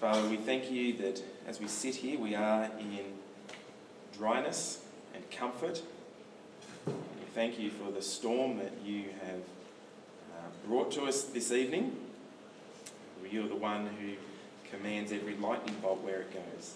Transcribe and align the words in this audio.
Father, 0.00 0.28
we 0.28 0.36
thank 0.36 0.70
you 0.70 0.92
that 0.98 1.22
as 1.46 1.58
we 1.58 1.66
sit 1.68 1.94
here, 1.94 2.18
we 2.18 2.34
are 2.34 2.64
in 2.78 3.14
dryness 4.18 4.84
and 5.14 5.28
comfort. 5.30 5.80
We 6.86 6.92
thank 7.34 7.58
you 7.58 7.70
for 7.70 7.90
the 7.90 8.02
storm 8.02 8.58
that 8.58 8.72
you 8.84 9.04
have 9.24 9.40
uh, 9.40 10.68
brought 10.68 10.92
to 10.92 11.04
us 11.04 11.24
this 11.24 11.50
evening. 11.50 11.96
You're 13.30 13.48
the 13.48 13.56
one 13.56 13.86
who 13.86 14.12
commands 14.70 15.12
every 15.12 15.34
lightning 15.34 15.76
bolt 15.80 16.02
where 16.02 16.20
it 16.20 16.32
goes. 16.32 16.74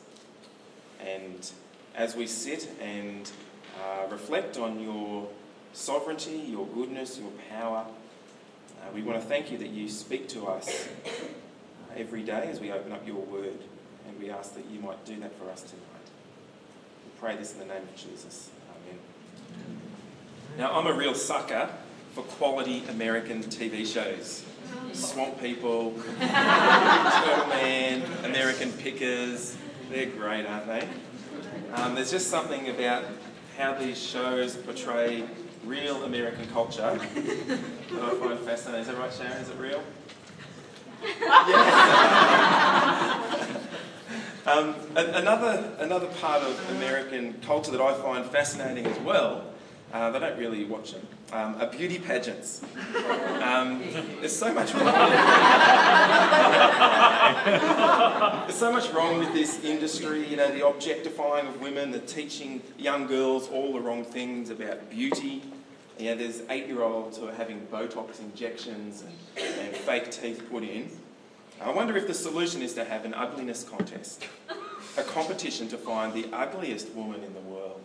And 1.07 1.51
as 1.95 2.17
we 2.17 2.27
sit 2.27 2.71
and 2.81 3.31
uh, 3.79 4.07
reflect 4.11 4.57
on 4.57 4.81
your 4.81 5.29
sovereignty, 5.75 6.39
your 6.49 6.67
goodness, 6.69 7.19
your 7.19 7.33
power, 7.51 7.85
uh, 8.81 8.91
we 8.95 9.03
want 9.03 9.21
to 9.21 9.27
thank 9.27 9.53
you 9.53 9.59
that 9.59 9.69
you 9.69 9.91
speak 9.91 10.27
to 10.31 10.47
us 10.47 10.89
every 11.97 12.23
day 12.23 12.49
as 12.51 12.61
we 12.61 12.73
open 12.73 12.93
up 12.93 13.07
your 13.07 13.17
word. 13.17 13.59
And 14.09 14.19
we 14.19 14.31
ask 14.31 14.55
that 14.55 14.65
you 14.67 14.81
might 14.81 15.05
do 15.05 15.19
that 15.21 15.37
for 15.39 15.51
us 15.51 15.63
tonight. 15.63 15.85
We 17.05 17.21
pray 17.21 17.37
this 17.37 17.53
in 17.53 17.59
the 17.61 17.67
name 17.67 17.83
of 17.83 17.97
Jesus. 17.97 18.51
Amen. 18.71 18.99
Now, 20.59 20.79
I'm 20.79 20.87
a 20.87 20.93
real 20.93 21.15
sucker 21.15 21.69
for 22.15 22.23
quality 22.23 22.85
American 22.89 23.43
TV 23.43 23.87
shows. 23.87 24.45
Swamp 24.93 25.41
People, 25.41 25.93
Turtle 26.21 27.47
Man, 27.49 28.03
American 28.25 28.73
Pickers. 28.73 29.57
They're 29.91 30.07
great, 30.07 30.47
aren't 30.47 30.67
they? 30.67 30.89
Um, 31.75 31.95
there's 31.95 32.11
just 32.11 32.29
something 32.29 32.69
about 32.69 33.05
how 33.57 33.75
these 33.75 34.01
shows 34.01 34.57
portray 34.57 35.25
real 35.65 36.05
American 36.05 36.47
culture 36.49 36.99
that 36.99 38.03
I 38.03 38.15
find 38.15 38.39
fascinating. 38.41 38.83
Is 38.83 38.87
that 38.89 38.97
right, 38.97 39.13
Sharon? 39.13 39.33
Is 39.33 39.51
it 39.51 39.57
real? 39.59 39.83
Um, 44.47 44.75
another, 44.97 45.71
another 45.79 46.07
part 46.07 46.43
of 46.43 46.77
American 46.77 47.35
culture 47.43 47.71
that 47.71 47.81
I 47.81 47.93
find 47.93 48.25
fascinating 48.25 48.87
as 48.87 48.99
well 49.01 49.45
uh, 49.93 50.11
they 50.11 50.21
don't 50.21 50.39
really 50.39 50.65
watch 50.65 50.93
them. 50.93 51.07
Um, 51.33 51.57
are 51.61 51.67
beauty 51.67 51.99
pageants. 51.99 52.63
Um, 53.43 53.83
there's 54.21 54.37
so 54.37 54.55
much 54.55 54.73
wrong. 54.73 54.85
there's 58.47 58.55
so 58.55 58.73
much 58.73 58.89
wrong 58.91 59.19
with 59.19 59.33
this 59.33 59.65
industry. 59.65 60.29
You 60.29 60.37
know, 60.37 60.53
the 60.53 60.65
objectifying 60.67 61.49
of 61.49 61.61
women, 61.61 61.91
the 61.91 61.99
teaching 61.99 62.63
young 62.79 63.09
girls 63.09 63.49
all 63.49 63.73
the 63.73 63.81
wrong 63.81 64.05
things 64.05 64.51
about 64.51 64.91
beauty. 64.91 65.43
Know, 66.01 66.15
there's 66.15 66.43
eight-year-olds 66.49 67.19
who 67.19 67.29
are 67.29 67.35
having 67.35 67.67
Botox 67.71 68.21
injections 68.21 69.05
and, 69.37 69.45
and 69.59 69.77
fake 69.77 70.11
teeth 70.11 70.43
put 70.51 70.63
in. 70.63 70.89
I 71.61 71.71
wonder 71.71 71.95
if 71.95 72.07
the 72.07 72.15
solution 72.15 72.63
is 72.63 72.73
to 72.75 72.87
have 72.87 73.05
an 73.05 73.13
ugliness 73.13 73.65
contest, 73.65 74.25
a 74.97 75.03
competition 75.03 75.69
to 75.69 75.77
find 75.77 76.15
the 76.15 76.27
ugliest 76.33 76.91
woman 76.95 77.23
in 77.23 77.35
the 77.35 77.41
world. 77.41 77.83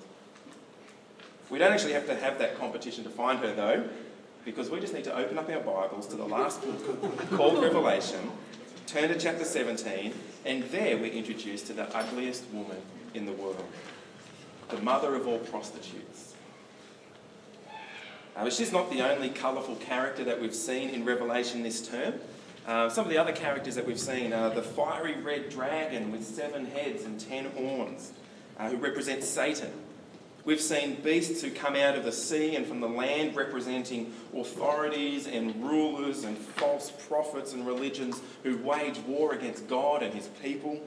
We 1.50 1.60
don't 1.60 1.74
actually 1.74 1.92
have 1.92 2.08
to 2.08 2.16
have 2.16 2.40
that 2.40 2.58
competition 2.58 3.04
to 3.04 3.10
find 3.10 3.40
her, 3.40 3.54
though, 3.54 3.90
because 4.46 4.70
we 4.70 4.80
just 4.80 4.94
need 4.94 5.04
to 5.04 5.16
open 5.16 5.38
up 5.38 5.50
our 5.50 5.60
Bibles 5.60 6.08
to 6.08 6.16
the 6.16 6.26
last 6.26 6.62
book 6.62 7.30
called 7.32 7.62
Revelation, 7.62 8.32
turn 8.88 9.10
to 9.10 9.20
chapter 9.20 9.44
17, 9.44 10.14
and 10.46 10.64
there 10.64 10.96
we're 10.98 11.12
introduced 11.12 11.68
to 11.68 11.74
the 11.74 11.94
ugliest 11.96 12.46
woman 12.54 12.78
in 13.14 13.26
the 13.26 13.34
world, 13.34 13.66
the 14.70 14.82
mother 14.82 15.16
of 15.16 15.28
all 15.28 15.40
prostitutes. 15.40 16.35
Uh, 18.36 18.50
she's 18.50 18.72
not 18.72 18.92
the 18.92 19.02
only 19.02 19.30
colourful 19.30 19.76
character 19.78 20.24
that 20.26 20.42
we've 20.42 20.56
seen 20.56 20.90
in 20.90 21.06
Revelation 21.06 21.64
this 21.64 21.88
term. 21.88 22.16
Uh, 22.68 22.90
some 22.90 23.06
of 23.06 23.12
the 23.12 23.18
other 23.18 23.32
characters 23.32 23.76
that 23.76 23.86
we've 23.86 24.00
seen 24.00 24.34
are 24.34 24.50
the 24.50 24.62
fiery 24.62 25.16
red 25.22 25.50
dragon 25.50 26.12
with 26.12 26.26
seven 26.26 26.66
heads 26.66 27.06
and 27.06 27.20
ten 27.20 27.46
horns, 27.52 28.12
uh, 28.60 28.70
who 28.70 28.78
represents 28.78 29.28
Satan. 29.28 29.72
We've 30.44 30.62
seen 30.62 30.96
beasts 30.96 31.42
who 31.42 31.50
come 31.50 31.76
out 31.76 31.96
of 31.96 32.04
the 32.04 32.12
sea 32.12 32.56
and 32.56 32.68
from 32.68 32.82
the 32.82 32.90
land 32.90 33.36
representing 33.36 34.14
authorities 34.36 35.28
and 35.28 35.64
rulers 35.64 36.24
and 36.24 36.38
false 36.38 36.92
prophets 37.08 37.54
and 37.54 37.66
religions 37.66 38.22
who 38.44 38.58
wage 38.58 39.00
war 39.08 39.34
against 39.34 39.68
God 39.68 40.04
and 40.04 40.14
his 40.14 40.28
people. 40.44 40.80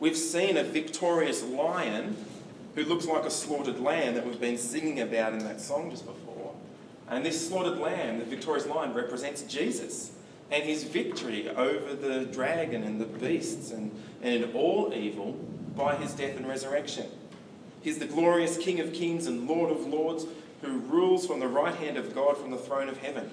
We've 0.00 0.16
seen 0.16 0.56
a 0.56 0.64
victorious 0.64 1.44
lion 1.44 2.16
who 2.74 2.84
looks 2.84 3.06
like 3.06 3.24
a 3.24 3.30
slaughtered 3.30 3.78
lamb 3.78 4.14
that 4.14 4.26
we've 4.26 4.40
been 4.40 4.58
singing 4.58 5.00
about 5.00 5.34
in 5.34 5.40
that 5.40 5.60
song 5.60 5.90
just 5.90 6.04
before. 6.04 6.33
And 7.08 7.24
this 7.24 7.48
slaughtered 7.48 7.78
lamb, 7.78 8.18
the 8.18 8.24
victorious 8.24 8.66
lion, 8.66 8.94
represents 8.94 9.42
Jesus 9.42 10.12
and 10.50 10.64
his 10.64 10.84
victory 10.84 11.48
over 11.48 11.94
the 11.94 12.26
dragon 12.26 12.82
and 12.82 13.00
the 13.00 13.06
beasts 13.06 13.70
and, 13.70 13.90
and 14.22 14.54
all 14.54 14.92
evil 14.94 15.32
by 15.76 15.96
his 15.96 16.12
death 16.12 16.36
and 16.36 16.46
resurrection. 16.46 17.06
He's 17.82 17.98
the 17.98 18.06
glorious 18.06 18.56
King 18.56 18.80
of 18.80 18.92
kings 18.92 19.26
and 19.26 19.46
Lord 19.46 19.70
of 19.70 19.86
lords 19.86 20.26
who 20.62 20.78
rules 20.78 21.26
from 21.26 21.40
the 21.40 21.48
right 21.48 21.74
hand 21.74 21.96
of 21.96 22.14
God 22.14 22.38
from 22.38 22.50
the 22.50 22.56
throne 22.56 22.88
of 22.88 22.98
heaven. 22.98 23.30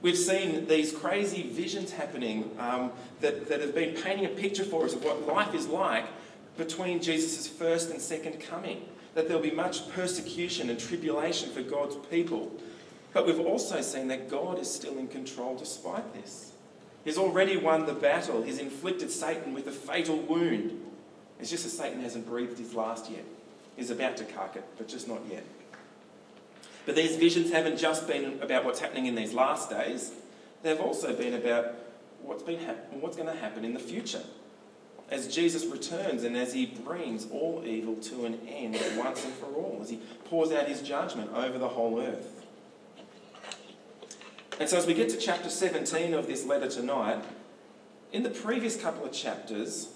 We've 0.00 0.18
seen 0.18 0.66
these 0.66 0.92
crazy 0.92 1.42
visions 1.42 1.92
happening 1.92 2.50
um, 2.58 2.92
that, 3.20 3.48
that 3.48 3.60
have 3.60 3.74
been 3.74 3.94
painting 3.94 4.26
a 4.26 4.28
picture 4.28 4.64
for 4.64 4.84
us 4.84 4.94
of 4.94 5.04
what 5.04 5.26
life 5.26 5.54
is 5.54 5.66
like 5.66 6.06
between 6.56 7.00
Jesus' 7.00 7.48
first 7.48 7.90
and 7.90 8.00
second 8.00 8.40
coming. 8.40 8.82
That 9.18 9.26
there'll 9.26 9.42
be 9.42 9.50
much 9.50 9.90
persecution 9.90 10.70
and 10.70 10.78
tribulation 10.78 11.50
for 11.50 11.60
God's 11.60 11.96
people. 12.08 12.52
But 13.12 13.26
we've 13.26 13.40
also 13.40 13.80
seen 13.80 14.06
that 14.06 14.30
God 14.30 14.60
is 14.60 14.72
still 14.72 14.96
in 14.96 15.08
control 15.08 15.56
despite 15.56 16.14
this. 16.14 16.52
He's 17.02 17.18
already 17.18 17.56
won 17.56 17.86
the 17.86 17.94
battle, 17.94 18.42
He's 18.42 18.60
inflicted 18.60 19.10
Satan 19.10 19.54
with 19.54 19.66
a 19.66 19.72
fatal 19.72 20.18
wound. 20.18 20.80
It's 21.40 21.50
just 21.50 21.64
that 21.64 21.70
Satan 21.70 22.00
hasn't 22.00 22.28
breathed 22.28 22.60
his 22.60 22.74
last 22.74 23.10
yet 23.10 23.24
He's 23.74 23.90
about 23.90 24.16
to 24.18 24.24
cark 24.24 24.54
it, 24.54 24.62
but 24.76 24.86
just 24.86 25.08
not 25.08 25.22
yet. 25.28 25.42
But 26.86 26.94
these 26.94 27.16
visions 27.16 27.50
haven't 27.50 27.76
just 27.76 28.06
been 28.06 28.38
about 28.40 28.64
what's 28.64 28.78
happening 28.78 29.06
in 29.06 29.16
these 29.16 29.34
last 29.34 29.68
days, 29.68 30.12
they've 30.62 30.80
also 30.80 31.12
been 31.12 31.34
about 31.34 31.74
what's, 32.22 32.44
been 32.44 32.60
hap- 32.60 32.92
what's 32.92 33.16
going 33.16 33.28
to 33.28 33.40
happen 33.40 33.64
in 33.64 33.74
the 33.74 33.80
future. 33.80 34.22
As 35.10 35.34
Jesus 35.34 35.64
returns 35.64 36.24
and 36.24 36.36
as 36.36 36.52
he 36.52 36.66
brings 36.66 37.26
all 37.30 37.62
evil 37.64 37.96
to 37.96 38.26
an 38.26 38.38
end 38.46 38.78
once 38.96 39.24
and 39.24 39.32
for 39.34 39.46
all, 39.46 39.78
as 39.80 39.88
he 39.88 40.00
pours 40.26 40.52
out 40.52 40.68
his 40.68 40.82
judgment 40.82 41.30
over 41.32 41.58
the 41.58 41.68
whole 41.68 42.00
earth. 42.00 42.44
And 44.60 44.68
so, 44.68 44.76
as 44.76 44.86
we 44.86 44.92
get 44.92 45.08
to 45.10 45.16
chapter 45.16 45.48
17 45.48 46.14
of 46.14 46.26
this 46.26 46.44
letter 46.44 46.68
tonight, 46.68 47.24
in 48.12 48.22
the 48.22 48.30
previous 48.30 48.80
couple 48.80 49.04
of 49.04 49.12
chapters, 49.12 49.88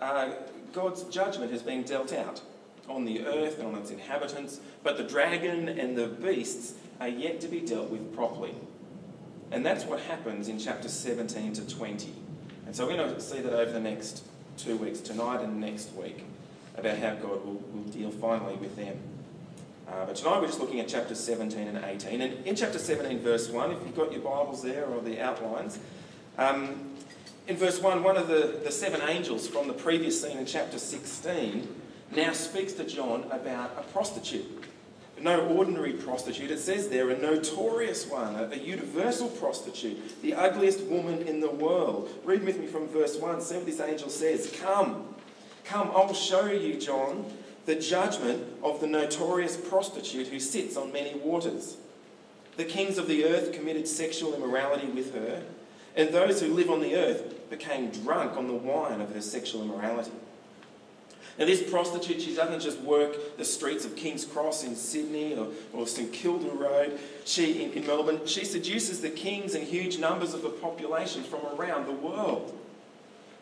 uh, 0.00 0.30
God's 0.72 1.04
judgment 1.04 1.52
has 1.52 1.62
been 1.62 1.82
dealt 1.82 2.12
out 2.12 2.42
on 2.88 3.04
the 3.04 3.24
earth 3.24 3.58
and 3.58 3.68
on 3.68 3.76
its 3.76 3.90
inhabitants, 3.90 4.60
but 4.82 4.96
the 4.96 5.04
dragon 5.04 5.68
and 5.68 5.96
the 5.96 6.06
beasts 6.06 6.74
are 7.00 7.08
yet 7.08 7.40
to 7.40 7.48
be 7.48 7.60
dealt 7.60 7.88
with 7.88 8.14
properly. 8.14 8.54
And 9.52 9.64
that's 9.64 9.84
what 9.84 10.00
happens 10.00 10.48
in 10.48 10.58
chapters 10.58 10.92
17 10.92 11.54
to 11.54 11.68
20. 11.68 12.12
And 12.66 12.74
so 12.74 12.86
we're 12.86 12.96
going 12.96 13.14
to 13.14 13.20
see 13.20 13.40
that 13.40 13.52
over 13.52 13.72
the 13.72 13.80
next 13.80 14.24
two 14.62 14.76
weeks, 14.76 15.00
tonight 15.00 15.40
and 15.40 15.60
next 15.60 15.92
week, 15.94 16.24
about 16.76 16.98
how 16.98 17.14
God 17.14 17.44
will, 17.44 17.62
will 17.72 17.90
deal 17.90 18.10
finally 18.10 18.54
with 18.56 18.76
them. 18.76 18.98
Uh, 19.88 20.06
but 20.06 20.16
tonight 20.16 20.40
we're 20.40 20.46
just 20.46 20.60
looking 20.60 20.80
at 20.80 20.88
chapters 20.88 21.18
17 21.18 21.66
and 21.66 21.84
18. 21.84 22.20
And 22.20 22.46
in 22.46 22.54
chapter 22.54 22.78
17, 22.78 23.20
verse 23.20 23.48
1, 23.48 23.72
if 23.72 23.78
you've 23.84 23.96
got 23.96 24.12
your 24.12 24.20
Bibles 24.20 24.62
there 24.62 24.84
or 24.84 25.00
the 25.00 25.20
outlines, 25.20 25.78
um, 26.38 26.90
in 27.48 27.56
verse 27.56 27.80
1, 27.80 28.02
one 28.02 28.16
of 28.16 28.28
the, 28.28 28.60
the 28.62 28.70
seven 28.70 29.00
angels 29.08 29.48
from 29.48 29.66
the 29.66 29.72
previous 29.72 30.22
scene 30.22 30.36
in 30.36 30.46
chapter 30.46 30.78
16 30.78 31.66
now 32.14 32.32
speaks 32.32 32.74
to 32.74 32.84
John 32.84 33.24
about 33.30 33.72
a 33.78 33.82
prostitute. 33.92 34.64
No 35.20 35.46
ordinary 35.48 35.92
prostitute. 35.92 36.50
It 36.50 36.60
says 36.60 36.88
there, 36.88 37.10
a 37.10 37.18
notorious 37.18 38.06
one, 38.06 38.36
a, 38.36 38.48
a, 38.52 38.56
universal 38.56 39.28
prostitute, 39.28 40.22
the 40.22 40.32
ugliest 40.32 40.80
woman 40.84 41.22
in 41.28 41.40
the 41.40 41.50
world. 41.50 42.08
Read 42.24 42.42
with 42.42 42.58
me 42.58 42.66
from 42.66 42.88
verse 42.88 43.16
1. 43.16 43.40
See 43.42 43.56
what 43.56 43.66
this 43.66 43.80
angel 43.80 44.08
says. 44.08 44.54
Come, 44.62 45.14
come, 45.64 45.90
I'll 45.94 46.14
show 46.14 46.46
you, 46.46 46.80
John, 46.80 47.30
the 47.66 47.74
judgment 47.74 48.44
of 48.62 48.80
the 48.80 48.86
notorious 48.86 49.58
prostitute 49.58 50.28
who 50.28 50.40
sits 50.40 50.76
on 50.76 50.90
many 50.90 51.14
waters. 51.18 51.76
The 52.56 52.64
kings 52.64 52.96
of 52.96 53.06
the 53.06 53.26
earth 53.26 53.52
committed 53.52 53.86
sexual 53.86 54.34
immorality 54.34 54.86
with 54.86 55.14
her, 55.14 55.42
and 55.96 56.10
those 56.10 56.40
who 56.40 56.54
live 56.54 56.70
on 56.70 56.80
the 56.80 56.96
earth 56.96 57.50
became 57.50 57.90
drunk 57.90 58.36
on 58.36 58.46
the 58.46 58.54
wine 58.54 59.00
of 59.00 59.14
her 59.14 59.20
sexual 59.20 59.62
immorality. 59.62 60.12
Now, 61.40 61.46
this 61.46 61.62
prostitute, 61.62 62.20
she 62.20 62.34
doesn't 62.34 62.60
just 62.60 62.78
work 62.80 63.38
the 63.38 63.46
streets 63.46 63.86
of 63.86 63.96
King's 63.96 64.26
Cross 64.26 64.62
in 64.62 64.76
Sydney 64.76 65.34
or, 65.34 65.46
or 65.72 65.86
St 65.86 66.12
Kilda 66.12 66.50
Road 66.50 67.00
she, 67.24 67.62
in, 67.62 67.72
in 67.72 67.86
Melbourne. 67.86 68.20
She 68.26 68.44
seduces 68.44 69.00
the 69.00 69.08
kings 69.08 69.54
and 69.54 69.64
huge 69.64 69.98
numbers 69.98 70.34
of 70.34 70.42
the 70.42 70.50
population 70.50 71.22
from 71.22 71.40
around 71.58 71.86
the 71.86 71.92
world. 71.92 72.54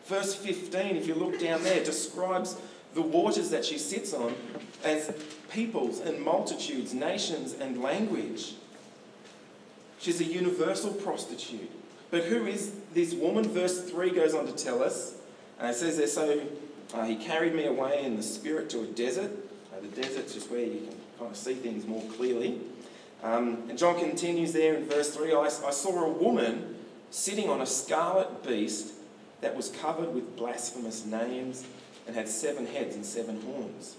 Verse 0.05 0.33
15, 0.33 0.95
if 0.95 1.07
you 1.07 1.13
look 1.13 1.41
down 1.41 1.61
there, 1.63 1.83
describes 1.83 2.55
the 2.93 3.01
waters 3.01 3.49
that 3.49 3.65
she 3.65 3.77
sits 3.77 4.13
on 4.13 4.33
as 4.85 5.13
peoples 5.51 5.99
and 5.99 6.21
multitudes, 6.21 6.93
nations 6.93 7.51
and 7.51 7.83
language. 7.83 8.53
She's 9.99 10.21
a 10.21 10.23
universal 10.23 10.93
prostitute. 10.93 11.69
But 12.11 12.23
who 12.23 12.47
is 12.47 12.71
this 12.93 13.13
woman? 13.13 13.43
Verse 13.43 13.91
3 13.91 14.11
goes 14.11 14.33
on 14.33 14.45
to 14.45 14.53
tell 14.53 14.81
us 14.81 15.15
Uh, 15.61 15.67
it 15.67 15.75
says 15.75 15.97
there, 15.97 16.07
so 16.07 16.41
uh, 16.93 17.05
he 17.05 17.15
carried 17.15 17.53
me 17.53 17.65
away 17.65 18.03
in 18.03 18.15
the 18.15 18.23
spirit 18.23 18.69
to 18.71 18.81
a 18.81 18.85
desert. 18.85 19.31
Uh, 19.71 19.81
the 19.81 20.01
desert's 20.01 20.33
just 20.33 20.49
where 20.49 20.61
you 20.61 20.79
can 20.79 20.95
kind 21.17 21.31
of 21.31 21.37
see 21.37 21.53
things 21.53 21.85
more 21.85 22.03
clearly. 22.17 22.59
Um, 23.21 23.63
and 23.69 23.77
John 23.77 23.99
continues 23.99 24.53
there 24.53 24.75
in 24.75 24.85
verse 24.85 25.15
3 25.15 25.33
I, 25.33 25.43
I 25.43 25.49
saw 25.49 26.05
a 26.05 26.09
woman 26.09 26.75
sitting 27.11 27.49
on 27.49 27.61
a 27.61 27.65
scarlet 27.65 28.43
beast 28.45 28.93
that 29.41 29.55
was 29.55 29.69
covered 29.69 30.13
with 30.13 30.35
blasphemous 30.35 31.05
names 31.05 31.65
and 32.07 32.15
had 32.15 32.27
seven 32.27 32.65
heads 32.65 32.95
and 32.95 33.05
seven 33.05 33.41
horns. 33.41 33.95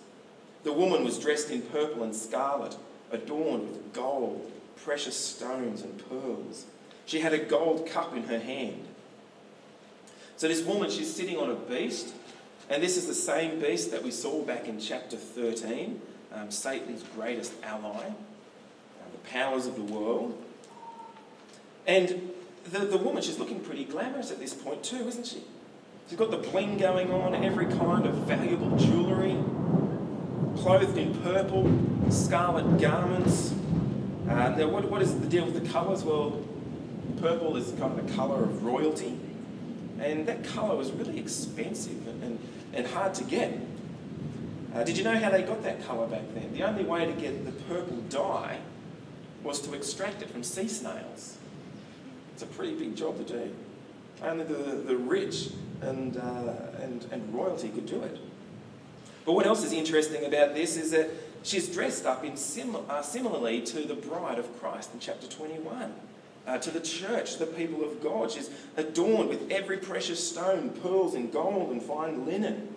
The 0.64 0.72
woman 0.72 1.04
was 1.04 1.19
dressed 1.19 1.50
in 1.50 1.62
purple 1.62 2.02
and 2.02 2.14
scarlet, 2.14 2.76
adorned 3.12 3.69
with 3.70 3.93
gold, 3.93 4.50
precious 4.76 5.16
stones, 5.16 5.82
and 5.82 6.02
pearls. 6.08 6.66
She 7.06 7.20
had 7.20 7.32
a 7.32 7.38
gold 7.38 7.86
cup 7.86 8.14
in 8.14 8.25
her 8.25 8.38
hand. 8.38 8.86
So, 10.36 10.48
this 10.48 10.62
woman, 10.64 10.90
she's 10.90 11.12
sitting 11.14 11.36
on 11.36 11.50
a 11.50 11.54
beast, 11.54 12.14
and 12.70 12.81
this 12.81 12.96
is 12.96 13.08
the 13.08 13.14
same 13.14 13.58
beast 13.58 13.90
that 13.90 14.02
we 14.02 14.12
saw 14.12 14.43
back 14.43 14.69
in 14.69 14.78
chapter 14.78 15.17
13, 15.17 16.00
um, 16.32 16.50
Satan's 16.52 17.02
greatest 17.14 17.52
ally, 17.64 18.06
uh, 18.06 18.12
the 19.12 19.28
powers 19.28 19.67
of 19.67 19.75
the 19.75 19.82
world. 19.82 20.40
And 21.84 22.31
the, 22.64 22.78
the 22.78 22.96
woman, 22.96 23.22
she's 23.22 23.40
looking 23.40 23.58
pretty 23.58 23.84
glamorous 23.84 24.31
at 24.31 24.38
this 24.38 24.55
point, 24.55 24.84
too, 24.84 25.08
isn't 25.08 25.26
she? 25.26 25.43
She's 26.08 26.17
got 26.17 26.31
the 26.31 26.37
bling 26.37 26.78
going 26.78 27.12
on, 27.12 27.34
every 27.34 27.67
kind 27.67 28.06
of 28.06 28.14
valuable 28.26 28.76
jewellery, 28.76 29.37
clothed 30.62 30.96
in 30.96 31.12
purple, 31.22 31.69
scarlet 32.11 32.81
garments. 32.81 33.52
Uh, 34.28 34.50
now, 34.50 34.69
what, 34.69 34.88
what 34.88 35.02
is 35.02 35.19
the 35.19 35.26
deal 35.26 35.44
with 35.44 35.61
the 35.61 35.69
colours? 35.70 36.05
Well, 36.05 36.40
purple 37.20 37.56
is 37.56 37.72
kind 37.72 37.99
of 37.99 38.06
the 38.06 38.12
colour 38.14 38.44
of 38.44 38.64
royalty, 38.64 39.19
and 39.99 40.26
that 40.26 40.44
colour 40.44 40.76
was 40.76 40.93
really 40.93 41.19
expensive 41.19 42.06
and, 42.06 42.22
and, 42.22 42.38
and 42.72 42.87
hard 42.87 43.14
to 43.14 43.25
get. 43.25 43.58
Uh, 44.75 44.84
did 44.84 44.96
you 44.96 45.05
know 45.05 45.17
how 45.17 45.31
they 45.31 45.43
got 45.43 45.62
that 45.62 45.84
colour 45.84 46.06
back 46.06 46.22
then? 46.34 46.52
The 46.52 46.62
only 46.62 46.84
way 46.84 47.05
to 47.05 47.12
get 47.12 47.44
the 47.44 47.52
purple 47.52 47.96
dye 48.08 48.58
was 49.43 49.61
to 49.62 49.75
extract 49.75 50.22
it 50.22 50.31
from 50.31 50.44
sea 50.44 50.69
snails. 50.69 51.38
It's 52.34 52.43
a 52.43 52.46
pretty 52.46 52.75
big 52.75 52.96
job 52.96 53.19
to 53.19 53.25
do. 53.25 53.55
Only 54.22 54.44
the, 54.44 54.55
the 54.55 54.96
rich 54.96 55.50
and, 55.81 56.17
uh, 56.17 56.52
and, 56.81 57.05
and 57.11 57.34
royalty 57.34 57.69
could 57.70 57.87
do 57.87 58.02
it. 58.02 58.19
But 59.25 59.32
what 59.32 59.46
else 59.46 59.64
is 59.64 59.72
interesting 59.72 60.25
about 60.25 60.55
this 60.55 60.76
is 60.76 60.90
that 60.93 61.11
she's 61.43 61.69
dressed 61.69 62.06
up 62.06 62.25
in 62.25 62.37
sim- 62.37 62.76
uh, 62.88 63.02
similarly 63.02 63.62
to 63.62 63.82
the 63.82 63.94
bride 63.94 64.38
of 64.38 64.61
Christ 64.61 64.93
in 64.94 65.00
chapter 65.00 65.26
21. 65.26 65.94
Uh, 66.46 66.58
to 66.58 66.70
the 66.70 66.81
church, 66.81 67.37
the 67.37 67.46
people 67.46 67.84
of 67.84 68.02
God. 68.02 68.32
She's 68.32 68.50
adorned 68.76 69.28
with 69.28 69.52
every 69.52 69.76
precious 69.76 70.26
stone, 70.26 70.70
pearls 70.82 71.14
and 71.14 71.31
gold 71.31 71.70
and 71.70 71.82
fine 71.82 72.26
linen. 72.26 72.75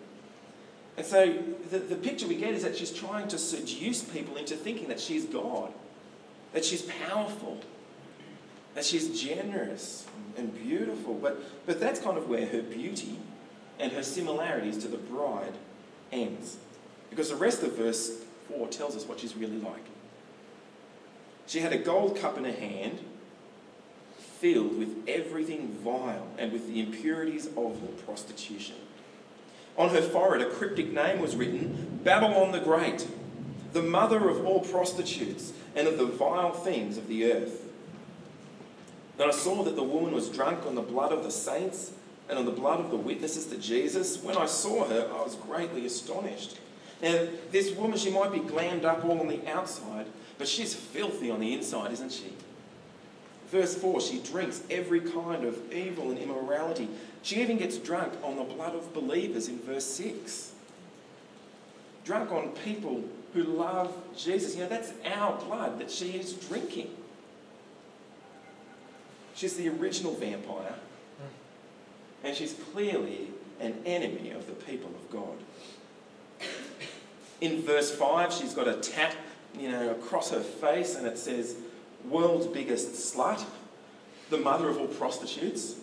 And 0.98 1.06
so 1.06 1.34
the, 1.72 1.80
the 1.80 1.96
picture 1.96 2.28
we 2.28 2.36
get 2.36 2.54
is 2.54 2.64
that 2.64 2.78
she's 2.78 2.92
trying 2.92 3.28
to 3.30 3.38
seduce 3.38 4.04
people 4.04 4.36
into 4.38 4.56
thinking 4.56 4.90
that 4.90 5.00
she's 5.00 5.26
God, 5.26 5.74
that 6.54 6.64
she's 6.64 6.84
powerful, 6.84 7.62
that 8.76 8.86
she's 8.86 9.20
generous 9.20 10.06
and 10.38 10.54
beautiful. 10.54 11.16
But, 11.16 11.42
but 11.66 11.80
that's 11.80 12.00
kind 12.00 12.18
of 12.18 12.30
where 12.30 12.46
her 12.46 12.62
beauty 12.62 13.18
and 13.80 13.92
her 13.92 14.04
similarities 14.04 14.78
to 14.80 14.88
the 14.88 14.98
bride 14.98 15.54
ends. 16.12 16.58
Because 17.10 17.30
the 17.30 17.36
rest 17.36 17.64
of 17.64 17.76
verse 17.76 18.24
4 18.50 18.68
tells 18.68 18.96
us 18.96 19.06
what 19.06 19.20
she's 19.20 19.36
really 19.36 19.58
like. 19.58 19.86
She 21.48 21.60
had 21.60 21.74
a 21.74 21.78
gold 21.78 22.18
cup 22.18 22.38
in 22.38 22.44
her 22.46 22.52
hand 22.52 23.00
filled 24.44 24.78
with 24.78 24.94
everything 25.08 25.70
vile 25.86 26.28
and 26.38 26.52
with 26.52 26.68
the 26.68 26.82
impurities 26.82 27.48
of 27.56 27.80
her 27.80 28.04
prostitution. 28.06 28.76
On 29.78 29.88
her 29.88 30.02
forehead, 30.02 30.46
a 30.46 30.52
cryptic 30.52 30.92
name 30.92 31.22
was 31.22 31.34
written 31.34 32.02
Babylon 32.04 32.52
the 32.52 32.60
Great, 32.60 33.08
the 33.72 33.82
mother 33.82 34.28
of 34.28 34.46
all 34.46 34.60
prostitutes 34.60 35.54
and 35.78 35.88
of 35.88 35.98
the 35.98 36.06
vile 36.06 36.52
things 36.52 36.98
of 36.98 37.08
the 37.08 37.32
earth. 37.32 37.70
Then 39.16 39.30
I 39.30 39.32
saw 39.32 39.64
that 39.64 39.78
the 39.78 39.84
woman 39.84 40.14
was 40.14 40.28
drunk 40.28 40.66
on 40.66 40.76
the 40.76 40.82
blood 40.82 41.14
of 41.14 41.24
the 41.24 41.32
saints 41.32 41.94
and 42.28 42.38
on 42.38 42.44
the 42.44 42.52
blood 42.52 42.82
of 42.82 42.92
the 42.92 42.98
witnesses 42.98 43.46
to 43.46 43.58
Jesus. 43.58 44.22
When 44.22 44.36
I 44.36 44.46
saw 44.46 44.84
her, 44.90 45.10
I 45.10 45.24
was 45.24 45.36
greatly 45.36 45.86
astonished. 45.86 46.60
Now, 47.02 47.28
this 47.52 47.72
woman, 47.72 47.98
she 47.98 48.12
might 48.12 48.34
be 48.34 48.40
glammed 48.40 48.84
up 48.84 49.06
all 49.06 49.22
on 49.22 49.30
the 49.30 49.48
outside, 49.50 50.08
but 50.38 50.50
she's 50.50 50.74
filthy 50.74 51.32
on 51.32 51.40
the 51.40 51.54
inside, 51.54 51.94
isn't 51.94 52.12
she? 52.12 52.34
Verse 53.54 53.76
4 53.76 54.02
she 54.02 54.18
drinks 54.18 54.64
every 54.72 55.00
kind 55.00 55.46
of 55.46 55.72
evil 55.72 56.10
and 56.10 56.18
immorality. 56.18 56.90
She 57.22 57.40
even 57.40 57.60
gets 57.60 57.78
drunk 57.78 58.12
on 58.24 58.36
the 58.36 58.44
blood 58.44 58.74
of 58.74 58.92
believers 58.96 59.48
in 59.48 59.60
verse 59.60 59.86
6. 59.86 60.54
Drunk 62.04 62.32
on 62.32 62.50
people 62.66 63.04
who 63.36 63.44
love 63.44 63.96
Jesus. 64.18 64.56
You 64.56 64.64
know, 64.64 64.70
that's 64.70 64.92
our 65.06 65.38
blood 65.40 65.80
that 65.80 65.92
she 65.92 66.14
is 66.14 66.34
drinking. 66.34 66.90
She's 69.36 69.56
the 69.56 69.70
original 69.70 70.16
vampire, 70.16 70.74
and 72.24 72.36
she's 72.36 72.56
clearly 72.72 73.28
an 73.60 73.76
enemy 73.86 74.32
of 74.32 74.48
the 74.48 74.54
people 74.54 74.90
of 74.90 75.12
God. 75.12 76.50
In 77.40 77.62
verse 77.62 77.92
5, 77.96 78.34
she's 78.34 78.56
got 78.56 78.68
a 78.68 78.78
tat, 78.78 79.16
you 79.60 79.70
know, 79.70 79.92
across 79.92 80.32
her 80.32 80.40
face, 80.40 80.96
and 80.96 81.06
it 81.06 81.20
says, 81.20 81.56
World's 82.10 82.48
biggest 82.48 82.94
slut, 82.94 83.44
the 84.30 84.38
mother 84.38 84.70
of 84.70 84.78
all 84.78 84.88
prostitutes. 84.88 85.76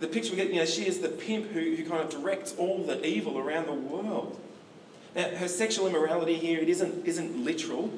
The 0.00 0.06
picture 0.06 0.30
we 0.30 0.36
get, 0.36 0.48
you 0.48 0.56
know, 0.56 0.66
she 0.66 0.86
is 0.86 0.98
the 0.98 1.08
pimp 1.08 1.50
who, 1.50 1.76
who 1.76 1.84
kind 1.84 2.02
of 2.02 2.10
directs 2.10 2.54
all 2.58 2.84
the 2.84 3.04
evil 3.06 3.38
around 3.38 3.66
the 3.66 3.72
world. 3.72 4.40
Now, 5.14 5.28
her 5.28 5.48
sexual 5.48 5.86
immorality 5.86 6.34
here, 6.34 6.58
it 6.60 6.68
isn't, 6.68 7.06
isn't 7.06 7.44
literal, 7.44 7.90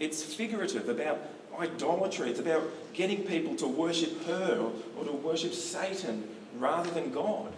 it's 0.00 0.22
figurative 0.22 0.88
about 0.88 1.20
idolatry. 1.58 2.30
It's 2.30 2.40
about 2.40 2.62
getting 2.92 3.22
people 3.22 3.54
to 3.56 3.66
worship 3.66 4.24
her 4.26 4.58
or, 4.58 4.72
or 4.98 5.04
to 5.04 5.12
worship 5.12 5.54
Satan 5.54 6.28
rather 6.58 6.90
than 6.90 7.12
God. 7.12 7.52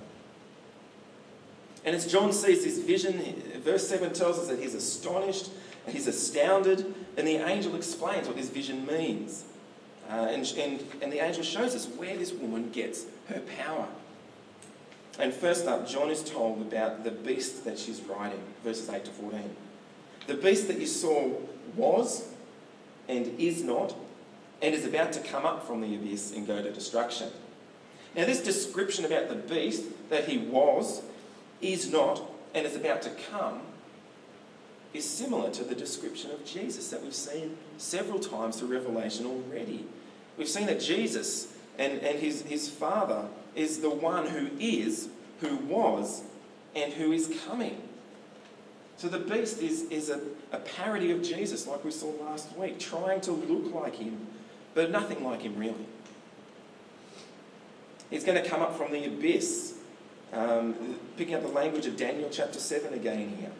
And 1.84 1.94
as 1.94 2.10
John 2.10 2.32
sees 2.32 2.64
this 2.64 2.78
vision, 2.78 3.42
verse 3.64 3.88
7 3.88 4.12
tells 4.12 4.38
us 4.38 4.48
that 4.48 4.58
he's 4.58 4.74
astonished 4.74 5.50
he's 5.88 6.06
astounded, 6.06 6.94
and 7.16 7.26
the 7.26 7.36
angel 7.36 7.74
explains 7.76 8.26
what 8.26 8.36
this 8.36 8.50
vision 8.50 8.86
means. 8.86 9.44
Uh, 10.08 10.28
and, 10.30 10.46
and, 10.58 10.84
and 11.02 11.12
the 11.12 11.18
angel 11.18 11.42
shows 11.42 11.74
us 11.74 11.86
where 11.86 12.16
this 12.16 12.32
woman 12.32 12.70
gets 12.70 13.06
her 13.28 13.40
power. 13.58 13.88
And 15.18 15.32
first 15.32 15.66
up, 15.66 15.88
John 15.88 16.10
is 16.10 16.22
told 16.22 16.60
about 16.60 17.02
the 17.02 17.10
beast 17.10 17.64
that 17.64 17.78
she's 17.78 18.00
riding, 18.02 18.42
verses 18.62 18.88
8 18.88 19.04
to 19.06 19.10
14. 19.10 19.56
The 20.26 20.34
beast 20.34 20.68
that 20.68 20.78
you 20.78 20.86
saw 20.86 21.30
was 21.74 22.28
and 23.08 23.38
is 23.38 23.62
not, 23.62 23.94
and 24.60 24.74
is 24.74 24.84
about 24.84 25.12
to 25.12 25.20
come 25.20 25.46
up 25.46 25.66
from 25.66 25.80
the 25.80 25.94
abyss 25.94 26.32
and 26.32 26.46
go 26.46 26.62
to 26.62 26.70
destruction. 26.70 27.30
Now, 28.14 28.24
this 28.24 28.42
description 28.42 29.04
about 29.04 29.28
the 29.28 29.34
beast 29.34 29.84
that 30.10 30.26
he 30.26 30.38
was, 30.38 31.02
is 31.60 31.90
not, 31.90 32.22
and 32.54 32.66
is 32.66 32.76
about 32.76 33.02
to 33.02 33.10
come 33.30 33.60
is 34.96 35.08
similar 35.08 35.50
to 35.50 35.64
the 35.64 35.74
description 35.74 36.30
of 36.30 36.44
Jesus 36.44 36.88
that 36.90 37.02
we've 37.02 37.14
seen 37.14 37.56
several 37.78 38.18
times 38.18 38.58
through 38.58 38.68
Revelation 38.68 39.26
already. 39.26 39.84
We've 40.36 40.48
seen 40.48 40.66
that 40.66 40.80
Jesus 40.80 41.52
and, 41.78 42.00
and 42.00 42.18
his, 42.18 42.42
his 42.42 42.68
Father 42.68 43.28
is 43.54 43.80
the 43.80 43.90
one 43.90 44.26
who 44.26 44.48
is, 44.58 45.08
who 45.40 45.56
was, 45.56 46.22
and 46.74 46.92
who 46.92 47.12
is 47.12 47.42
coming. 47.46 47.80
So 48.96 49.08
the 49.08 49.18
beast 49.18 49.60
is, 49.60 49.82
is 49.84 50.08
a, 50.08 50.20
a 50.52 50.58
parody 50.58 51.10
of 51.10 51.22
Jesus, 51.22 51.66
like 51.66 51.84
we 51.84 51.90
saw 51.90 52.10
last 52.22 52.56
week, 52.56 52.78
trying 52.78 53.20
to 53.22 53.32
look 53.32 53.74
like 53.74 53.96
him, 53.96 54.26
but 54.74 54.90
nothing 54.90 55.22
like 55.22 55.42
him 55.42 55.56
really. 55.56 55.86
He's 58.08 58.24
going 58.24 58.42
to 58.42 58.48
come 58.48 58.62
up 58.62 58.76
from 58.76 58.92
the 58.92 59.04
abyss, 59.04 59.74
um, 60.32 60.74
picking 61.16 61.34
up 61.34 61.42
the 61.42 61.48
language 61.48 61.86
of 61.86 61.96
Daniel 61.96 62.28
chapter 62.30 62.58
7 62.58 62.94
again 62.94 63.36
here. 63.38 63.52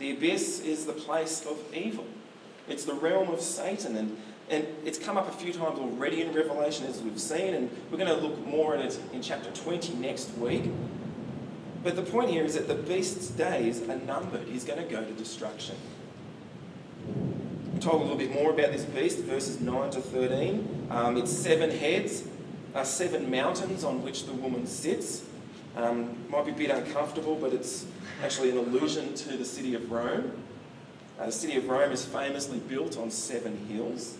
The 0.00 0.12
abyss 0.12 0.60
is 0.60 0.86
the 0.86 0.94
place 0.94 1.44
of 1.44 1.58
evil, 1.74 2.06
it's 2.68 2.84
the 2.84 2.94
realm 2.94 3.28
of 3.28 3.40
Satan. 3.40 3.96
And, 3.96 4.16
and 4.48 4.66
it's 4.84 4.98
come 4.98 5.16
up 5.16 5.28
a 5.28 5.32
few 5.32 5.52
times 5.52 5.78
already 5.78 6.22
in 6.22 6.32
Revelation, 6.32 6.86
as 6.86 7.00
we've 7.02 7.20
seen, 7.20 7.54
and 7.54 7.70
we're 7.90 7.98
going 7.98 8.08
to 8.08 8.16
look 8.16 8.44
more 8.46 8.74
at 8.74 8.80
it 8.80 8.98
in 9.12 9.20
chapter 9.20 9.50
20 9.50 9.94
next 9.94 10.36
week. 10.38 10.64
But 11.84 11.96
the 11.96 12.02
point 12.02 12.30
here 12.30 12.44
is 12.44 12.54
that 12.54 12.66
the 12.66 12.74
beast's 12.74 13.28
days 13.28 13.86
are 13.88 13.96
numbered. 13.96 14.48
He's 14.48 14.64
going 14.64 14.82
to 14.82 14.90
go 14.90 15.04
to 15.04 15.12
destruction. 15.12 15.76
We're 17.74 17.80
told 17.80 18.00
a 18.00 18.04
little 18.04 18.18
bit 18.18 18.32
more 18.32 18.50
about 18.50 18.72
this 18.72 18.84
beast, 18.86 19.18
verses 19.18 19.60
9 19.60 19.90
to 19.90 20.00
13. 20.00 20.88
Um, 20.90 21.18
it's 21.18 21.30
seven 21.30 21.70
heads, 21.70 22.24
uh, 22.74 22.84
seven 22.84 23.30
mountains 23.30 23.84
on 23.84 24.02
which 24.02 24.24
the 24.24 24.32
woman 24.32 24.66
sits. 24.66 25.24
Um, 25.76 26.16
might 26.30 26.46
be 26.46 26.52
a 26.52 26.54
bit 26.54 26.70
uncomfortable, 26.70 27.36
but 27.36 27.52
it's 27.52 27.86
actually 28.22 28.50
an 28.50 28.58
allusion 28.58 29.14
to 29.14 29.36
the 29.36 29.44
city 29.44 29.74
of 29.74 29.90
Rome. 29.90 30.32
Uh, 31.18 31.26
the 31.26 31.32
city 31.32 31.56
of 31.56 31.68
Rome 31.68 31.92
is 31.92 32.04
famously 32.04 32.58
built 32.58 32.96
on 32.96 33.10
seven 33.10 33.56
hills, 33.68 34.16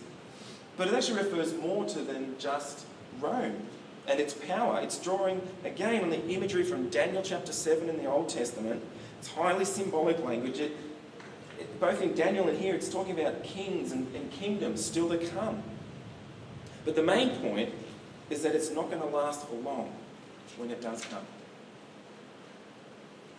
but 0.77 0.87
it 0.87 0.93
actually 0.93 1.17
refers 1.17 1.53
more 1.55 1.85
to 1.85 1.99
than 1.99 2.35
just 2.37 2.85
Rome. 3.19 3.67
and 4.07 4.19
its 4.19 4.33
power. 4.33 4.79
It's 4.81 4.97
drawing 4.97 5.41
again 5.63 6.03
on 6.03 6.09
the 6.09 6.27
imagery 6.27 6.63
from 6.63 6.89
Daniel 6.89 7.21
chapter 7.21 7.53
7 7.53 7.87
in 7.87 7.97
the 7.97 8.05
Old 8.05 8.29
Testament. 8.29 8.81
It's 9.19 9.27
highly 9.29 9.63
symbolic 9.63 10.23
language. 10.23 10.59
It, 10.59 10.75
it, 11.59 11.79
both 11.79 12.01
in 12.01 12.15
Daniel 12.15 12.47
and 12.47 12.57
here, 12.57 12.73
it's 12.73 12.89
talking 12.89 13.19
about 13.19 13.43
kings 13.43 13.91
and, 13.91 14.13
and 14.15 14.31
kingdoms 14.31 14.83
still 14.83 15.07
to 15.09 15.17
come. 15.19 15.61
But 16.83 16.95
the 16.95 17.03
main 17.03 17.37
point 17.37 17.73
is 18.31 18.41
that 18.41 18.55
it's 18.55 18.71
not 18.71 18.89
going 18.89 19.01
to 19.01 19.07
last 19.07 19.47
for 19.47 19.55
long 19.57 19.93
when 20.57 20.71
it 20.71 20.81
does 20.81 21.05
come. 21.05 21.25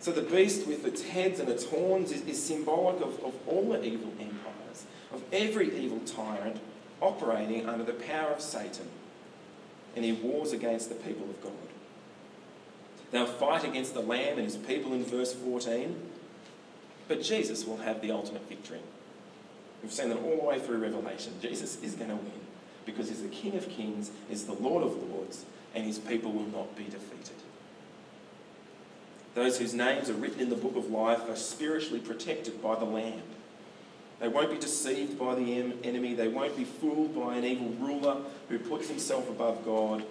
So 0.03 0.11
the 0.11 0.21
beast 0.21 0.67
with 0.67 0.85
its 0.85 1.01
heads 1.01 1.39
and 1.39 1.47
its 1.47 1.63
horns 1.63 2.11
is, 2.11 2.23
is 2.23 2.43
symbolic 2.43 2.97
of, 2.97 3.23
of 3.23 3.33
all 3.47 3.69
the 3.69 3.81
evil 3.85 4.11
empires, 4.19 4.83
of 5.13 5.23
every 5.31 5.73
evil 5.79 5.99
tyrant 5.99 6.59
operating 6.99 7.69
under 7.69 7.85
the 7.85 7.93
power 7.93 8.31
of 8.31 8.41
Satan. 8.41 8.89
And 9.95 10.03
he 10.03 10.11
wars 10.11 10.51
against 10.51 10.89
the 10.89 10.95
people 10.95 11.29
of 11.29 11.41
God. 11.41 11.53
They'll 13.11 13.25
fight 13.25 13.63
against 13.63 13.93
the 13.93 14.01
Lamb 14.01 14.39
and 14.39 14.43
his 14.43 14.57
people 14.57 14.91
in 14.91 15.05
verse 15.05 15.33
14, 15.33 15.95
but 17.07 17.21
Jesus 17.21 17.65
will 17.65 17.77
have 17.77 18.01
the 18.01 18.11
ultimate 18.11 18.49
victory. 18.49 18.81
We've 19.81 19.93
seen 19.93 20.09
that 20.09 20.17
all 20.17 20.35
the 20.35 20.43
way 20.43 20.59
through 20.59 20.79
Revelation. 20.79 21.31
Jesus 21.41 21.81
is 21.81 21.95
going 21.95 22.09
to 22.09 22.17
win 22.17 22.41
because 22.85 23.07
he's 23.07 23.21
the 23.21 23.29
King 23.29 23.55
of 23.55 23.69
Kings, 23.69 24.11
he's 24.27 24.43
the 24.43 24.51
Lord 24.51 24.83
of 24.83 25.01
Lords, 25.09 25.45
and 25.73 25.85
his 25.85 25.97
people 25.97 26.33
will 26.33 26.47
not 26.47 26.75
be 26.75 26.83
defeated. 26.83 27.37
Those 29.35 29.57
whose 29.57 29.73
names 29.73 30.09
are 30.09 30.13
written 30.13 30.39
in 30.39 30.49
the 30.49 30.55
book 30.55 30.75
of 30.75 30.91
life 30.91 31.27
are 31.27 31.35
spiritually 31.35 31.99
protected 31.99 32.61
by 32.61 32.75
the 32.75 32.85
Lamb. 32.85 33.21
They 34.19 34.27
won't 34.27 34.51
be 34.51 34.57
deceived 34.57 35.17
by 35.17 35.35
the 35.35 35.73
enemy. 35.83 36.13
They 36.13 36.27
won't 36.27 36.55
be 36.55 36.63
fooled 36.63 37.15
by 37.15 37.35
an 37.35 37.43
evil 37.43 37.69
ruler 37.79 38.17
who 38.47 38.59
puts 38.59 38.87
himself 38.87 39.29
above 39.29 39.65
God 39.65 40.03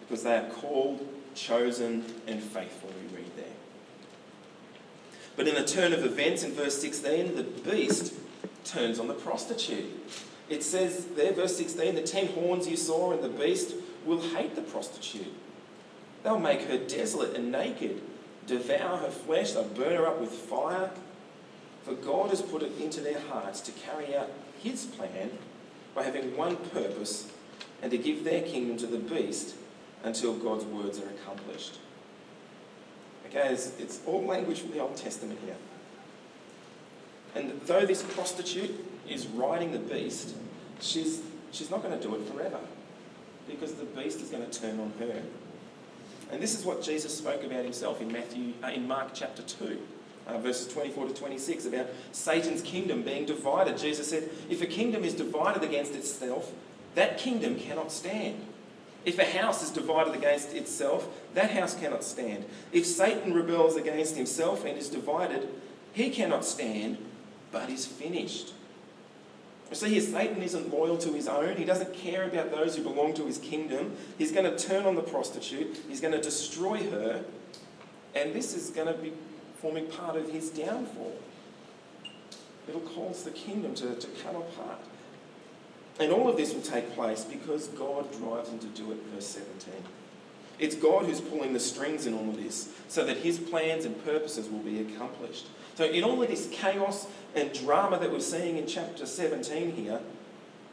because 0.00 0.22
they 0.22 0.36
are 0.36 0.48
called, 0.48 1.06
chosen, 1.34 2.04
and 2.26 2.42
faithful, 2.42 2.90
we 3.02 3.16
read 3.18 3.30
there. 3.36 3.44
But 5.36 5.46
in 5.46 5.56
a 5.56 5.64
turn 5.64 5.92
of 5.92 6.04
events 6.04 6.42
in 6.42 6.52
verse 6.52 6.80
16, 6.80 7.36
the 7.36 7.42
beast 7.42 8.14
turns 8.64 8.98
on 8.98 9.08
the 9.08 9.14
prostitute. 9.14 9.86
It 10.48 10.62
says 10.62 11.06
there, 11.16 11.32
verse 11.32 11.56
16, 11.56 11.94
the 11.94 12.02
ten 12.02 12.26
horns 12.28 12.68
you 12.68 12.76
saw 12.76 13.12
in 13.12 13.22
the 13.22 13.28
beast 13.28 13.74
will 14.04 14.20
hate 14.20 14.56
the 14.56 14.62
prostitute. 14.62 15.32
They'll 16.22 16.38
make 16.38 16.62
her 16.62 16.76
desolate 16.76 17.36
and 17.36 17.52
naked, 17.52 18.00
devour 18.46 18.98
her 18.98 19.10
flesh, 19.10 19.52
they'll 19.52 19.64
burn 19.64 19.96
her 19.96 20.06
up 20.06 20.20
with 20.20 20.30
fire. 20.30 20.90
For 21.84 21.94
God 21.94 22.30
has 22.30 22.42
put 22.42 22.62
it 22.62 22.72
into 22.80 23.00
their 23.00 23.20
hearts 23.20 23.60
to 23.62 23.72
carry 23.72 24.14
out 24.14 24.30
his 24.62 24.84
plan 24.84 25.30
by 25.94 26.02
having 26.02 26.36
one 26.36 26.56
purpose 26.56 27.30
and 27.82 27.90
to 27.90 27.98
give 27.98 28.24
their 28.24 28.42
kingdom 28.42 28.76
to 28.78 28.86
the 28.86 28.98
beast 28.98 29.54
until 30.04 30.34
God's 30.34 30.64
words 30.64 30.98
are 30.98 31.08
accomplished. 31.08 31.78
Okay, 33.26 33.48
it's, 33.48 33.78
it's 33.78 34.00
all 34.06 34.24
language 34.24 34.60
from 34.60 34.72
the 34.72 34.80
Old 34.80 34.96
Testament 34.96 35.38
here. 35.44 35.56
And 37.34 37.60
though 37.62 37.86
this 37.86 38.02
prostitute 38.02 38.84
is 39.08 39.26
riding 39.28 39.72
the 39.72 39.78
beast, 39.78 40.34
she's, 40.80 41.22
she's 41.52 41.70
not 41.70 41.82
going 41.82 41.98
to 41.98 42.06
do 42.06 42.14
it 42.16 42.26
forever 42.28 42.58
because 43.48 43.74
the 43.74 43.84
beast 43.84 44.20
is 44.20 44.30
going 44.30 44.48
to 44.48 44.60
turn 44.60 44.80
on 44.80 44.92
her. 44.98 45.22
And 46.32 46.42
this 46.42 46.58
is 46.58 46.64
what 46.64 46.82
Jesus 46.82 47.16
spoke 47.16 47.42
about 47.42 47.64
himself 47.64 48.00
in 48.00 48.12
Matthew, 48.12 48.54
uh, 48.62 48.68
in 48.68 48.86
Mark 48.86 49.10
chapter 49.14 49.42
2. 49.42 49.78
Uh, 50.26 50.38
verses 50.38 50.72
24 50.72 51.08
to 51.08 51.14
26 51.14 51.66
about 51.66 51.86
Satan's 52.12 52.62
kingdom 52.62 53.02
being 53.02 53.26
divided. 53.26 53.76
Jesus 53.76 54.08
said, 54.08 54.28
If 54.48 54.62
a 54.62 54.66
kingdom 54.66 55.02
is 55.02 55.14
divided 55.14 55.64
against 55.64 55.94
itself, 55.94 56.52
that 56.94 57.18
kingdom 57.18 57.58
cannot 57.58 57.90
stand. 57.90 58.46
If 59.04 59.18
a 59.18 59.24
house 59.24 59.62
is 59.62 59.70
divided 59.70 60.14
against 60.14 60.52
itself, 60.52 61.08
that 61.34 61.50
house 61.50 61.74
cannot 61.74 62.04
stand. 62.04 62.44
If 62.70 62.86
Satan 62.86 63.34
rebels 63.34 63.76
against 63.76 64.16
himself 64.16 64.64
and 64.64 64.76
is 64.76 64.88
divided, 64.88 65.48
he 65.92 66.10
cannot 66.10 66.44
stand, 66.44 66.98
but 67.50 67.70
is 67.70 67.86
finished. 67.86 68.52
See, 69.72 69.88
here 69.90 70.00
Satan 70.00 70.42
isn't 70.42 70.72
loyal 70.72 70.98
to 70.98 71.12
his 71.12 71.28
own. 71.28 71.56
He 71.56 71.64
doesn't 71.64 71.94
care 71.94 72.24
about 72.24 72.50
those 72.50 72.76
who 72.76 72.82
belong 72.82 73.14
to 73.14 73.26
his 73.26 73.38
kingdom. 73.38 73.96
He's 74.18 74.32
going 74.32 74.50
to 74.50 74.58
turn 74.58 74.84
on 74.84 74.96
the 74.96 75.02
prostitute. 75.02 75.80
He's 75.88 76.00
going 76.00 76.12
to 76.12 76.20
destroy 76.20 76.78
her. 76.90 77.24
And 78.14 78.34
this 78.34 78.56
is 78.56 78.70
going 78.70 78.88
to 78.88 78.94
be 78.94 79.12
forming 79.60 79.86
part 79.86 80.16
of 80.16 80.28
his 80.30 80.50
downfall. 80.50 81.16
It'll 82.68 82.80
cause 82.80 83.22
the 83.22 83.30
kingdom 83.30 83.74
to, 83.76 83.94
to 83.94 84.06
come 84.24 84.36
apart. 84.36 84.80
And 86.00 86.12
all 86.12 86.28
of 86.28 86.36
this 86.36 86.54
will 86.54 86.62
take 86.62 86.94
place 86.94 87.24
because 87.24 87.68
God 87.68 88.10
drives 88.18 88.48
him 88.48 88.58
to 88.60 88.66
do 88.66 88.90
it, 88.90 88.98
verse 89.12 89.26
17. 89.26 89.74
It's 90.58 90.74
God 90.74 91.06
who's 91.06 91.20
pulling 91.20 91.52
the 91.52 91.60
strings 91.60 92.06
in 92.06 92.14
all 92.14 92.28
of 92.28 92.42
this 92.42 92.70
so 92.88 93.04
that 93.04 93.18
his 93.18 93.38
plans 93.38 93.84
and 93.84 94.02
purposes 94.04 94.48
will 94.48 94.58
be 94.60 94.80
accomplished. 94.80 95.46
So, 95.80 95.86
in 95.86 96.04
all 96.04 96.22
of 96.22 96.28
this 96.28 96.46
chaos 96.52 97.06
and 97.34 97.50
drama 97.54 97.98
that 98.00 98.12
we're 98.12 98.20
seeing 98.20 98.58
in 98.58 98.66
chapter 98.66 99.06
17 99.06 99.72
here, 99.72 99.98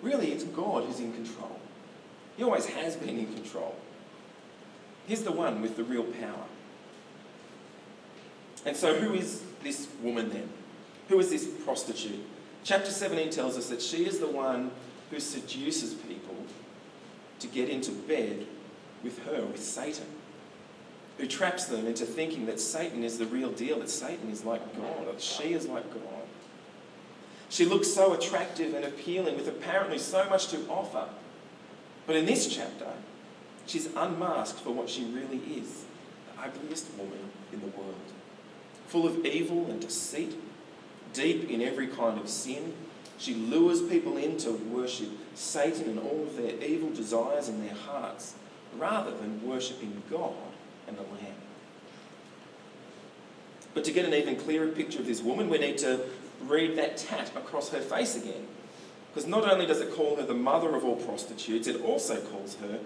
really 0.02 0.34
it's 0.34 0.44
God 0.44 0.84
who's 0.84 1.00
in 1.00 1.14
control. 1.14 1.62
He 2.36 2.44
always 2.44 2.66
has 2.66 2.98
been 2.98 3.18
in 3.18 3.34
control. 3.34 3.78
He's 5.08 5.24
the 5.24 5.32
one 5.32 5.62
with 5.62 5.78
the 5.78 5.86
real 5.86 6.04
power. 6.04 6.44
And 8.66 8.76
so, 8.76 8.96
who 8.96 9.14
is 9.14 9.44
this 9.64 9.88
woman 10.02 10.28
then? 10.28 10.50
Who 11.08 11.18
is 11.20 11.30
this 11.30 11.48
prostitute? 11.64 12.20
Chapter 12.66 12.92
17 12.92 13.30
tells 13.30 13.58
us 13.58 13.70
that 13.70 13.82
she 13.82 14.06
is 14.06 14.20
the 14.20 14.28
one 14.28 14.72
who 15.10 15.22
seduces 15.22 15.94
people 15.94 16.36
to 17.40 17.48
get 17.48 17.70
into 17.70 17.92
bed 17.92 18.46
with 19.06 19.24
her, 19.24 19.46
with 19.46 19.64
Satan, 19.64 20.17
who 21.18 21.26
traps 21.26 21.66
them 21.66 21.88
into 21.88 22.06
thinking 22.06 22.46
that 22.46 22.60
Satan 22.60 23.04
is 23.04 23.18
the 23.18 23.26
real 23.26 23.52
deal, 23.52 23.80
that 23.80 23.90
Satan 23.90 24.30
is 24.30 24.44
like 24.44 24.76
God, 24.78 25.08
that 25.08 25.22
she 25.22 25.54
is 25.54 25.68
like 25.68 25.92
God. 25.94 26.04
She 27.50 27.66
looks 27.66 27.88
so 27.88 28.14
attractive 28.14 28.74
and 28.74 28.86
appealing 28.86 29.36
with 29.36 29.48
apparently 29.48 29.98
so 29.98 30.30
much 30.30 30.48
to 30.48 30.68
offer. 30.70 31.08
But 32.06 32.18
in 32.18 32.26
this 32.26 32.48
chapter, 32.48 32.92
she's 33.66 33.90
unmasked 33.96 34.60
for 34.60 34.72
what 34.72 34.90
she 34.90 35.06
really 35.06 35.42
is 35.60 35.86
the 36.36 36.44
ugliest 36.44 36.94
woman 36.98 37.32
in 37.52 37.62
the 37.62 37.68
world 37.68 37.96
full 38.88 39.06
of 39.06 39.26
evil 39.26 39.70
and 39.70 39.82
deceit, 39.82 40.34
deep 41.14 41.50
in 41.50 41.62
every 41.62 41.88
kind 41.88 42.20
of 42.20 42.30
sin. 42.30 42.74
She 43.18 43.34
lures 43.34 43.82
people 43.82 44.18
in 44.18 44.38
to 44.38 44.52
worship 44.52 45.10
Satan 45.36 45.90
and 45.90 46.00
all 46.00 46.24
of 46.24 46.38
their 46.38 46.56
evil 46.64 46.90
desires 46.92 47.50
in 47.50 47.66
their 47.66 47.76
hearts, 47.76 48.36
rather 48.78 49.12
than 49.12 49.46
worshipping 49.46 50.04
God 50.10 50.36
and 50.88 50.98
the 50.98 51.04
Lamb. 51.04 51.36
But 53.74 53.84
to 53.86 53.92
get 53.92 54.06
an 54.06 54.14
even 54.14 54.36
clearer 54.36 54.68
picture 54.68 55.00
of 55.00 55.06
this 55.06 55.22
woman, 55.22 55.50
we 55.50 55.60
need 55.60 55.78
to 55.80 56.02
read 56.42 56.78
that 56.78 56.98
tat 56.98 57.32
across 57.36 57.70
her 57.70 57.80
face 57.80 58.16
again. 58.16 58.48
Because 59.14 59.28
not 59.28 59.52
only 59.52 59.66
does 59.66 59.82
it 59.82 59.94
call 59.94 60.16
her 60.16 60.24
the 60.24 60.34
mother 60.34 60.76
of 60.76 60.84
all 60.84 60.96
prostitutes, 60.96 61.68
it 61.68 61.82
also 61.82 62.20
calls 62.22 62.56
her 62.56 62.80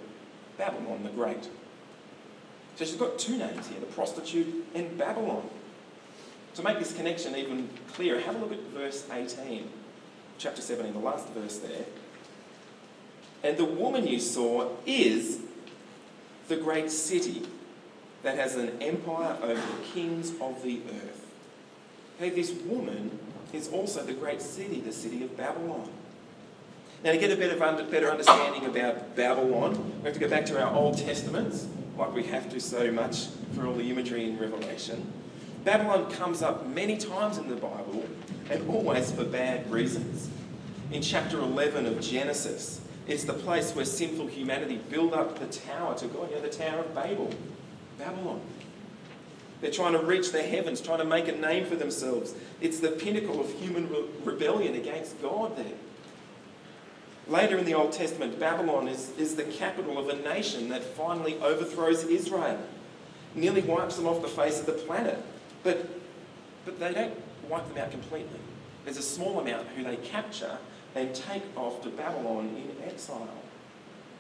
Babylon 0.58 1.04
the 1.04 1.10
Great. 1.10 1.50
So 2.76 2.86
she's 2.86 2.96
got 2.96 3.20
two 3.20 3.38
names 3.38 3.68
here 3.68 3.80
the 3.80 3.86
prostitute 3.88 4.66
and 4.74 4.98
Babylon. 4.98 5.50
To 6.56 6.64
make 6.64 6.80
this 6.80 6.94
connection 6.94 7.36
even 7.36 7.70
clearer, 7.94 8.20
have 8.20 8.36
a 8.36 8.40
look 8.40 8.52
at 8.52 8.60
verse 8.74 9.08
18, 9.10 9.70
chapter 10.38 10.62
17, 10.62 10.94
the 10.94 11.00
last 11.00 11.30
verse 11.30 11.60
there. 11.60 11.86
And 13.44 13.58
the 13.58 13.66
woman 13.66 14.08
you 14.08 14.20
saw 14.20 14.70
is 14.86 15.40
the 16.48 16.58
great 16.58 16.92
city 16.92 17.44
that 18.24 18.38
has 18.38 18.56
an 18.56 18.82
empire 18.82 19.38
over 19.42 19.56
the 19.56 19.84
kings 19.94 20.32
of 20.40 20.62
the 20.64 20.82
earth. 20.90 21.26
Okay, 22.18 22.30
this 22.30 22.52
woman 22.66 23.18
is 23.54 23.70
also 23.70 24.04
the 24.04 24.14
great 24.14 24.42
city, 24.42 24.80
the 24.80 24.94
city 24.94 25.24
of 25.24 25.36
Babylon. 25.36 25.90
Now, 27.04 27.12
to 27.14 27.18
get 27.18 27.32
a 27.32 27.68
under, 27.68 27.84
better 27.84 28.12
understanding 28.12 28.66
about 28.66 29.16
Babylon, 29.16 29.92
we 30.00 30.06
have 30.06 30.14
to 30.14 30.20
go 30.20 30.30
back 30.30 30.46
to 30.48 30.64
our 30.64 30.72
Old 30.74 31.00
Testaments, 31.00 31.68
like 31.98 32.14
we 32.14 32.24
have 32.24 32.48
to 32.52 32.60
so 32.60 32.92
much 32.92 33.28
for 33.56 33.66
all 33.66 33.74
the 33.74 33.90
imagery 33.90 34.26
in 34.26 34.38
Revelation. 34.38 35.12
Babylon 35.64 36.12
comes 36.12 36.44
up 36.44 36.68
many 36.68 36.98
times 36.98 37.40
in 37.40 37.48
the 37.48 37.56
Bible 37.56 38.06
and 38.50 38.70
always 38.70 39.12
for 39.12 39.24
bad 39.24 39.70
reasons. 39.72 40.30
In 40.92 41.02
chapter 41.02 41.40
11 41.40 41.88
of 41.88 42.00
Genesis, 42.02 42.82
it's 43.08 43.24
the 43.24 43.34
place 43.34 43.74
where 43.74 43.86
sinful 43.86 44.28
humanity 44.28 44.80
built 44.90 45.14
up 45.14 45.40
the 45.40 45.48
tower 45.48 45.96
to 45.98 46.08
God, 46.08 46.30
you 46.30 46.36
know, 46.36 46.42
the 46.42 46.50
Tower 46.50 46.82
of 46.82 46.94
Babel, 46.94 47.34
Babylon. 48.02 48.42
They're 49.62 49.72
trying 49.72 49.94
to 49.94 50.00
reach 50.00 50.32
the 50.32 50.42
heavens, 50.42 50.82
trying 50.82 50.98
to 51.00 51.06
make 51.06 51.28
a 51.28 51.34
name 51.34 51.66
for 51.66 51.76
themselves. 51.76 52.34
It's 52.62 52.80
the 52.80 52.90
pinnacle 52.90 53.40
of 53.40 53.52
human 53.54 53.90
re- 53.90 54.06
rebellion 54.24 54.76
against 54.76 55.22
God 55.22 55.56
there. 55.56 55.78
Later 57.28 57.60
in 57.60 57.66
the 57.66 57.76
Old 57.76 57.92
Testament, 57.92 58.40
Babylon 58.40 58.88
is, 58.88 59.12
is 59.18 59.36
the 59.36 59.44
capital 59.44 60.00
of 60.00 60.10
a 60.10 60.16
nation 60.24 60.70
that 60.70 60.84
finally 60.84 61.40
overthrows 61.42 62.04
Israel, 62.06 62.60
nearly 63.36 63.62
wipes 63.62 63.98
them 63.98 64.08
off 64.08 64.24
the 64.24 64.28
face 64.28 64.60
of 64.60 64.66
the 64.66 64.72
planet. 64.74 65.24
But, 65.64 65.88
but 66.66 66.80
they 66.80 66.94
don't 66.94 67.14
wipe 67.48 67.68
them 67.68 67.78
out 67.78 67.92
completely. 67.92 68.40
There's 68.84 68.98
a 68.98 69.04
small 69.04 69.40
amount 69.40 69.68
who 69.70 69.84
they 69.84 69.98
capture 69.98 70.58
and 70.96 71.14
take 71.14 71.44
off 71.56 71.84
to 71.84 71.90
Babylon 71.90 72.50
in 72.58 72.90
exile. 72.90 73.30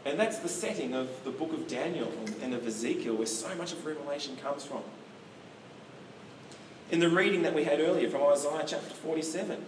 And 0.05 0.19
that's 0.19 0.39
the 0.39 0.49
setting 0.49 0.93
of 0.93 1.09
the 1.23 1.29
book 1.29 1.53
of 1.53 1.67
Daniel 1.67 2.11
and 2.41 2.53
of 2.53 2.65
Ezekiel, 2.65 3.15
where 3.15 3.27
so 3.27 3.53
much 3.55 3.71
of 3.71 3.85
Revelation 3.85 4.35
comes 4.37 4.65
from. 4.65 4.81
In 6.89 6.99
the 6.99 7.09
reading 7.09 7.43
that 7.43 7.53
we 7.53 7.63
had 7.63 7.79
earlier 7.79 8.09
from 8.09 8.23
Isaiah 8.23 8.65
chapter 8.65 8.93
47, 8.95 9.63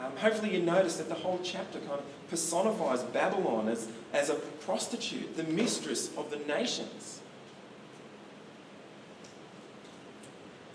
um, 0.00 0.16
hopefully 0.16 0.54
you 0.54 0.62
noticed 0.62 0.98
that 0.98 1.08
the 1.08 1.14
whole 1.14 1.40
chapter 1.42 1.78
kind 1.80 1.92
of 1.92 2.04
personifies 2.30 3.02
Babylon 3.02 3.68
as, 3.68 3.88
as 4.12 4.30
a 4.30 4.34
prostitute, 4.34 5.36
the 5.36 5.44
mistress 5.44 6.16
of 6.16 6.30
the 6.30 6.38
nations. 6.38 7.20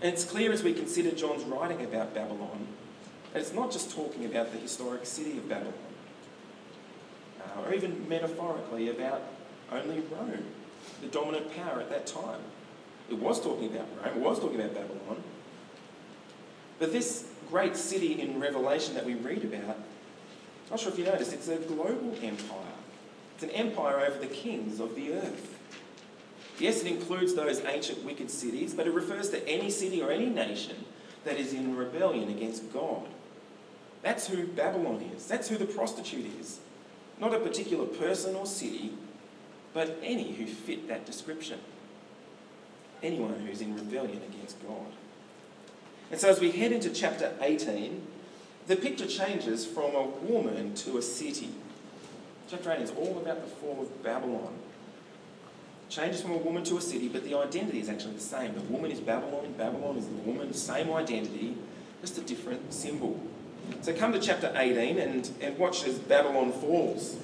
And 0.01 0.13
it's 0.13 0.23
clear 0.23 0.51
as 0.51 0.63
we 0.63 0.73
consider 0.73 1.11
John's 1.11 1.43
writing 1.43 1.83
about 1.83 2.13
Babylon, 2.13 2.67
that 3.33 3.39
it's 3.39 3.53
not 3.53 3.71
just 3.71 3.91
talking 3.91 4.25
about 4.25 4.51
the 4.53 4.59
historic 4.59 5.05
city 5.05 5.37
of 5.37 5.49
Babylon, 5.49 5.73
uh, 7.41 7.61
or 7.61 7.73
even 7.73 8.07
metaphorically 8.07 8.89
about 8.89 9.21
only 9.71 10.01
Rome, 10.11 10.43
the 11.01 11.07
dominant 11.07 11.55
power 11.55 11.79
at 11.79 11.89
that 11.89 12.07
time. 12.07 12.41
It 13.09 13.17
was 13.17 13.41
talking 13.41 13.73
about 13.73 13.87
Rome, 13.97 14.17
it 14.17 14.21
was 14.21 14.39
talking 14.39 14.59
about 14.59 14.73
Babylon. 14.73 15.23
But 16.79 16.91
this 16.93 17.27
great 17.49 17.75
city 17.75 18.21
in 18.21 18.39
Revelation 18.39 18.95
that 18.95 19.05
we 19.05 19.15
read 19.15 19.43
about, 19.43 19.75
I'm 19.75 20.71
not 20.71 20.79
sure 20.79 20.91
if 20.91 20.99
you 20.99 21.05
noticed, 21.05 21.33
it's 21.33 21.47
a 21.47 21.57
global 21.57 22.15
empire. 22.21 22.75
It's 23.35 23.43
an 23.43 23.49
empire 23.51 23.99
over 24.01 24.19
the 24.19 24.27
kings 24.27 24.79
of 24.79 24.95
the 24.95 25.13
earth. 25.13 25.57
Yes, 26.59 26.81
it 26.81 26.87
includes 26.87 27.33
those 27.33 27.63
ancient 27.63 28.03
wicked 28.03 28.29
cities, 28.29 28.73
but 28.73 28.85
it 28.85 28.93
refers 28.93 29.29
to 29.29 29.47
any 29.47 29.69
city 29.69 30.01
or 30.01 30.11
any 30.11 30.27
nation 30.27 30.75
that 31.23 31.37
is 31.37 31.53
in 31.53 31.75
rebellion 31.75 32.29
against 32.29 32.71
God. 32.73 33.07
That's 34.01 34.27
who 34.27 34.45
Babylon 34.45 35.01
is. 35.15 35.25
That's 35.25 35.47
who 35.47 35.57
the 35.57 35.65
prostitute 35.65 36.25
is. 36.39 36.59
Not 37.19 37.33
a 37.33 37.39
particular 37.39 37.85
person 37.85 38.35
or 38.35 38.45
city, 38.45 38.93
but 39.73 39.97
any 40.01 40.33
who 40.33 40.45
fit 40.45 40.87
that 40.87 41.05
description. 41.05 41.59
Anyone 43.03 43.35
who's 43.45 43.61
in 43.61 43.75
rebellion 43.75 44.21
against 44.29 44.61
God. 44.65 44.87
And 46.11 46.19
so 46.19 46.29
as 46.29 46.39
we 46.39 46.51
head 46.51 46.71
into 46.71 46.89
chapter 46.89 47.33
18, 47.41 48.01
the 48.67 48.75
picture 48.75 49.07
changes 49.07 49.65
from 49.65 49.95
a 49.95 50.03
woman 50.03 50.73
to 50.75 50.97
a 50.97 51.01
city. 51.01 51.49
Chapter 52.49 52.71
18 52.71 52.83
is 52.83 52.91
all 52.91 53.17
about 53.17 53.43
the 53.43 53.49
fall 53.49 53.81
of 53.81 54.03
Babylon. 54.03 54.53
Changes 55.89 56.21
from 56.21 56.31
a 56.31 56.37
woman 56.37 56.63
to 56.65 56.77
a 56.77 56.81
city, 56.81 57.07
but 57.07 57.23
the 57.23 57.35
identity 57.35 57.79
is 57.79 57.89
actually 57.89 58.13
the 58.13 58.19
same. 58.19 58.53
The 58.53 58.61
woman 58.61 58.91
is 58.91 58.99
Babylon, 58.99 59.53
Babylon 59.57 59.97
is 59.97 60.07
the 60.07 60.13
woman, 60.13 60.53
same 60.53 60.91
identity, 60.91 61.55
just 62.01 62.17
a 62.17 62.21
different 62.21 62.73
symbol. 62.73 63.19
So 63.81 63.93
come 63.93 64.13
to 64.13 64.19
chapter 64.19 64.51
18 64.55 64.99
and, 64.99 65.31
and 65.41 65.57
watch 65.57 65.85
as 65.85 65.97
Babylon 65.97 66.51
falls. 66.51 67.17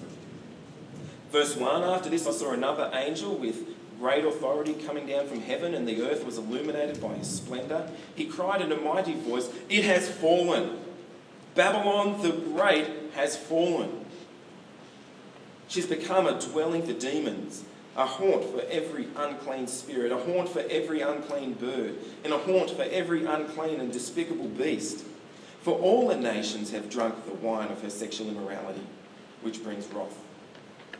Verse 1.31 1.55
1 1.55 1.83
After 1.83 2.09
this, 2.09 2.27
I 2.27 2.31
saw 2.31 2.51
another 2.51 2.89
angel 2.93 3.35
with 3.35 3.67
great 3.99 4.25
authority 4.25 4.73
coming 4.73 5.07
down 5.07 5.27
from 5.27 5.41
heaven, 5.41 5.73
and 5.73 5.87
the 5.87 6.01
earth 6.01 6.25
was 6.25 6.37
illuminated 6.37 7.01
by 7.01 7.13
his 7.15 7.29
splendour. 7.29 7.89
He 8.15 8.25
cried 8.25 8.61
in 8.61 8.71
a 8.71 8.77
mighty 8.77 9.15
voice, 9.15 9.49
It 9.69 9.83
has 9.85 10.09
fallen! 10.09 10.79
Babylon 11.55 12.21
the 12.21 12.31
Great 12.31 12.87
has 13.15 13.37
fallen. 13.37 14.05
She's 15.67 15.87
become 15.87 16.27
a 16.27 16.39
dwelling 16.39 16.85
for 16.85 16.93
demons, 16.93 17.63
a 17.95 18.05
haunt 18.05 18.43
for 18.43 18.61
every 18.69 19.07
unclean 19.15 19.67
spirit, 19.67 20.11
a 20.11 20.17
haunt 20.17 20.49
for 20.49 20.63
every 20.69 21.01
unclean 21.01 21.53
bird, 21.53 21.95
and 22.23 22.33
a 22.33 22.37
haunt 22.37 22.71
for 22.71 22.83
every 22.83 23.25
unclean 23.25 23.79
and 23.79 23.91
despicable 23.91 24.49
beast. 24.49 25.05
For 25.65 25.73
all 25.79 26.09
the 26.09 26.15
nations 26.15 26.69
have 26.73 26.91
drunk 26.91 27.25
the 27.25 27.33
wine 27.33 27.69
of 27.69 27.81
her 27.81 27.89
sexual 27.89 28.29
immorality, 28.29 28.83
which 29.41 29.63
brings 29.63 29.87
wrath. 29.87 30.15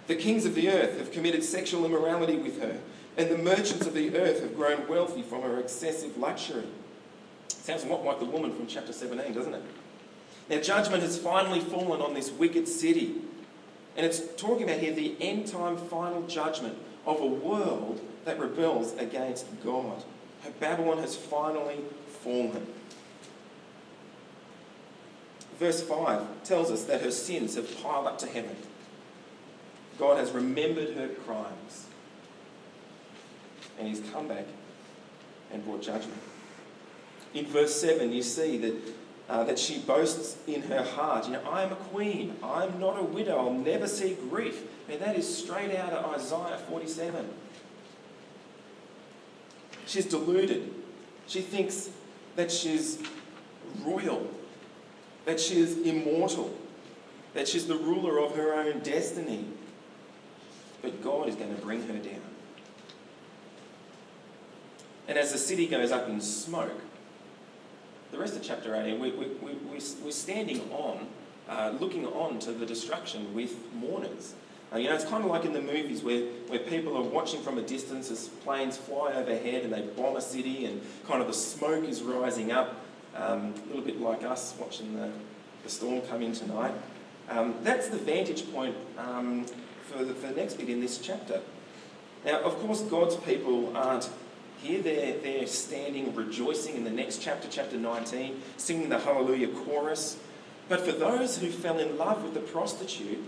The 0.08 0.16
kings 0.16 0.44
of 0.44 0.56
the 0.56 0.70
earth 0.70 0.98
have 0.98 1.12
committed 1.12 1.44
sexual 1.44 1.86
immorality 1.86 2.36
with 2.36 2.60
her, 2.60 2.80
and 3.16 3.30
the 3.30 3.38
merchants 3.38 3.86
of 3.86 3.94
the 3.94 4.18
earth 4.18 4.42
have 4.42 4.56
grown 4.56 4.88
wealthy 4.88 5.22
from 5.22 5.44
her 5.44 5.60
excessive 5.60 6.18
luxury. 6.18 6.66
Sounds 7.48 7.84
a 7.84 7.88
lot 7.88 8.04
like 8.04 8.18
the 8.18 8.26
woman 8.26 8.56
from 8.56 8.66
chapter 8.66 8.92
17, 8.92 9.36
doesn't 9.36 9.54
it? 9.54 9.62
Now, 10.50 10.60
judgment 10.62 11.04
has 11.04 11.20
finally 11.20 11.60
fallen 11.60 12.02
on 12.02 12.16
this 12.16 12.32
wicked 12.32 12.68
city. 12.68 13.18
And 13.96 14.04
it's 14.04 14.34
talking 14.36 14.64
about 14.64 14.80
here 14.80 14.96
the 14.96 15.16
end 15.22 15.46
time 15.46 15.78
final 15.78 16.24
judgment 16.24 16.76
of 17.06 17.22
a 17.22 17.28
world 17.28 18.02
that 18.26 18.40
rebels 18.40 18.98
against 18.98 19.46
God. 19.64 20.04
Babylon 20.60 20.98
has 20.98 21.16
finally 21.16 21.82
fallen. 22.24 22.66
Verse 25.60 25.82
5 25.82 26.44
tells 26.44 26.70
us 26.70 26.84
that 26.86 27.02
her 27.02 27.12
sins 27.12 27.56
have 27.56 27.82
piled 27.82 28.08
up 28.08 28.18
to 28.20 28.28
heaven. 28.28 28.56
God 29.98 30.18
has 30.18 30.32
remembered 30.32 30.96
her 30.96 31.08
crimes. 31.08 31.88
And 33.80 33.88
he's 33.88 34.02
come 34.12 34.28
back 34.28 34.46
and 35.52 35.64
brought 35.64 35.82
judgment. 35.82 36.20
In 37.34 37.46
verse 37.46 37.76
7, 37.80 38.12
you 38.12 38.24
see 38.24 38.58
that, 38.58 38.76
uh, 39.30 39.44
that 39.46 39.60
she 39.60 39.80
boasts 39.80 40.38
in 40.48 40.62
her 40.64 40.84
heart, 40.84 41.26
you 41.26 41.34
know, 41.34 41.42
I 41.50 41.64
am 41.64 41.72
a 41.72 41.76
queen, 41.76 42.36
I'm 42.42 42.80
not 42.80 43.00
a 43.00 43.04
widow, 43.04 43.38
I'll 43.38 43.54
never 43.54 43.88
see 43.88 44.18
grief. 44.30 44.64
And 44.90 45.02
that 45.02 45.18
is 45.18 45.38
straight 45.38 45.76
out 45.76 45.92
of 45.92 46.14
Isaiah 46.14 46.60
47. 46.70 47.28
She's 49.86 50.06
deluded. 50.06 50.74
She 51.28 51.42
thinks 51.42 51.90
that 52.36 52.52
she's 52.52 53.00
royal, 53.84 54.30
that 55.26 55.40
she 55.40 55.60
is 55.60 55.78
immortal, 55.80 56.56
that 57.34 57.48
she's 57.48 57.68
the 57.68 57.76
ruler 57.76 58.20
of 58.20 58.36
her 58.36 58.54
own 58.54 58.80
destiny. 58.80 59.46
But 60.82 61.02
God 61.04 61.28
is 61.28 61.36
going 61.36 61.56
to 61.56 61.62
bring 61.62 61.82
her 61.88 61.98
down. 61.98 62.22
And 65.08 65.18
as 65.18 65.32
the 65.32 65.38
city 65.38 65.68
goes 65.68 65.92
up 65.92 66.08
in 66.08 66.22
smoke, 66.22 66.82
the 68.12 68.18
rest 68.18 68.36
of 68.36 68.44
chapter 68.44 68.76
18, 68.76 69.00
we, 69.00 69.12
we, 69.12 69.26
we, 69.42 69.54
we, 69.54 69.80
we're 70.04 70.12
standing 70.12 70.62
on, 70.72 71.08
uh, 71.50 71.74
looking 71.80 72.06
on 72.08 72.40
to 72.40 72.52
the 72.52 72.66
destruction 72.66 73.34
with 73.34 73.56
mourners. 73.74 74.34
Uh, 74.74 74.78
you 74.78 74.90
know, 74.90 74.96
it's 74.96 75.06
kind 75.06 75.24
of 75.24 75.30
like 75.30 75.46
in 75.46 75.54
the 75.54 75.62
movies 75.62 76.02
where, 76.02 76.24
where 76.48 76.60
people 76.60 76.98
are 76.98 77.04
watching 77.04 77.42
from 77.42 77.58
a 77.58 77.62
distance 77.62 78.10
as 78.10 78.28
planes 78.28 78.78
fly 78.78 79.14
overhead 79.14 79.64
and 79.64 79.72
they 79.72 79.82
bomb 79.82 80.16
a 80.16 80.22
city 80.22 80.66
and 80.66 80.82
kind 81.08 81.22
of 81.22 81.28
the 81.28 81.34
smoke 81.34 81.84
is 81.84 82.02
rising 82.02 82.52
up, 82.52 82.85
um, 83.16 83.54
a 83.64 83.68
little 83.68 83.82
bit 83.82 84.00
like 84.02 84.24
us 84.24 84.56
watching 84.60 84.96
the, 84.96 85.10
the 85.64 85.70
storm 85.70 86.02
come 86.02 86.22
in 86.22 86.34
tonight. 86.34 86.74
Um, 87.30 87.56
that's 87.64 87.90
the 87.90 87.98
vantage 87.98 88.52
point 88.54 88.76
um, 88.98 89.46
for, 89.84 90.04
the, 90.04 90.14
for 90.14 90.28
the 90.28 90.36
next 90.36 90.56
bit 90.56 90.70
in 90.70 90.80
this 90.80 90.98
chapter. 90.98 91.42
Now, 92.26 92.42
of 92.42 92.58
course, 92.60 92.82
God's 92.82 93.16
people 93.18 93.76
aren't 93.76 94.10
here. 94.62 94.82
They're, 94.82 95.18
they're 95.20 95.48
standing 95.48 96.14
rejoicing 96.16 96.76
in 96.76 96.84
the 96.84 96.92
next 96.92 97.22
chapter, 97.22 97.48
chapter 97.50 97.78
19, 97.78 98.42
singing 98.58 98.90
the 98.90 99.00
Hallelujah 99.00 99.48
chorus. 99.48 100.18
But 100.68 100.82
for 100.82 100.92
those 100.92 101.38
who 101.38 101.50
fell 101.50 101.78
in 101.78 101.98
love 101.98 102.24
with 102.24 102.34
the 102.34 102.40
prostitute, 102.40 103.20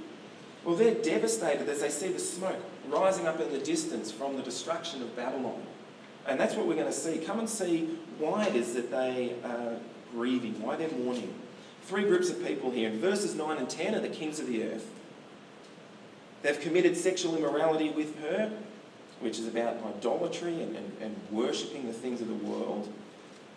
well, 0.63 0.75
they're 0.75 0.95
devastated 0.95 1.69
as 1.69 1.81
they 1.81 1.89
see 1.89 2.09
the 2.09 2.19
smoke 2.19 2.59
rising 2.87 3.27
up 3.27 3.39
in 3.39 3.51
the 3.51 3.59
distance 3.59 4.11
from 4.11 4.35
the 4.35 4.41
destruction 4.41 5.01
of 5.01 5.15
Babylon. 5.15 5.61
And 6.27 6.39
that's 6.39 6.55
what 6.55 6.67
we're 6.67 6.75
going 6.75 6.87
to 6.87 6.91
see. 6.91 7.17
Come 7.19 7.39
and 7.39 7.49
see 7.49 7.97
why 8.19 8.45
it 8.47 8.55
is 8.55 8.73
that 8.73 8.91
they 8.91 9.35
are 9.43 9.77
grieving, 10.11 10.61
why 10.61 10.75
they're 10.75 10.91
mourning. 10.91 11.33
Three 11.83 12.03
groups 12.03 12.29
of 12.29 12.45
people 12.45 12.71
here. 12.71 12.89
In 12.89 12.99
verses 12.99 13.33
9 13.35 13.57
and 13.57 13.69
10 13.69 13.95
are 13.95 14.01
the 14.01 14.09
kings 14.09 14.39
of 14.39 14.47
the 14.47 14.63
earth. 14.63 14.89
They've 16.41 16.59
committed 16.59 16.97
sexual 16.97 17.35
immorality 17.35 17.89
with 17.89 18.19
her, 18.21 18.51
which 19.21 19.39
is 19.39 19.47
about 19.47 19.77
idolatry 19.97 20.61
and, 20.61 20.75
and, 20.75 20.97
and 21.01 21.15
worshipping 21.31 21.87
the 21.87 21.93
things 21.93 22.21
of 22.21 22.27
the 22.27 22.33
world. 22.33 22.91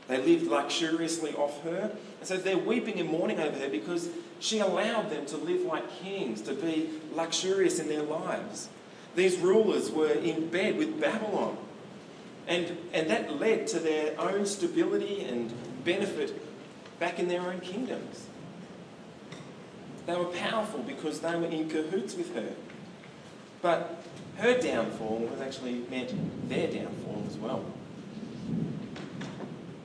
They 0.09 0.19
lived 0.19 0.47
luxuriously 0.47 1.35
off 1.35 1.63
her. 1.63 1.93
And 2.19 2.29
so 2.29 2.37
they're 2.37 2.59
weeping 2.59 2.99
and 2.99 3.09
mourning 3.09 3.41
over 3.41 3.59
her 3.59 3.69
because 3.69 4.09
she 4.39 4.59
allowed 4.59 5.11
them 5.11 5.27
to 5.27 5.37
live 5.37 5.63
like 5.63 5.89
kings, 6.03 6.41
to 6.43 6.55
be 6.55 6.89
luxurious 7.15 7.79
in 7.79 7.89
their 7.89 8.03
lives. 8.03 8.69
These 9.15 9.39
rulers 9.39 9.91
were 9.91 10.13
in 10.13 10.49
bed 10.49 10.77
with 10.77 11.01
Babylon. 11.01 11.57
And, 12.51 12.77
and 12.93 13.09
that 13.09 13.39
led 13.39 13.69
to 13.69 13.79
their 13.79 14.21
own 14.21 14.45
stability 14.45 15.23
and 15.23 15.53
benefit 15.85 16.35
back 16.99 17.21
in 17.21 17.29
their 17.29 17.43
own 17.43 17.61
kingdoms. 17.61 18.27
They 20.07 20.17
were 20.17 20.25
powerful 20.25 20.81
because 20.81 21.21
they 21.21 21.37
were 21.37 21.47
in 21.47 21.71
cahoots 21.71 22.17
with 22.17 22.35
her. 22.35 22.53
But 23.63 24.03
her 24.39 24.59
downfall 24.59 25.29
was 25.31 25.41
actually 25.41 25.85
meant 25.91 26.13
their 26.49 26.67
downfall 26.67 27.23
as 27.29 27.37
well. 27.37 27.65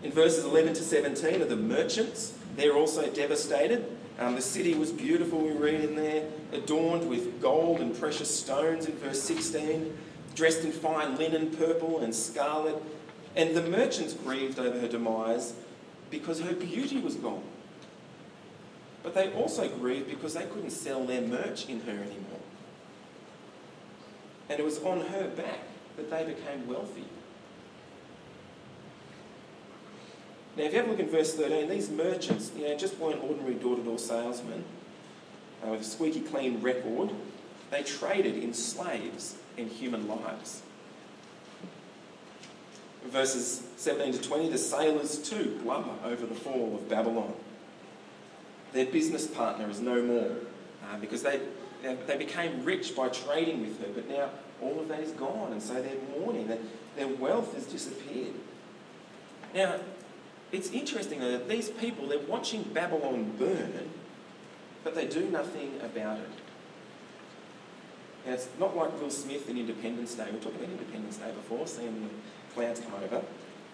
In 0.01 0.11
verses 0.11 0.43
11 0.43 0.73
to 0.73 0.81
17 0.81 1.43
are 1.43 1.45
the 1.45 1.55
merchants. 1.55 2.35
They're 2.55 2.75
also 2.75 3.07
devastated. 3.11 3.85
Um, 4.17 4.33
the 4.33 4.41
city 4.41 4.73
was 4.73 4.91
beautiful, 4.91 5.39
we 5.39 5.51
read 5.51 5.81
in 5.81 5.95
there, 5.95 6.27
adorned 6.51 7.07
with 7.09 7.41
gold 7.41 7.79
and 7.81 7.95
precious 7.95 8.33
stones 8.33 8.87
in 8.87 8.93
verse 8.93 9.21
16, 9.21 9.95
dressed 10.35 10.63
in 10.63 10.71
fine 10.71 11.17
linen, 11.17 11.55
purple 11.55 11.99
and 11.99 12.13
scarlet. 12.13 12.81
And 13.35 13.55
the 13.55 13.63
merchants 13.63 14.13
grieved 14.13 14.59
over 14.59 14.79
her 14.79 14.87
demise 14.87 15.53
because 16.09 16.41
her 16.41 16.53
beauty 16.53 16.99
was 16.99 17.15
gone. 17.15 17.43
But 19.03 19.13
they 19.13 19.31
also 19.33 19.67
grieved 19.67 20.09
because 20.09 20.33
they 20.33 20.45
couldn't 20.45 20.71
sell 20.71 21.05
their 21.05 21.21
merch 21.21 21.67
in 21.67 21.81
her 21.81 21.91
anymore. 21.91 22.41
And 24.49 24.59
it 24.59 24.63
was 24.63 24.79
on 24.83 25.01
her 25.01 25.27
back 25.29 25.59
that 25.97 26.09
they 26.09 26.23
became 26.23 26.67
wealthy. 26.67 27.05
Now, 30.55 30.63
if 30.63 30.71
you 30.71 30.79
have 30.79 30.87
a 30.87 30.91
look 30.91 30.99
in 30.99 31.09
verse 31.09 31.33
13, 31.33 31.67
these 31.69 31.89
merchants, 31.89 32.51
you 32.55 32.67
know, 32.67 32.77
just 32.77 32.97
weren't 32.97 33.21
ordinary 33.21 33.55
door-to-door 33.55 33.99
salesmen 33.99 34.63
uh, 35.65 35.71
with 35.71 35.81
a 35.81 35.83
squeaky 35.83 36.21
clean 36.21 36.61
record. 36.61 37.09
They 37.71 37.83
traded 37.83 38.37
in 38.37 38.53
slaves 38.53 39.35
and 39.57 39.69
human 39.69 40.07
lives. 40.07 40.61
Verses 43.05 43.63
17 43.77 44.13
to 44.13 44.21
20, 44.21 44.49
the 44.49 44.57
sailors 44.57 45.17
too 45.17 45.59
blubber 45.63 45.93
over 46.03 46.25
the 46.25 46.35
fall 46.35 46.75
of 46.75 46.89
Babylon. 46.89 47.33
Their 48.73 48.87
business 48.87 49.27
partner 49.27 49.69
is 49.69 49.79
no 49.79 50.01
more 50.01 50.31
uh, 50.83 50.97
because 50.99 51.23
they, 51.23 51.39
they 52.07 52.17
became 52.17 52.63
rich 52.65 52.95
by 52.95 53.09
trading 53.09 53.61
with 53.61 53.79
her, 53.81 53.87
but 53.93 54.09
now 54.09 54.29
all 54.61 54.79
of 54.79 54.87
that 54.87 54.99
is 54.99 55.11
gone, 55.11 55.51
and 55.51 55.61
so 55.61 55.75
they're 55.75 56.19
mourning. 56.19 56.47
Their, 56.47 56.59
their 56.95 57.07
wealth 57.07 57.53
has 57.53 57.65
disappeared. 57.65 58.33
Now, 59.53 59.79
it's 60.51 60.69
interesting 60.71 61.19
though 61.19 61.31
that 61.31 61.47
these 61.47 61.69
people, 61.69 62.07
they're 62.07 62.19
watching 62.19 62.63
Babylon 62.63 63.33
burn, 63.37 63.89
but 64.83 64.95
they 64.95 65.07
do 65.07 65.29
nothing 65.29 65.79
about 65.83 66.19
it. 66.19 66.29
It's 68.27 68.47
not 68.59 68.75
like 68.75 68.99
Will 68.99 69.09
Smith 69.09 69.49
in 69.49 69.57
Independence 69.57 70.15
Day. 70.15 70.25
We 70.31 70.39
talking 70.39 70.55
about 70.55 70.71
Independence 70.71 71.17
Day 71.17 71.31
before, 71.31 71.67
seeing 71.67 72.09
the 72.09 72.53
clouds 72.53 72.79
come 72.79 72.93
over. 73.03 73.21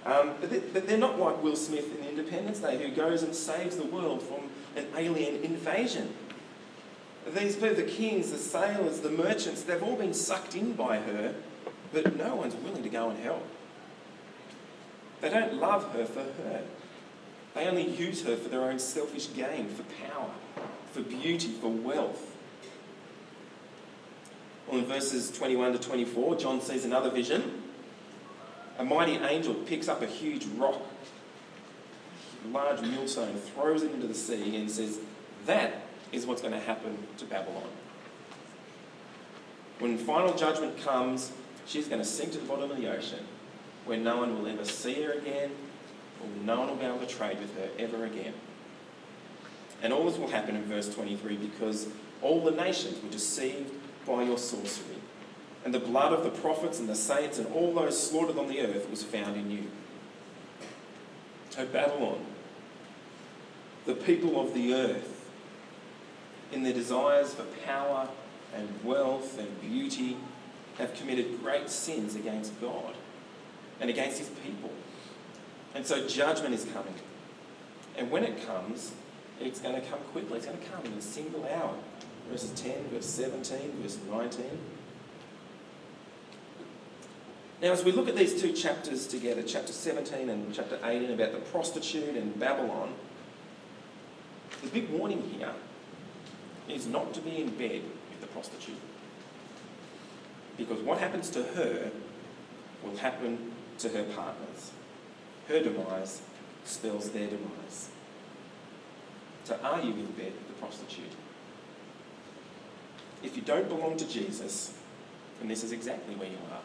Um, 0.04 0.34
but 0.74 0.88
they're 0.88 0.98
not 0.98 1.20
like 1.20 1.42
Will 1.42 1.56
Smith 1.56 1.98
in 1.98 2.08
Independence 2.08 2.60
Day, 2.60 2.78
who 2.78 2.94
goes 2.94 3.24
and 3.24 3.34
saves 3.34 3.78
the 3.78 3.86
world 3.86 4.22
from 4.22 4.50
an 4.76 4.88
alien 4.98 5.44
invasion. 5.44 6.14
These 7.38 7.56
people, 7.56 7.76
the 7.76 7.84
kings, 7.84 8.32
the 8.32 8.38
sailors, 8.38 9.02
the 9.02 9.12
merchants, 9.12 9.62
they've 9.62 9.82
all 9.82 9.96
been 9.96 10.14
sucked 10.14 10.56
in 10.56 10.74
by 10.74 10.98
her, 10.98 11.36
but 11.94 12.16
no 12.18 12.36
one's 12.36 12.56
willing 12.56 12.84
to 12.84 12.90
go 12.90 13.10
and 13.10 13.20
help. 13.20 13.46
They 15.22 15.30
don't 15.30 15.54
love 15.54 15.94
her 15.94 16.06
for 16.06 16.22
her. 16.22 16.64
They 17.54 17.68
only 17.68 17.88
use 17.88 18.24
her 18.24 18.36
for 18.36 18.50
their 18.50 18.64
own 18.64 18.80
selfish 18.80 19.34
gain, 19.34 19.70
for 19.70 19.84
power, 20.08 20.32
for 20.92 21.02
beauty, 21.02 21.50
for 21.50 21.70
wealth. 21.70 22.31
Well, 24.68 24.80
in 24.80 24.86
verses 24.86 25.32
21 25.32 25.74
to 25.74 25.80
24, 25.80 26.36
John 26.36 26.62
sees 26.62 26.86
another 26.86 27.10
vision. 27.10 27.64
A 28.78 28.84
mighty 28.84 29.16
angel 29.18 29.54
picks 29.54 29.88
up 29.88 30.02
a 30.02 30.08
huge 30.08 30.46
rock, 30.58 30.82
a 32.46 32.48
large 32.48 32.82
millstone, 32.82 33.36
throws 33.36 33.84
it 33.84 33.92
into 33.92 34.08
the 34.08 34.16
sea, 34.16 34.56
and 34.56 34.70
says, 34.70 35.00
That 35.46 35.84
is 36.12 36.26
what's 36.26 36.42
going 36.42 36.54
to 36.54 36.60
happen 36.60 36.98
to 37.18 37.26
Babylon. 37.26 37.64
When 39.80 39.98
final 39.98 40.34
judgment 40.36 40.78
comes, 40.84 41.32
she's 41.66 41.88
going 41.88 42.02
to 42.02 42.08
sink 42.08 42.32
to 42.34 42.38
the 42.38 42.46
bottom 42.46 42.72
of 42.72 42.78
the 42.78 42.92
ocean 42.92 43.26
where 43.86 43.98
no 43.98 44.18
one 44.18 44.38
will 44.38 44.48
ever 44.48 44.64
see 44.64 45.02
her 45.02 45.14
again, 45.14 45.52
or 46.22 46.28
no 46.44 46.60
one 46.60 46.70
will 46.70 46.76
be 46.76 46.86
able 46.86 47.00
to 47.00 47.08
trade 47.08 47.40
with 47.40 47.56
her 47.58 47.70
ever 47.80 48.06
again. 48.06 48.34
And 49.82 49.92
all 49.92 50.06
this 50.06 50.18
will 50.18 50.28
happen 50.28 50.56
in 50.56 50.64
verse 50.66 50.94
23 50.94 51.38
because 51.38 51.88
all 52.22 52.44
the 52.44 52.52
nations 52.52 53.02
were 53.02 53.10
deceived 53.10 53.72
by 54.06 54.24
your 54.24 54.38
sorcery, 54.38 54.98
and 55.64 55.74
the 55.74 55.80
blood 55.80 56.14
of 56.14 56.24
the 56.24 56.30
prophets 56.30 56.80
and 56.80 56.90
the 56.90 56.96
saints 56.96 57.38
and 57.38 57.48
all 57.54 57.74
those 57.74 58.10
slaughtered 58.10 58.38
on 58.38 58.48
the 58.48 58.62
earth 58.62 58.90
was 58.90 59.04
found 59.04 59.36
in 59.36 59.52
you. 59.52 59.68
O 61.58 61.66
Babylon, 61.66 62.26
the 63.86 63.94
people 63.94 64.40
of 64.40 64.54
the 64.54 64.74
earth, 64.74 65.30
in 66.52 66.64
their 66.64 66.74
desires 66.74 67.34
for 67.34 67.44
power 67.66 68.10
and 68.54 68.68
wealth 68.84 69.40
and 69.40 69.62
beauty, 69.62 70.18
have 70.78 70.94
committed 70.94 71.42
great 71.42 71.70
sins 71.70 72.16
against 72.16 72.60
God 72.60 72.96
and 73.80 73.90
against 73.90 74.20
his 74.20 74.30
people. 74.30 74.72
And 75.74 75.86
so 75.86 76.08
judgment 76.08 76.54
is 76.54 76.66
coming. 76.66 76.96
And 77.98 78.12
when 78.12 78.24
it 78.24 78.46
comes, 78.46 78.94
it's 79.40 79.60
going 79.60 79.76
to 79.76 79.82
come 79.82 80.00
quickly. 80.12 80.38
It's 80.38 80.46
going 80.46 80.58
to 80.58 80.66
come 80.66 80.86
in 80.86 80.94
a 80.94 81.02
single 81.02 81.46
hour. 81.46 81.76
Verses 82.32 82.52
10, 82.62 82.88
verse 82.94 83.06
17, 83.06 83.74
verse 83.82 84.00
19. 84.10 84.46
Now, 87.62 87.74
as 87.74 87.84
we 87.84 87.92
look 87.92 88.08
at 88.08 88.16
these 88.16 88.42
two 88.42 88.54
chapters 88.54 89.06
together, 89.06 89.44
chapter 89.44 89.74
17 89.74 90.30
and 90.30 90.54
chapter 90.54 90.80
18, 90.82 91.12
about 91.12 91.34
the 91.34 91.40
prostitute 91.40 92.16
and 92.16 92.40
Babylon, 92.40 92.94
the 94.64 94.70
big 94.70 94.90
warning 94.90 95.22
here 95.30 95.52
is 96.70 96.88
not 96.88 97.14
to 97.14 97.22
be 97.22 97.42
in 97.42 97.50
bed 97.50 97.82
with 98.10 98.22
the 98.22 98.28
prostitute. 98.28 98.80
Because 100.58 100.80
what 100.82 101.00
happens 101.00 101.30
to 101.32 101.44
her 101.44 101.92
will 102.84 102.96
happen 102.96 103.52
to 103.80 103.90
her 103.90 104.04
partners. 104.04 104.72
Her 105.50 105.62
demise 105.62 106.22
spells 106.64 107.10
their 107.10 107.28
demise. 107.28 107.90
So 109.44 109.60
are 109.64 109.82
you 109.82 109.92
in 109.92 110.06
bed 110.14 110.32
with 110.34 110.48
the 110.48 110.54
prostitute? 110.54 111.12
If 113.24 113.36
you 113.36 113.42
don't 113.42 113.70
belong 113.70 113.98
to 113.98 114.08
Jesus, 114.08 114.74
then 115.40 115.48
this 115.48 115.64
is 115.64 115.72
exactly 115.72 116.16
where 116.16 116.30
you 116.30 116.38
are. 116.52 116.60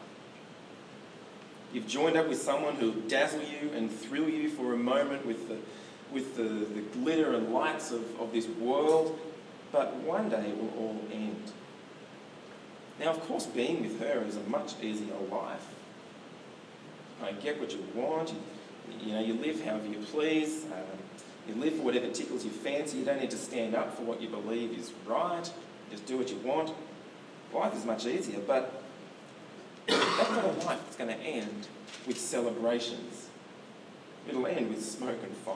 You've 1.73 1.87
joined 1.87 2.17
up 2.17 2.27
with 2.27 2.41
someone 2.41 2.75
who'll 2.75 2.93
dazzle 3.07 3.41
you 3.41 3.71
and 3.75 3.91
thrill 3.91 4.29
you 4.29 4.49
for 4.49 4.73
a 4.73 4.77
moment 4.77 5.25
with 5.25 5.47
the, 5.49 5.57
with 6.11 6.35
the, 6.37 6.43
the 6.43 6.81
glitter 6.99 7.33
and 7.33 7.53
lights 7.53 7.91
of, 7.91 8.19
of 8.19 8.31
this 8.31 8.47
world, 8.47 9.19
but 9.71 9.95
one 9.97 10.29
day 10.29 10.49
it 10.49 10.57
will 10.57 10.73
all 10.77 11.01
end. 11.11 11.51
Now, 12.99 13.09
of 13.09 13.19
course, 13.27 13.45
being 13.45 13.81
with 13.81 13.99
her 13.99 14.23
is 14.25 14.37
a 14.37 14.43
much 14.43 14.73
easier 14.81 15.13
life 15.29 15.67
right, 17.21 17.41
get 17.41 17.59
what 17.59 17.71
you 17.71 17.83
want. 17.93 18.29
You, 18.29 19.07
you 19.07 19.13
know, 19.13 19.21
you 19.21 19.33
live 19.35 19.63
however 19.63 19.87
you 19.87 19.99
please. 20.11 20.65
Um, 20.65 20.97
you 21.47 21.55
live 21.55 21.75
for 21.75 21.83
whatever 21.83 22.09
tickles 22.09 22.43
your 22.43 22.53
fancy. 22.53 22.97
You 22.97 23.05
don't 23.05 23.21
need 23.21 23.31
to 23.31 23.37
stand 23.37 23.75
up 23.75 23.95
for 23.95 24.03
what 24.03 24.21
you 24.21 24.27
believe 24.27 24.77
is 24.77 24.91
right. 25.05 25.49
Just 25.91 26.05
do 26.05 26.17
what 26.17 26.29
you 26.29 26.37
want. 26.37 26.73
Life 27.53 27.75
is 27.75 27.85
much 27.85 28.05
easier, 28.05 28.39
but 28.39 28.81
that's 29.87 30.31
not 30.31 30.43
a 30.43 30.65
life 30.65 30.79
that's 30.83 30.95
going 30.95 31.09
to 31.09 31.19
end 31.23 31.67
with 32.05 32.19
celebrations. 32.19 33.29
It'll 34.27 34.45
end 34.47 34.69
with 34.69 34.83
smoke 34.83 35.19
and 35.23 35.35
fire. 35.37 35.55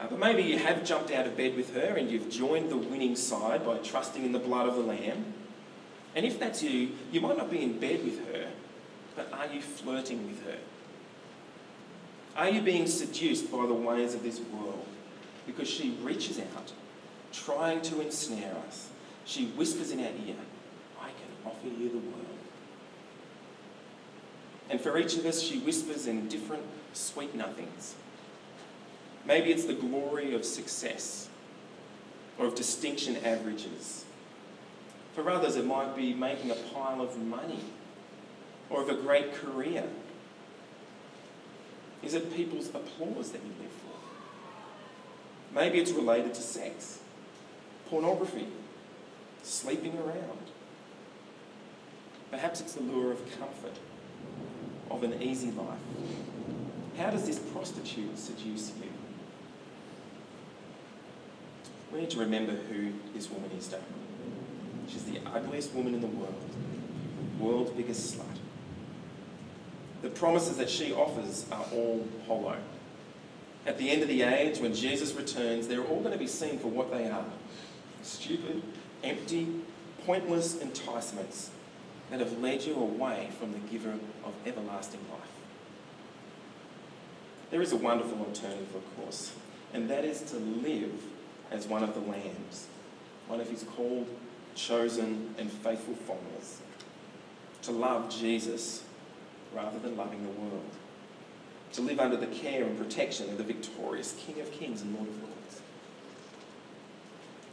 Uh, 0.00 0.06
but 0.08 0.18
maybe 0.18 0.42
you 0.42 0.58
have 0.58 0.84
jumped 0.84 1.10
out 1.10 1.26
of 1.26 1.36
bed 1.36 1.56
with 1.56 1.74
her 1.74 1.96
and 1.96 2.10
you've 2.10 2.30
joined 2.30 2.70
the 2.70 2.76
winning 2.76 3.16
side 3.16 3.66
by 3.66 3.78
trusting 3.78 4.24
in 4.24 4.32
the 4.32 4.38
blood 4.38 4.68
of 4.68 4.76
the 4.76 4.80
Lamb. 4.80 5.34
And 6.14 6.24
if 6.24 6.38
that's 6.38 6.62
you, 6.62 6.90
you 7.12 7.20
might 7.20 7.36
not 7.36 7.50
be 7.50 7.62
in 7.62 7.78
bed 7.78 8.04
with 8.04 8.32
her, 8.32 8.48
but 9.16 9.32
are 9.32 9.52
you 9.52 9.60
flirting 9.60 10.26
with 10.26 10.44
her? 10.46 10.58
Are 12.36 12.48
you 12.48 12.62
being 12.62 12.86
seduced 12.86 13.50
by 13.50 13.66
the 13.66 13.74
ways 13.74 14.14
of 14.14 14.22
this 14.22 14.40
world? 14.40 14.86
Because 15.46 15.68
she 15.68 15.96
reaches 16.02 16.38
out, 16.38 16.72
trying 17.32 17.82
to 17.82 18.00
ensnare 18.00 18.54
us. 18.66 18.88
She 19.24 19.46
whispers 19.46 19.90
in 19.90 20.00
our 20.00 20.06
ear, 20.06 20.36
I 21.00 21.08
can 21.08 21.46
offer 21.46 21.66
you 21.66 21.88
the 21.88 21.98
world. 21.98 22.26
And 24.70 24.80
for 24.80 24.98
each 24.98 25.16
of 25.16 25.24
us, 25.24 25.42
she 25.42 25.58
whispers 25.58 26.06
in 26.06 26.28
different 26.28 26.64
sweet 26.92 27.34
nothings. 27.34 27.94
Maybe 29.26 29.50
it's 29.50 29.64
the 29.64 29.74
glory 29.74 30.34
of 30.34 30.44
success 30.44 31.28
or 32.38 32.46
of 32.46 32.54
distinction 32.54 33.16
averages 33.24 34.04
for 35.18 35.28
others, 35.30 35.56
it 35.56 35.66
might 35.66 35.96
be 35.96 36.14
making 36.14 36.52
a 36.52 36.54
pile 36.54 37.00
of 37.00 37.18
money 37.18 37.58
or 38.70 38.82
of 38.82 38.88
a 38.88 38.94
great 38.94 39.34
career. 39.34 39.82
Is 42.04 42.14
it 42.14 42.32
people's 42.36 42.68
applause 42.68 43.32
that 43.32 43.42
you 43.42 43.50
live 43.60 43.72
for? 43.72 43.96
Maybe 45.52 45.80
it's 45.80 45.90
related 45.90 46.34
to 46.34 46.40
sex, 46.40 47.00
pornography, 47.88 48.46
sleeping 49.42 49.96
around. 49.98 50.38
Perhaps 52.30 52.60
it's 52.60 52.74
the 52.74 52.82
lure 52.82 53.12
of 53.12 53.38
comfort, 53.38 53.78
of 54.90 55.02
an 55.02 55.22
easy 55.22 55.50
life. 55.50 55.78
How 56.98 57.10
does 57.10 57.26
this 57.26 57.38
prostitute 57.38 58.18
seduce 58.18 58.72
you? 58.82 58.90
We 61.92 62.00
need 62.00 62.10
to 62.10 62.18
remember 62.18 62.52
who 62.52 62.92
this 63.14 63.30
woman 63.30 63.50
is, 63.56 63.68
we? 63.68 63.80
She's 64.88 65.04
the 65.04 65.20
ugliest 65.26 65.72
woman 65.74 65.94
in 65.94 66.00
the 66.00 66.06
world, 66.06 66.34
world's 67.38 67.70
biggest 67.70 68.14
slut. 68.16 68.24
The 70.02 70.10
promises 70.10 70.56
that 70.58 70.68
she 70.68 70.92
offers 70.92 71.46
are 71.50 71.64
all 71.72 72.06
hollow. 72.26 72.56
At 73.66 73.78
the 73.78 73.90
end 73.90 74.02
of 74.02 74.08
the 74.08 74.22
age, 74.22 74.58
when 74.58 74.74
Jesus 74.74 75.12
returns, 75.14 75.66
they're 75.66 75.84
all 75.84 76.00
going 76.00 76.12
to 76.12 76.18
be 76.18 76.26
seen 76.26 76.58
for 76.58 76.68
what 76.68 76.90
they 76.90 77.08
are 77.08 77.24
stupid, 78.08 78.62
empty, 79.04 79.48
pointless 80.06 80.60
enticements 80.60 81.50
that 82.10 82.20
have 82.20 82.38
led 82.38 82.62
you 82.62 82.74
away 82.74 83.28
from 83.38 83.52
the 83.52 83.58
giver 83.58 83.98
of 84.24 84.34
everlasting 84.46 85.00
life. 85.10 85.28
There 87.50 87.62
is 87.62 87.72
a 87.72 87.76
wonderful 87.76 88.18
alternative, 88.18 88.74
of 88.74 88.96
course, 88.96 89.32
and 89.72 89.88
that 89.90 90.04
is 90.04 90.22
to 90.22 90.36
live 90.36 91.02
as 91.50 91.66
one 91.66 91.82
of 91.82 91.94
the 91.94 92.00
lambs, 92.00 92.66
one 93.26 93.40
of 93.40 93.48
his 93.48 93.62
called 93.62 94.08
chosen, 94.54 95.34
and 95.38 95.50
faithful 95.50 95.94
followers 95.94 96.60
to 97.62 97.72
love 97.72 98.10
Jesus 98.10 98.84
rather 99.54 99.78
than 99.78 99.96
loving 99.96 100.22
the 100.22 100.40
world, 100.40 100.70
to 101.72 101.82
live 101.82 102.00
under 102.00 102.16
the 102.16 102.26
care 102.26 102.64
and 102.64 102.78
protection 102.78 103.28
of 103.30 103.38
the 103.38 103.44
victorious 103.44 104.14
King 104.18 104.40
of 104.40 104.50
Kings 104.52 104.82
and 104.82 104.94
Lord 104.94 105.08
of 105.08 105.22
Lords. 105.22 105.37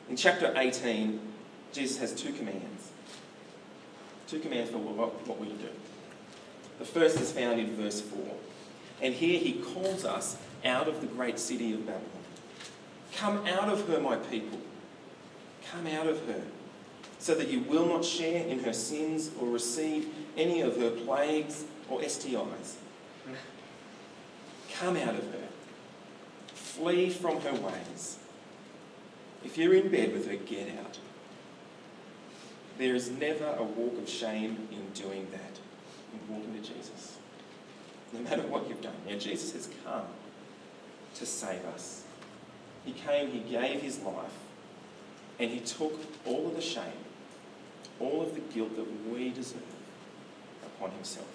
In 0.09 0.15
chapter 0.15 0.53
18, 0.55 1.19
Jesus 1.73 1.97
has 1.97 2.13
two 2.13 2.31
commands. 2.33 2.91
Two 4.27 4.39
commands 4.39 4.71
for 4.71 4.77
what, 4.77 5.39
we 5.39 5.47
do. 5.47 5.69
The 6.79 6.85
first 6.85 7.19
is 7.19 7.31
found 7.31 7.59
in 7.59 7.75
verse 7.75 8.01
4. 8.01 8.19
And 9.01 9.13
here 9.13 9.39
he 9.39 9.53
calls 9.53 10.05
us 10.05 10.37
out 10.63 10.87
of 10.87 11.01
the 11.01 11.07
great 11.07 11.39
city 11.39 11.73
of 11.73 11.85
Babylon. 11.85 12.09
Come 13.15 13.45
out 13.47 13.69
of 13.69 13.87
her, 13.87 13.99
my 13.99 14.15
people. 14.15 14.59
Come 15.71 15.87
out 15.87 16.07
of 16.07 16.25
her, 16.27 16.41
so 17.19 17.33
that 17.35 17.49
you 17.49 17.61
will 17.61 17.85
not 17.85 18.05
share 18.05 18.45
in 18.45 18.59
her 18.59 18.73
sins 18.73 19.31
or 19.39 19.47
receive 19.47 20.13
any 20.37 20.61
of 20.61 20.77
her 20.77 20.91
plagues 20.91 21.65
or 21.89 22.01
STIs. 22.01 22.75
Come 24.73 24.97
out 24.97 25.15
of 25.15 25.31
her. 25.31 25.47
Flee 26.53 27.09
from 27.09 27.41
her 27.41 27.53
ways. 27.53 28.19
If 29.45 29.59
you're 29.59 29.75
in 29.75 29.89
bed 29.89 30.11
with 30.11 30.27
her, 30.27 30.35
get 30.35 30.69
out. 30.79 30.97
There 32.79 32.95
is 32.95 33.11
never 33.11 33.45
a 33.57 33.63
walk 33.63 33.97
of 33.99 34.09
shame 34.09 34.67
in 34.71 34.89
doing 34.93 35.27
that, 35.31 35.59
in 36.11 36.35
walking 36.35 36.61
to 36.61 36.73
Jesus. 36.73 37.17
No 38.11 38.21
matter 38.21 38.41
what 38.41 38.67
you've 38.67 38.81
done. 38.81 38.95
Now, 39.07 39.17
Jesus 39.17 39.53
has 39.53 39.69
come 39.85 40.07
to 41.13 41.25
save 41.25 41.63
us. 41.65 42.03
He 42.83 42.91
came, 42.91 43.29
He 43.29 43.39
gave 43.39 43.81
His 43.81 43.99
life, 43.99 44.33
and 45.39 45.51
He 45.51 45.59
took 45.59 45.93
all 46.25 46.47
of 46.47 46.55
the 46.55 46.61
shame, 46.61 47.05
all 47.99 48.23
of 48.23 48.33
the 48.33 48.41
guilt 48.41 48.75
that 48.75 49.09
we 49.09 49.29
deserve 49.29 49.61
upon 50.65 50.91
Himself. 50.91 51.27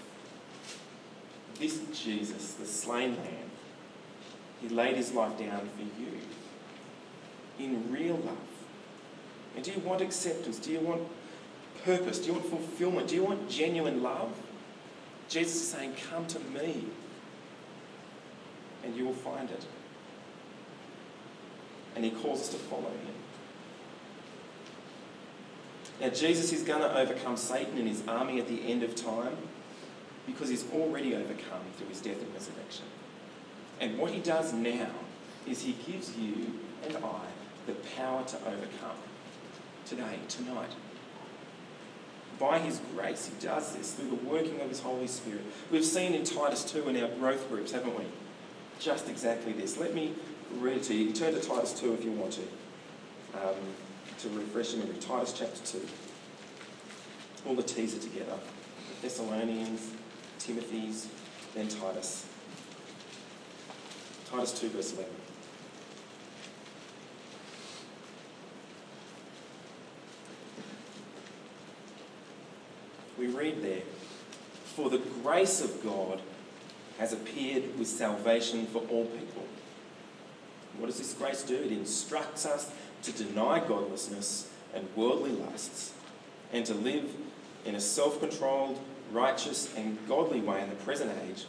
This 1.59 1.81
Jesus, 1.95 2.55
the 2.55 2.67
slain 2.67 3.17
Lamb, 3.17 3.51
He 4.61 4.69
laid 4.69 4.97
His 4.97 5.13
life 5.13 5.39
down 5.39 5.69
for 5.77 5.83
you 6.01 6.19
in 7.65 7.93
real 7.93 8.17
love. 8.17 8.37
And 9.57 9.65
do 9.65 9.73
you 9.73 9.81
want 9.81 10.01
acceptance? 10.01 10.59
Do 10.59 10.73
you 10.73 10.81
want 10.81 11.03
purpose? 11.85 12.19
Do 12.19 12.27
you 12.27 12.33
want 12.35 12.47
fulfillment? 12.47 13.09
Do 13.09 13.15
you 13.15 13.25
want 13.25 13.49
genuine 13.51 14.03
love? 14.03 14.33
Jesus 15.29 15.57
is 15.57 15.69
saying, 15.69 15.95
Come 16.11 16.27
to 16.27 16.39
me, 16.41 16.87
and 18.85 18.97
you 18.97 19.05
will 19.05 19.13
find 19.13 19.51
it. 19.51 19.65
And 21.95 22.05
he 22.05 22.11
calls 22.11 22.41
us 22.41 22.49
to 22.51 22.57
follow 22.57 22.83
him. 22.83 23.15
Now, 26.01 26.09
Jesus 26.09 26.53
is 26.53 26.63
going 26.63 26.81
to 26.81 26.99
overcome 26.99 27.37
Satan 27.37 27.77
and 27.77 27.87
his 27.87 28.03
army 28.09 28.39
at 28.39 28.49
the 28.49 28.63
end 28.63 28.83
of 28.83 28.95
time 28.95 29.37
because 30.27 30.49
he's 30.49 30.65
already 30.73 31.15
overcome 31.15 31.61
through 31.77 31.89
his 31.89 32.01
death 32.01 32.23
and 32.23 32.33
resurrection. 32.33 32.85
And 33.81 33.99
what 33.99 34.13
he 34.13 34.21
does 34.21 34.53
now 34.53 34.91
is 35.47 35.63
he 35.63 35.73
gives 35.87 36.17
you 36.17 36.59
and 36.85 36.97
I 36.97 37.27
the 37.67 37.73
power 37.97 38.25
to 38.25 38.37
overcome 38.39 38.97
today, 39.87 40.19
tonight. 40.29 40.71
By 42.39 42.59
his 42.59 42.81
grace, 42.95 43.27
he 43.27 43.47
does 43.47 43.75
this 43.75 43.93
through 43.93 44.11
the 44.11 44.25
working 44.29 44.61
of 44.61 44.69
his 44.69 44.81
Holy 44.81 45.07
Spirit. 45.07 45.43
We've 45.71 45.85
seen 45.85 46.15
in 46.15 46.25
Titus 46.25 46.65
2 46.65 46.89
in 46.89 47.03
our 47.03 47.09
growth 47.09 47.49
groups, 47.51 47.73
haven't 47.73 47.99
we? 47.99 48.05
Just 48.79 49.09
exactly 49.09 49.53
this. 49.53 49.77
Let 49.77 49.95
me 49.95 50.15
read 50.59 50.79
it 50.79 50.83
to 50.85 50.95
you. 50.95 51.13
Turn 51.13 51.35
to 51.35 51.41
Titus 51.41 51.79
2 51.79 51.93
if 51.95 52.05
you 52.05 52.13
want 52.13 52.33
to, 52.33 52.43
um, 53.35 53.57
to 54.21 54.29
refresh 54.31 54.73
your 54.73 54.85
memory. 54.85 54.99
Titus 55.01 55.35
chapter 55.37 55.79
2. 55.79 55.87
All 57.47 57.55
the 57.55 57.63
T's 57.63 57.97
are 57.97 58.01
together 58.01 58.39
Thessalonians, 59.03 59.93
Timothy's, 60.39 61.09
then 61.55 61.69
Titus. 61.69 62.27
Titus 64.31 64.61
2, 64.61 64.69
verse 64.69 64.93
11. 64.93 65.11
We 73.21 73.27
read 73.27 73.63
there, 73.63 73.83
For 74.75 74.89
the 74.89 75.03
grace 75.23 75.61
of 75.61 75.85
God 75.85 76.23
has 76.99 77.13
appeared 77.13 77.79
with 77.79 77.87
salvation 77.87 78.65
for 78.65 78.79
all 78.89 79.05
people. 79.05 79.45
What 80.79 80.87
does 80.87 80.97
this 80.97 81.13
grace 81.13 81.43
do? 81.43 81.55
It 81.55 81.71
instructs 81.71 82.47
us 82.47 82.73
to 83.03 83.13
deny 83.13 83.61
godlessness 83.61 84.51
and 84.73 84.89
worldly 84.97 85.33
lusts 85.33 85.93
and 86.51 86.65
to 86.65 86.73
live 86.73 87.15
in 87.67 87.75
a 87.75 87.81
self 87.81 88.21
controlled, 88.21 88.81
righteous, 89.13 89.71
and 89.77 89.99
godly 90.09 90.41
way 90.41 90.63
in 90.63 90.71
the 90.71 90.77
present 90.77 91.13
age 91.29 91.45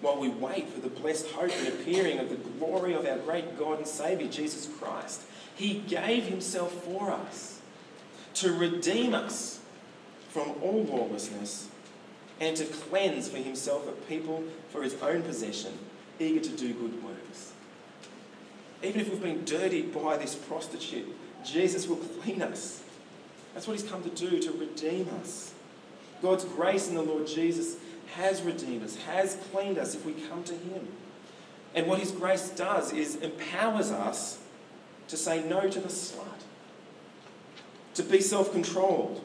while 0.00 0.18
we 0.18 0.28
wait 0.28 0.68
for 0.70 0.80
the 0.80 0.88
blessed 0.88 1.28
hope 1.28 1.52
and 1.56 1.68
appearing 1.68 2.18
of 2.18 2.30
the 2.30 2.36
glory 2.58 2.94
of 2.94 3.06
our 3.06 3.18
great 3.18 3.56
God 3.56 3.78
and 3.78 3.86
Saviour, 3.86 4.28
Jesus 4.28 4.68
Christ. 4.80 5.22
He 5.54 5.84
gave 5.86 6.24
Himself 6.24 6.72
for 6.82 7.12
us 7.12 7.60
to 8.34 8.52
redeem 8.52 9.14
us 9.14 9.59
from 10.30 10.54
all 10.62 10.84
lawlessness 10.84 11.68
and 12.40 12.56
to 12.56 12.64
cleanse 12.64 13.28
for 13.28 13.38
Himself 13.38 13.86
a 13.88 13.92
people 13.92 14.44
for 14.70 14.82
His 14.82 14.94
own 15.02 15.22
possession, 15.22 15.72
eager 16.18 16.40
to 16.40 16.50
do 16.50 16.72
good 16.72 17.04
works. 17.04 17.52
Even 18.82 19.00
if 19.00 19.10
we've 19.10 19.22
been 19.22 19.44
dirtied 19.44 19.92
by 19.92 20.16
this 20.16 20.34
prostitute, 20.34 21.14
Jesus 21.44 21.86
will 21.86 21.96
clean 21.96 22.40
us. 22.40 22.82
That's 23.52 23.66
what 23.66 23.78
He's 23.78 23.88
come 23.88 24.02
to 24.02 24.10
do, 24.10 24.40
to 24.40 24.52
redeem 24.52 25.08
us. 25.20 25.52
God's 26.22 26.44
grace 26.44 26.88
in 26.88 26.94
the 26.94 27.02
Lord 27.02 27.26
Jesus 27.26 27.76
has 28.14 28.42
redeemed 28.42 28.84
us, 28.84 28.96
has 28.96 29.36
cleaned 29.52 29.78
us 29.78 29.94
if 29.94 30.04
we 30.04 30.12
come 30.12 30.42
to 30.44 30.54
Him. 30.54 30.88
And 31.74 31.86
what 31.86 31.98
His 31.98 32.12
grace 32.12 32.48
does 32.50 32.92
is 32.92 33.16
empowers 33.16 33.90
us 33.90 34.38
to 35.08 35.16
say 35.16 35.42
no 35.42 35.68
to 35.68 35.80
the 35.80 35.88
slut, 35.88 36.24
to 37.94 38.02
be 38.02 38.20
self 38.20 38.52
controlled 38.52 39.24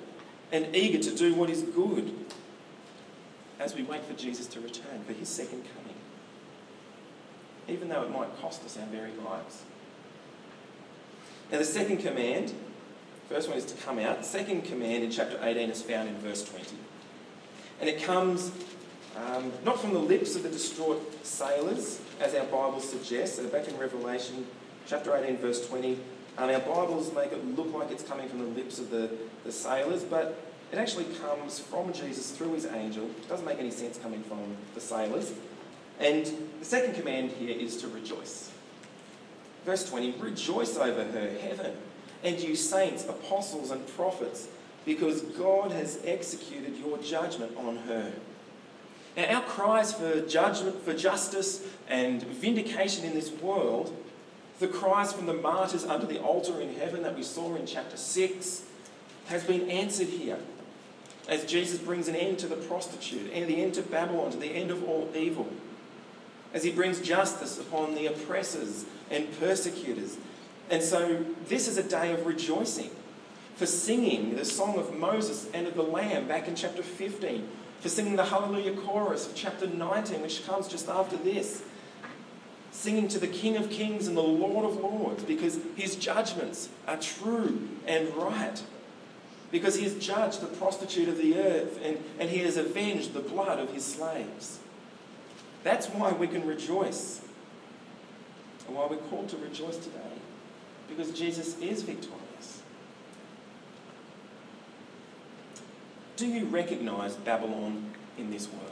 and 0.52 0.76
eager 0.76 1.00
to 1.00 1.16
do 1.16 1.34
what 1.34 1.50
is 1.50 1.62
good 1.62 2.14
as 3.60 3.76
we 3.76 3.84
wait 3.84 4.04
for 4.04 4.14
Jesus 4.14 4.48
to 4.48 4.60
return, 4.60 5.04
for 5.06 5.14
His 5.14 5.30
second 5.30 5.64
coming, 5.76 5.96
even 7.68 7.90
though 7.90 8.04
it 8.04 8.12
might 8.12 8.36
cost 8.40 8.64
us 8.64 8.78
our 8.78 8.86
very 8.88 9.12
lives. 9.26 9.64
Now, 11.52 11.60
the 11.60 11.64
second 11.64 11.98
command, 11.98 12.54
first 13.30 13.48
one 13.48 13.58
is 13.58 13.66
to 13.66 13.76
come 13.84 14.00
out. 14.00 14.20
The 14.20 14.24
second 14.24 14.64
command 14.64 15.04
in 15.04 15.12
chapter 15.12 15.40
18 15.42 15.70
is 15.70 15.82
found 15.82 16.10
in 16.10 16.16
verse 16.18 16.44
20. 16.44 16.76
And 17.80 17.90
it 17.90 18.02
comes 18.02 18.52
um, 19.16 19.52
not 19.64 19.80
from 19.80 19.94
the 19.94 20.00
lips 20.00 20.36
of 20.36 20.44
the 20.44 20.50
distraught 20.50 21.26
sailors, 21.26 22.02
as 22.20 22.34
our 22.34 22.46
Bible 22.46 22.80
suggests, 22.80 23.38
So 23.38 23.48
back 23.48 23.68
in 23.68 23.78
Revelation 23.78 24.46
chapter 24.88 25.16
18, 25.16 25.38
verse 25.38 25.68
20, 25.68 25.98
um, 26.38 26.50
our 26.50 26.60
Bibles 26.60 27.14
make 27.14 27.32
it 27.32 27.56
look 27.56 27.74
like 27.74 27.92
it's 27.92 28.04
coming 28.04 28.28
from 28.28 28.40
the 28.40 28.46
lips 28.46 28.80
of 28.80 28.90
the, 28.90 29.10
the 29.44 29.52
sailors, 29.52 30.04
but 30.04 30.40
it 30.72 30.78
actually 30.78 31.06
comes 31.16 31.60
from 31.60 31.94
Jesus 31.94 32.32
through 32.32 32.54
his 32.54 32.66
angel. 32.66 33.06
It 33.06 33.30
doesn't 33.30 33.46
make 33.46 33.60
any 33.60 33.72
sense 33.72 33.98
coming 33.98 34.24
from 34.24 34.58
the 34.74 34.82
sailors. 34.82 35.34
And 36.00 36.26
the 36.60 36.66
second 36.66 36.96
command 36.96 37.32
here 37.32 37.58
is 37.58 37.78
to 37.78 37.88
rejoice. 37.88 38.52
Verse 39.66 39.90
20 39.90 40.14
Rejoice 40.20 40.78
over 40.78 41.04
her, 41.04 41.30
heaven, 41.42 41.74
and 42.24 42.40
you 42.40 42.56
saints, 42.56 43.08
apostles, 43.08 43.72
and 43.72 43.88
prophets, 43.96 44.48
because 44.86 45.22
God 45.22 45.72
has 45.72 46.00
executed 46.04 46.76
your 46.78 46.98
judgment 46.98 47.56
on 47.58 47.78
her. 47.88 48.12
Now, 49.16 49.36
our 49.36 49.42
cries 49.44 49.94
for 49.94 50.22
judgment, 50.22 50.84
for 50.84 50.94
justice, 50.94 51.66
and 51.88 52.22
vindication 52.24 53.06
in 53.06 53.14
this 53.14 53.32
world, 53.32 53.96
the 54.60 54.68
cries 54.68 55.12
from 55.12 55.26
the 55.26 55.34
martyrs 55.34 55.84
under 55.84 56.06
the 56.06 56.22
altar 56.22 56.62
in 56.62 56.76
heaven 56.76 57.04
that 57.04 57.16
we 57.16 57.24
saw 57.24 57.56
in 57.56 57.66
chapter 57.66 57.98
6, 57.98 58.64
has 59.28 59.44
been 59.44 59.70
answered 59.70 60.08
here. 60.08 60.38
As 61.28 61.44
Jesus 61.46 61.80
brings 61.80 62.08
an 62.08 62.16
end 62.16 62.40
to 62.40 62.48
the 62.48 62.56
prostitute, 62.56 63.32
and 63.34 63.48
the 63.48 63.62
end 63.62 63.74
to 63.76 63.82
Babylon, 63.82 64.32
to 64.32 64.38
the 64.38 64.48
end 64.48 64.72
of 64.72 64.88
all 64.88 65.10
evil. 65.16 65.48
As 66.54 66.64
he 66.64 66.72
brings 66.72 67.02
justice 67.02 67.60
upon 67.60 67.96
the 67.96 68.06
oppressors 68.06 68.86
and 69.10 69.28
persecutors. 69.40 70.18
And 70.70 70.82
so, 70.82 71.26
this 71.48 71.68
is 71.68 71.78
a 71.78 71.84
day 71.84 72.14
of 72.14 72.26
rejoicing 72.26 72.92
for 73.56 73.66
singing 73.66 74.36
the 74.36 74.46
song 74.46 74.78
of 74.78 74.94
Moses 74.94 75.50
and 75.54 75.68
of 75.68 75.76
the 75.76 75.84
Lamb 75.84 76.28
back 76.28 76.48
in 76.48 76.56
chapter 76.56 76.84
15 76.84 77.48
for 77.80 77.90
singing 77.90 78.16
the 78.16 78.26
Hallelujah 78.26 78.76
chorus 78.76 79.28
of 79.28 79.36
chapter 79.36 79.68
19, 79.68 80.22
which 80.22 80.46
comes 80.46 80.68
just 80.68 80.90
after 80.90 81.18
this. 81.18 81.64
Singing 82.76 83.08
to 83.08 83.20
the 83.20 83.28
King 83.28 83.56
of 83.56 83.70
Kings 83.70 84.06
and 84.06 84.18
the 84.18 84.22
Lord 84.22 84.66
of 84.66 84.76
Lords 84.76 85.24
because 85.24 85.60
his 85.78 85.96
judgments 85.96 86.68
are 86.86 86.98
true 86.98 87.70
and 87.88 88.14
right. 88.16 88.62
Because 89.50 89.76
he 89.76 89.84
has 89.86 89.96
judged 89.96 90.42
the 90.42 90.48
prostitute 90.48 91.08
of 91.08 91.18
the 91.18 91.38
earth 91.40 91.80
and, 91.82 91.98
and 92.20 92.30
he 92.30 92.40
has 92.40 92.58
avenged 92.58 93.14
the 93.14 93.22
blood 93.22 93.60
of 93.60 93.74
his 93.74 93.86
slaves. 93.86 94.60
That's 95.64 95.88
why 95.88 96.12
we 96.12 96.28
can 96.28 96.46
rejoice 96.46 97.22
and 98.68 98.76
why 98.76 98.88
we're 98.88 98.98
called 98.98 99.30
to 99.30 99.38
rejoice 99.38 99.78
today. 99.78 100.00
Because 100.90 101.18
Jesus 101.18 101.58
is 101.60 101.82
victorious. 101.82 102.62
Do 106.18 106.28
you 106.28 106.46
recognize 106.46 107.16
Babylon 107.16 107.94
in 108.18 108.32
this 108.32 108.50
world? 108.50 108.72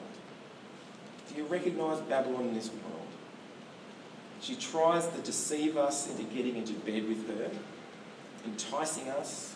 Do 1.30 1.36
you 1.36 1.46
recognize 1.46 2.02
Babylon 2.02 2.50
in 2.50 2.54
this 2.54 2.70
world? 2.70 3.03
She 4.44 4.56
tries 4.56 5.08
to 5.08 5.18
deceive 5.20 5.78
us 5.78 6.10
into 6.10 6.24
getting 6.24 6.58
into 6.58 6.74
bed 6.74 7.08
with 7.08 7.26
her, 7.30 7.50
enticing 8.46 9.08
us, 9.08 9.56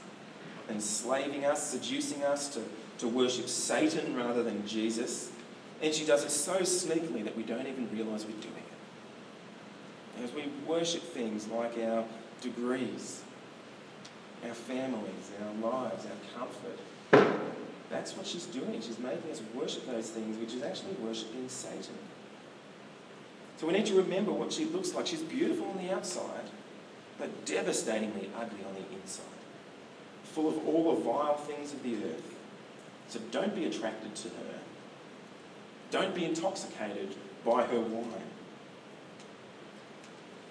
enslaving 0.69 1.43
us, 1.43 1.61
seducing 1.61 2.23
us 2.23 2.47
to, 2.53 2.61
to 2.99 3.07
worship 3.09 3.49
Satan 3.49 4.15
rather 4.15 4.43
than 4.43 4.65
Jesus. 4.65 5.29
And 5.81 5.93
she 5.93 6.05
does 6.05 6.23
it 6.23 6.31
so 6.31 6.59
sneakily 6.59 7.21
that 7.25 7.35
we 7.35 7.43
don't 7.43 7.67
even 7.67 7.89
realise 7.91 8.23
we're 8.23 8.31
doing 8.41 8.53
it. 8.55 10.23
As 10.23 10.31
we 10.31 10.45
worship 10.65 11.01
things 11.01 11.47
like 11.49 11.77
our 11.79 12.05
degrees, 12.39 13.23
our 14.47 14.53
families, 14.53 15.31
our 15.43 15.69
lives, 15.69 16.05
our 16.05 16.39
comfort, 16.39 16.79
that's 17.89 18.15
what 18.15 18.25
she's 18.25 18.45
doing. 18.45 18.81
She's 18.81 18.99
making 18.99 19.31
us 19.31 19.41
worship 19.53 19.85
those 19.85 20.11
things, 20.11 20.37
which 20.37 20.53
is 20.53 20.63
actually 20.63 20.93
worshipping 21.01 21.49
Satan. 21.49 21.95
So 23.57 23.65
we 23.65 23.73
need 23.73 23.87
to 23.87 23.95
remember 23.95 24.31
what 24.31 24.53
she 24.53 24.65
looks 24.65 24.93
like. 24.93 25.07
She's 25.07 25.21
beautiful 25.21 25.67
on 25.67 25.77
the 25.83 25.91
outside, 25.91 26.49
but 27.17 27.45
devastatingly 27.45 28.29
ugly 28.37 28.63
on 28.67 28.75
the 28.75 29.01
inside, 29.01 29.25
full 30.23 30.47
of 30.47 30.67
all 30.67 30.95
the 30.95 31.01
vile 31.01 31.35
things 31.35 31.73
of 31.73 31.81
the 31.81 31.95
earth. 31.95 32.35
So 33.09 33.19
don't 33.31 33.55
be 33.55 33.65
attracted 33.65 34.15
to 34.15 34.27
her. 34.29 34.59
Don't 35.89 36.13
be 36.13 36.25
intoxicated 36.25 37.15
by 37.43 37.63
her 37.63 37.79
wine. 37.79 38.21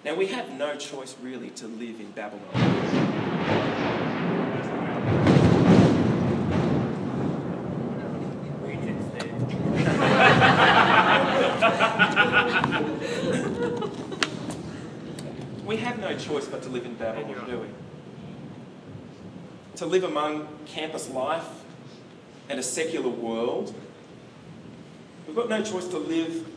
Now, 0.03 0.15
we 0.15 0.27
have 0.27 0.51
no 0.51 0.75
choice 0.75 1.15
really 1.21 1.49
to 1.51 1.67
live 1.67 1.99
in 1.99 2.11
Babylon. 2.11 2.43
we 15.65 15.77
have 15.77 15.96
no 16.09 16.17
choice 16.17 16.47
but 16.47 16.63
to 16.63 16.69
live 16.69 16.85
in 16.85 16.95
Babylon, 16.95 17.45
do 17.47 17.59
we? 17.59 17.67
To 19.77 19.85
live 19.85 20.03
among 20.03 20.47
campus 20.65 21.09
life 21.09 21.47
and 22.49 22.59
a 22.59 22.63
secular 22.63 23.09
world. 23.09 23.73
We've 25.25 25.35
got 25.35 25.49
no 25.49 25.61
choice 25.61 25.87
to 25.89 25.97
live 25.97 26.47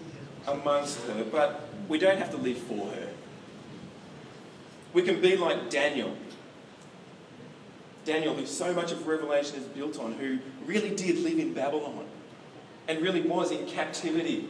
amongst 0.46 1.00
her, 1.06 1.24
but 1.24 1.68
we 1.88 1.98
don't 1.98 2.18
have 2.18 2.30
to 2.30 2.36
live 2.36 2.58
for 2.58 2.86
her. 2.92 3.08
We 4.92 5.02
can 5.02 5.20
be 5.20 5.36
like 5.36 5.70
Daniel. 5.70 6.16
Daniel, 8.04 8.34
who 8.34 8.46
so 8.46 8.72
much 8.72 8.92
of 8.92 9.06
Revelation 9.06 9.56
is 9.56 9.64
built 9.64 9.98
on, 9.98 10.14
who 10.14 10.38
really 10.64 10.94
did 10.94 11.18
live 11.18 11.38
in 11.38 11.52
Babylon 11.52 12.06
and 12.88 13.00
really 13.02 13.20
was 13.20 13.50
in 13.50 13.66
captivity. 13.66 14.48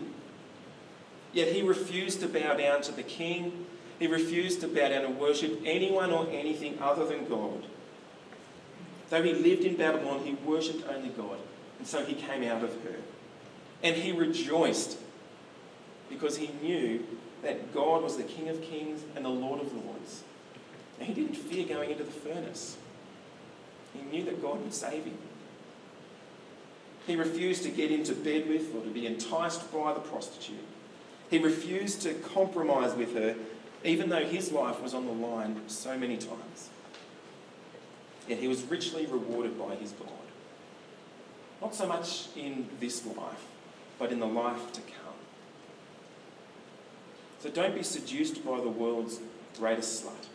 Yet 1.32 1.48
he 1.52 1.62
refused 1.62 2.20
to 2.20 2.28
bow 2.28 2.54
down 2.54 2.82
to 2.82 2.92
the 2.92 3.02
king. 3.02 3.66
He 4.00 4.08
refused 4.08 4.62
to 4.62 4.66
bow 4.66 4.88
down 4.88 5.04
and 5.04 5.20
worship 5.20 5.60
anyone 5.64 6.10
or 6.10 6.26
anything 6.30 6.78
other 6.80 7.06
than 7.06 7.28
God. 7.28 7.64
Though 9.10 9.22
he 9.22 9.34
lived 9.34 9.64
in 9.64 9.76
Babylon, 9.76 10.20
he 10.24 10.34
worshipped 10.34 10.88
only 10.88 11.10
God. 11.10 11.38
And 11.78 11.86
so 11.86 12.04
he 12.04 12.14
came 12.14 12.42
out 12.42 12.64
of 12.64 12.70
her. 12.82 12.96
And 13.82 13.94
he 13.94 14.12
rejoiced 14.12 14.98
because 16.08 16.38
he 16.38 16.50
knew 16.62 17.06
that 17.42 17.74
God 17.74 18.02
was 18.02 18.16
the 18.16 18.22
King 18.22 18.48
of 18.48 18.62
kings 18.62 19.02
and 19.14 19.24
the 19.24 19.30
Lord 19.30 19.60
of 19.60 19.72
lords. 19.72 20.24
And 20.98 21.06
he 21.06 21.14
didn't 21.14 21.36
fear 21.36 21.66
going 21.66 21.90
into 21.90 22.04
the 22.04 22.10
furnace. 22.10 22.76
He 23.94 24.02
knew 24.02 24.24
that 24.24 24.40
God 24.40 24.62
would 24.62 24.74
save 24.74 25.04
him. 25.04 25.18
He 27.06 27.16
refused 27.16 27.64
to 27.64 27.70
get 27.70 27.90
into 27.90 28.14
bed 28.14 28.48
with 28.48 28.74
or 28.74 28.82
to 28.82 28.90
be 28.90 29.06
enticed 29.06 29.72
by 29.72 29.92
the 29.92 30.00
prostitute. 30.00 30.64
He 31.28 31.38
refused 31.38 32.02
to 32.02 32.14
compromise 32.14 32.94
with 32.94 33.14
her, 33.14 33.36
even 33.84 34.08
though 34.08 34.24
his 34.24 34.52
life 34.52 34.82
was 34.82 34.94
on 34.94 35.06
the 35.06 35.12
line 35.12 35.60
so 35.66 35.96
many 35.96 36.16
times. 36.16 36.70
Yet 38.28 38.38
he 38.38 38.48
was 38.48 38.62
richly 38.64 39.06
rewarded 39.06 39.58
by 39.58 39.74
his 39.74 39.92
God. 39.92 40.08
Not 41.60 41.74
so 41.74 41.86
much 41.86 42.28
in 42.36 42.68
this 42.78 43.04
life, 43.06 43.46
but 43.98 44.12
in 44.12 44.20
the 44.20 44.26
life 44.26 44.72
to 44.72 44.80
come. 44.80 45.14
So 47.40 47.50
don't 47.50 47.74
be 47.74 47.82
seduced 47.82 48.44
by 48.44 48.60
the 48.60 48.68
world's 48.68 49.20
greatest 49.58 50.04
slut. 50.04 50.26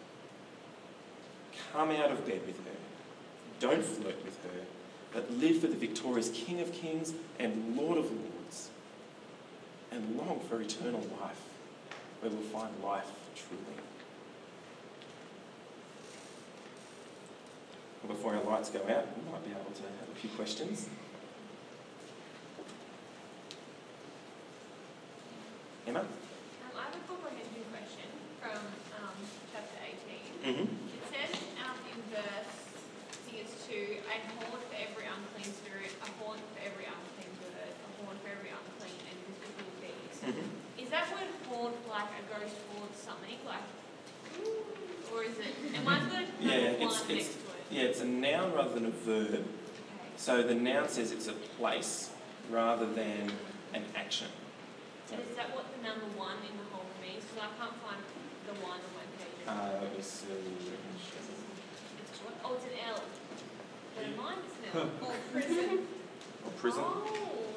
Come 1.72 1.92
out 1.92 2.12
of 2.12 2.26
bed 2.26 2.42
with 2.46 2.58
her. 2.66 2.72
Don't 3.60 3.84
flirt 3.84 4.24
with 4.26 4.44
her, 4.44 4.62
but 5.14 5.32
live 5.32 5.60
for 5.60 5.68
the 5.68 5.76
victorious 5.76 6.30
King 6.34 6.60
of 6.62 6.72
Kings 6.74 7.14
and 7.40 7.78
Lord 7.78 7.98
of 7.98 8.06
Lords. 8.06 8.70
And 9.92 10.18
long 10.18 10.42
for 10.50 10.60
eternal 10.62 11.02
life, 11.22 11.42
where 12.26 12.34
we'll 12.34 12.50
find 12.50 12.74
life 12.84 13.06
truly. 13.38 13.62
Well, 18.02 18.18
before 18.18 18.34
our 18.34 18.42
lights 18.42 18.70
go 18.74 18.82
out, 18.82 19.06
we 19.14 19.22
might 19.30 19.46
be 19.46 19.52
able 19.54 19.70
to 19.70 19.86
have 20.02 20.10
a 20.10 20.18
few 20.18 20.32
questions. 20.34 20.90
Emma? 25.86 26.02
Um, 26.02 26.08
I 26.74 26.90
have 26.90 26.98
a 26.98 27.04
comprehension 27.06 27.62
question 27.70 28.10
from 28.42 28.58
um, 29.06 29.18
chapter 29.54 29.78
18. 29.86 30.66
Mm-hmm. 30.66 30.66
It 30.98 31.06
says 31.14 31.30
um, 31.62 31.78
in 31.94 32.02
verse, 32.10 32.58
I 33.06 33.18
think 33.30 33.46
it's 33.46 33.54
2, 33.70 34.02
a 34.02 34.18
horn 34.42 34.66
for 34.66 34.74
every 34.74 35.06
unclean 35.06 35.54
spirit, 35.54 35.94
a 36.02 36.10
horn 36.18 36.42
for 36.42 36.60
every 36.66 36.90
unclean 36.90 37.34
bird, 37.38 37.70
a 37.70 37.90
horn 38.02 38.18
for 38.18 38.34
every 38.34 38.50
unclean 38.50 38.98
and 39.14 39.18
invisible 39.30 39.78
beast. 39.78 40.26
Mm-hmm. 40.26 40.66
Is 40.86 40.90
that 40.90 41.08
word 41.10 41.32
horn 41.50 41.74
like 41.90 42.12
a 42.20 42.24
ghost 42.28 42.60
horn 42.70 42.92
something? 42.94 43.40
Like, 43.48 43.64
or 45.14 45.24
is 45.24 45.40
it, 45.40 45.55
and 45.74 45.86
mine's 45.86 46.12
got 46.12 46.22
a 46.22 46.26
Yeah, 46.40 46.54
it's- 46.56 47.04
it's- 47.10 47.30
it. 47.30 47.36
Yeah, 47.72 47.84
it's 47.84 48.02
a 48.02 48.06
noun 48.06 48.54
rather 48.54 48.74
than 48.74 48.86
a 48.86 48.90
verb. 48.92 49.34
Okay. 49.34 49.46
So 50.18 50.44
the 50.44 50.54
noun 50.56 50.88
says 50.90 51.12
it's 51.12 51.28
a 51.28 51.34
place 51.34 52.12
rather 52.50 52.86
than 52.86 53.32
an 53.74 53.84
action. 53.96 54.28
And 55.12 55.22
is 55.22 55.36
that 55.36 55.54
what 55.56 55.66
the 55.76 55.82
number 55.88 56.06
one 56.18 56.38
in 56.38 56.58
the 56.58 56.64
whole 56.72 56.86
means? 57.02 57.24
Because 57.26 57.44
I 57.44 57.60
can't 57.60 57.76
find 57.82 58.02
the 58.48 58.54
one 58.66 58.80
on 58.80 58.92
my 58.96 59.06
page. 59.18 59.48
Uh, 59.48 59.82
let 59.84 59.96
me 59.98 60.02
see. 60.04 60.26
It's 62.02 62.20
what? 62.22 62.34
Oh, 62.44 62.54
it's 62.56 62.66
an 62.66 62.72
L. 62.88 63.02
But 63.96 64.18
mine 64.18 64.38
is 64.46 64.74
an 64.74 64.80
L. 64.80 64.90
Oh, 65.02 65.14
prison. 65.32 65.88
Or 66.46 66.52
prison. 66.58 66.84
Oh, 66.86 67.04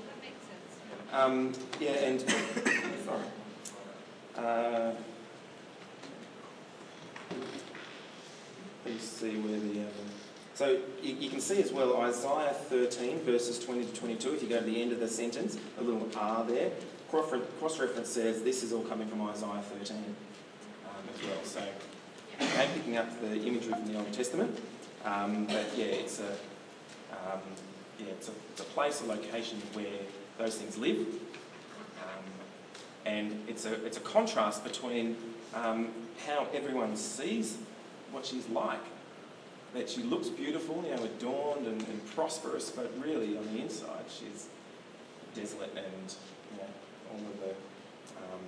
that 0.07 0.19
makes 0.23 0.43
sense. 0.49 1.13
Um, 1.13 1.53
yeah, 1.81 1.93
and 2.09 2.21
sorry. 3.05 3.27
Uh, 4.37 4.93
let 8.85 8.95
me 8.95 8.99
see 9.29 9.37
where 9.39 9.59
the 9.61 9.81
um, 9.81 9.93
so 10.55 10.81
you, 11.03 11.15
you 11.15 11.31
can 11.31 11.41
see 11.41 11.63
as 11.63 11.73
well 11.73 11.97
Isaiah 11.99 12.53
13 12.53 13.21
verses 13.21 13.59
20 13.59 13.85
to 13.85 13.93
22. 13.93 14.35
If 14.35 14.43
you 14.43 14.49
go 14.49 14.59
to 14.59 14.65
the 14.65 14.83
end 14.83 14.93
of 14.93 15.01
the 15.01 15.09
sentence, 15.09 15.57
a 15.79 15.83
little 15.83 16.09
R 16.17 16.45
there. 16.45 16.71
Cross 17.11 17.79
reference 17.79 18.09
says 18.09 18.43
this 18.43 18.63
is 18.63 18.73
all 18.73 18.83
coming 18.83 19.09
from 19.09 19.23
Isaiah 19.23 19.63
13 19.79 19.97
um, 19.97 20.93
as 21.15 21.27
well. 21.27 21.45
So 21.45 21.63
okay, 22.43 22.69
picking 22.75 22.97
up 22.97 23.09
the 23.21 23.37
imagery 23.37 23.73
from 23.73 23.87
the 23.87 23.99
Old 23.99 24.13
Testament. 24.13 24.59
Um, 25.05 25.47
but 25.47 25.67
yeah, 25.77 25.87
it's 25.87 26.21
a 26.21 26.33
um, 27.13 27.41
yeah, 27.99 28.07
it's 28.07 28.29
a, 28.29 28.33
it's 28.51 28.61
a 28.61 28.65
place, 28.65 29.01
a 29.01 29.07
location 29.07 29.61
where 29.73 29.87
those 30.39 30.57
things 30.57 30.77
live. 30.77 30.99
Um, 32.03 32.25
and 33.07 33.43
it's 33.49 33.65
a, 33.65 33.85
it's 33.85 33.97
a 33.97 34.01
contrast 34.01 34.65
between 34.65 35.17
um, 35.55 35.89
how 36.27 36.47
everyone 36.53 36.97
sees 36.97 37.59
what 38.13 38.27
she's 38.27 38.49
like. 38.49 38.81
That 39.75 39.89
she 39.89 40.03
looks 40.03 40.29
beautiful, 40.29 40.83
you 40.85 40.97
know, 40.97 41.05
adorned 41.05 41.67
and, 41.67 41.81
and 41.81 42.07
prosperous, 42.15 42.71
but 42.71 42.91
really 43.05 43.37
on 43.37 43.45
the 43.55 43.61
inside 43.61 44.07
she's 44.09 44.49
desolate 45.35 45.73
and, 45.77 46.15
you 46.53 46.59
know, 46.59 46.69
all 47.13 47.19
of 47.19 47.41
the, 47.41 47.51
um, 48.17 48.45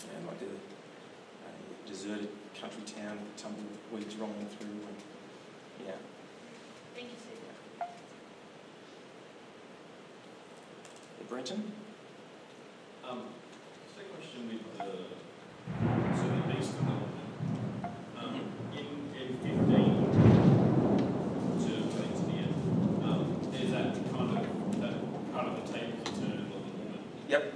you 0.00 0.12
know, 0.12 0.28
like 0.28 0.40
the 0.40 0.46
uh, 0.46 1.50
deserted 1.86 2.30
country 2.58 2.82
town, 2.84 3.18
with 3.22 3.36
tumbleweeds 3.36 4.16
rolling 4.16 4.48
through, 4.58 4.70
and 4.70 4.96
yeah. 5.86 5.92
Thank 6.94 7.08
you, 7.10 7.16
Sue. 7.16 7.36
Brenton? 11.28 11.60
Um, 13.08 13.20
just 13.86 14.00
a 14.00 14.04
question 14.14 14.48
with 14.48 14.64
the, 14.78 14.84
so 16.16 16.24
the 16.24 16.40
beast 16.54 16.72
and 16.80 16.86
the 16.88 16.92
woman. 16.92 17.26
Um, 18.16 18.34
in, 18.72 18.86
in 19.14 19.28
fifteen 19.36 19.92
to, 21.60 21.70
I 21.76 21.88
think 21.92 22.12
to 22.16 22.22
the 22.24 22.32
end, 22.32 22.56
um, 23.04 23.22
there's 23.52 23.70
that 23.72 23.88
kind 24.10 24.30
of, 24.38 24.42
that 24.80 24.96
part 25.34 25.46
of 25.48 25.54
the 25.60 25.64
table 25.70 25.98
to 26.02 26.10
turn 26.12 26.32
of 26.32 26.48
the 26.48 26.58
woman. 27.28 27.42
Yep. 27.42 27.42
Yep. 27.44 27.54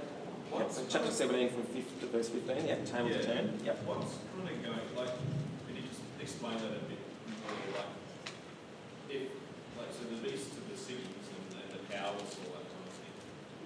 What's 0.51 0.77
So 0.77 0.83
chapter 0.89 1.11
17 1.11 1.49
from 1.49 1.63
5 1.63 1.99
to 2.01 2.05
verse 2.07 2.29
15, 2.29 2.67
yeah, 2.67 2.75
table 2.85 3.09
to 3.09 3.15
Yeah. 3.17 3.21
turn. 3.25 3.59
Yep. 3.65 3.77
What's 3.85 4.13
kind 4.37 4.49
of 4.49 4.57
going, 4.61 4.85
like, 4.95 5.13
can 5.65 5.73
you 5.75 5.81
just 5.89 6.01
explain 6.21 6.57
that 6.61 6.77
a 6.77 6.83
bit 6.85 7.01
more, 7.41 7.81
like, 7.81 7.91
if, 9.09 9.33
like, 9.77 9.89
so 9.89 10.05
the 10.13 10.21
beasts 10.21 10.53
of 10.57 10.69
the 10.69 10.77
cities 10.77 11.09
and, 11.09 11.57
and 11.57 11.69
the 11.73 11.81
towers 11.89 12.29
and 12.37 12.45
all 12.53 12.61
that 12.61 12.67
kind 12.69 12.85
of 12.85 12.93
thing. 13.01 13.15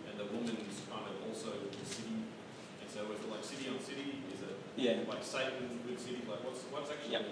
And 0.07 0.15
the 0.15 0.27
woman's 0.31 0.79
kind 0.87 1.03
of 1.11 1.15
also 1.27 1.51
the 1.59 1.83
city. 1.85 2.23
And 2.23 2.87
so 2.87 3.03
is 3.11 3.19
it 3.19 3.27
like 3.29 3.43
city 3.43 3.67
on 3.67 3.79
city? 3.83 4.23
Is 4.31 4.39
it 4.47 4.55
Yeah. 4.79 5.03
like 5.11 5.23
Satan 5.27 5.83
with 5.83 5.99
city? 5.99 6.23
Like 6.23 6.39
what's 6.47 6.63
what's 6.71 6.87
actually 6.89 7.19
Yep. 7.19 7.25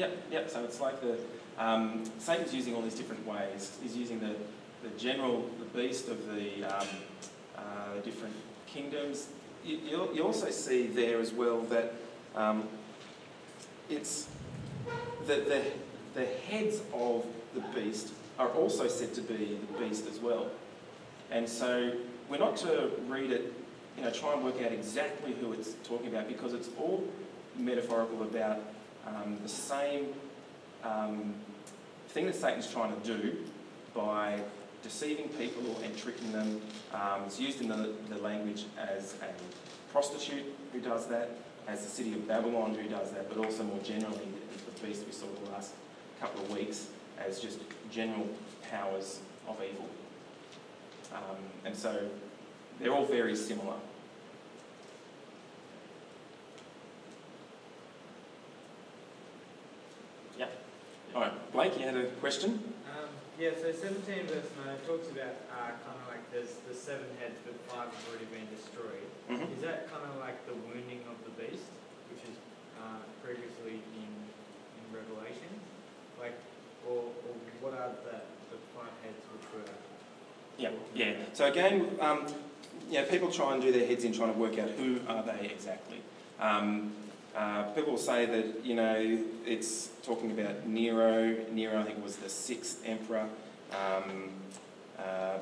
Yep, 0.00 0.12
yep. 0.32 0.44
So 0.48 0.64
it's 0.64 0.80
like 0.80 1.00
the 1.04 1.20
um, 1.58 2.04
Satan's 2.18 2.54
using 2.54 2.74
all 2.74 2.80
these 2.80 2.94
different 2.94 3.26
ways. 3.26 3.76
He's 3.82 3.94
using 3.94 4.18
the, 4.20 4.34
the 4.82 4.88
general, 4.96 5.50
the 5.58 5.66
beast 5.78 6.08
of 6.08 6.24
the 6.34 6.64
um, 6.64 6.88
uh, 7.92 8.00
different 8.00 8.34
kingdoms. 8.66 9.28
You, 9.64 9.78
you'll, 9.88 10.14
you 10.14 10.24
also 10.24 10.50
see 10.50 10.86
there 10.86 11.20
as 11.20 11.32
well 11.32 11.60
that 11.62 11.94
um, 12.34 12.68
it's 13.88 14.28
that 15.26 15.48
the, 15.48 15.62
the 16.14 16.26
heads 16.26 16.80
of 16.92 17.26
the 17.54 17.60
beast 17.74 18.12
are 18.38 18.48
also 18.48 18.88
said 18.88 19.14
to 19.14 19.20
be 19.20 19.58
the 19.72 19.78
beast 19.78 20.06
as 20.08 20.18
well. 20.18 20.50
And 21.30 21.48
so 21.48 21.92
we're 22.28 22.38
not 22.38 22.56
to 22.58 22.90
read 23.06 23.30
it, 23.30 23.52
you 23.96 24.02
know, 24.02 24.10
try 24.10 24.32
and 24.32 24.42
work 24.42 24.60
out 24.62 24.72
exactly 24.72 25.32
who 25.34 25.52
it's 25.52 25.74
talking 25.84 26.08
about 26.08 26.28
because 26.28 26.54
it's 26.54 26.68
all 26.78 27.06
metaphorical 27.56 28.22
about 28.22 28.60
um, 29.06 29.38
the 29.42 29.48
same 29.48 30.06
um, 30.82 31.34
thing 32.08 32.26
that 32.26 32.34
Satan's 32.34 32.70
trying 32.70 32.98
to 33.00 33.06
do 33.06 33.36
by 33.94 34.40
deceiving 34.82 35.28
people 35.30 35.80
and 35.84 35.96
tricking 35.96 36.32
them. 36.32 36.60
Um, 36.92 37.22
it's 37.26 37.40
used 37.40 37.60
in 37.60 37.68
the, 37.68 37.94
the 38.08 38.18
language 38.18 38.64
as 38.78 39.14
a 39.22 39.92
prostitute 39.92 40.44
who 40.72 40.80
does 40.80 41.06
that, 41.06 41.30
as 41.68 41.84
the 41.84 41.90
city 41.90 42.14
of 42.14 42.26
Babylon 42.26 42.74
who 42.74 42.88
does 42.88 43.12
that, 43.12 43.28
but 43.28 43.44
also 43.44 43.62
more 43.62 43.78
generally 43.78 44.28
as 44.54 44.62
the 44.62 44.86
beast 44.86 45.04
we 45.06 45.12
saw 45.12 45.26
the 45.44 45.50
last 45.50 45.74
couple 46.20 46.42
of 46.42 46.50
weeks 46.50 46.88
as 47.18 47.40
just 47.40 47.58
general 47.90 48.26
powers 48.70 49.20
of 49.48 49.56
evil. 49.62 49.88
Um, 51.12 51.36
and 51.64 51.76
so 51.76 52.08
they're 52.80 52.92
all 52.92 53.04
very 53.04 53.36
similar. 53.36 53.74
Yep. 60.38 60.64
All 61.14 61.20
right, 61.20 61.52
Blake, 61.52 61.78
you 61.78 61.84
had 61.84 61.96
a 61.96 62.06
question? 62.12 62.71
Yeah, 63.42 63.58
so 63.58 63.74
17 63.74 64.30
verse 64.30 64.46
9 64.54 64.70
it 64.70 64.86
talks 64.86 65.10
about 65.10 65.34
uh, 65.50 65.74
kind 65.82 65.98
of 65.98 66.06
like 66.06 66.22
there's 66.30 66.62
the 66.70 66.74
seven 66.78 67.10
heads, 67.18 67.34
but 67.42 67.58
five 67.66 67.90
have 67.90 68.04
already 68.06 68.30
been 68.30 68.46
destroyed. 68.54 69.02
Mhm. 69.26 69.50
Is 69.58 69.62
that 69.66 69.90
kind 69.90 70.06
of 70.06 70.14
like 70.22 70.38
the 70.46 70.54
wounding 70.54 71.02
of 71.10 71.18
the 71.26 71.34
beast, 71.34 71.66
which 72.06 72.22
is 72.22 72.38
uh, 72.78 73.02
previously 73.18 73.82
in 73.98 74.10
in 74.78 74.84
Revelation? 74.94 75.50
Like, 76.22 76.38
or, 76.86 77.10
or 77.26 77.34
what 77.58 77.74
are 77.74 77.90
the, 78.06 78.22
the 78.54 78.58
five 78.78 78.94
heads 79.02 79.18
which 79.34 79.46
were. 79.50 79.74
Yeah, 80.56 80.70
yeah. 80.94 81.14
So 81.32 81.46
again, 81.46 81.98
um, 82.00 82.26
yeah, 82.88 83.10
people 83.10 83.28
try 83.28 83.54
and 83.54 83.60
do 83.60 83.72
their 83.72 83.88
heads 83.88 84.04
in 84.04 84.12
trying 84.12 84.32
to 84.32 84.38
work 84.38 84.56
out 84.60 84.70
who 84.78 85.00
are 85.08 85.24
they 85.24 85.50
exactly. 85.50 85.98
Um, 86.38 86.92
uh, 87.36 87.62
people 87.74 87.96
say 87.96 88.26
that 88.26 88.64
you 88.64 88.74
know 88.74 89.18
it's 89.46 89.88
talking 90.02 90.30
about 90.30 90.66
Nero. 90.66 91.36
Nero, 91.52 91.80
I 91.80 91.84
think, 91.84 92.02
was 92.02 92.16
the 92.16 92.28
sixth 92.28 92.82
emperor. 92.86 93.26
Um, 93.70 94.30
uh, 94.98 95.38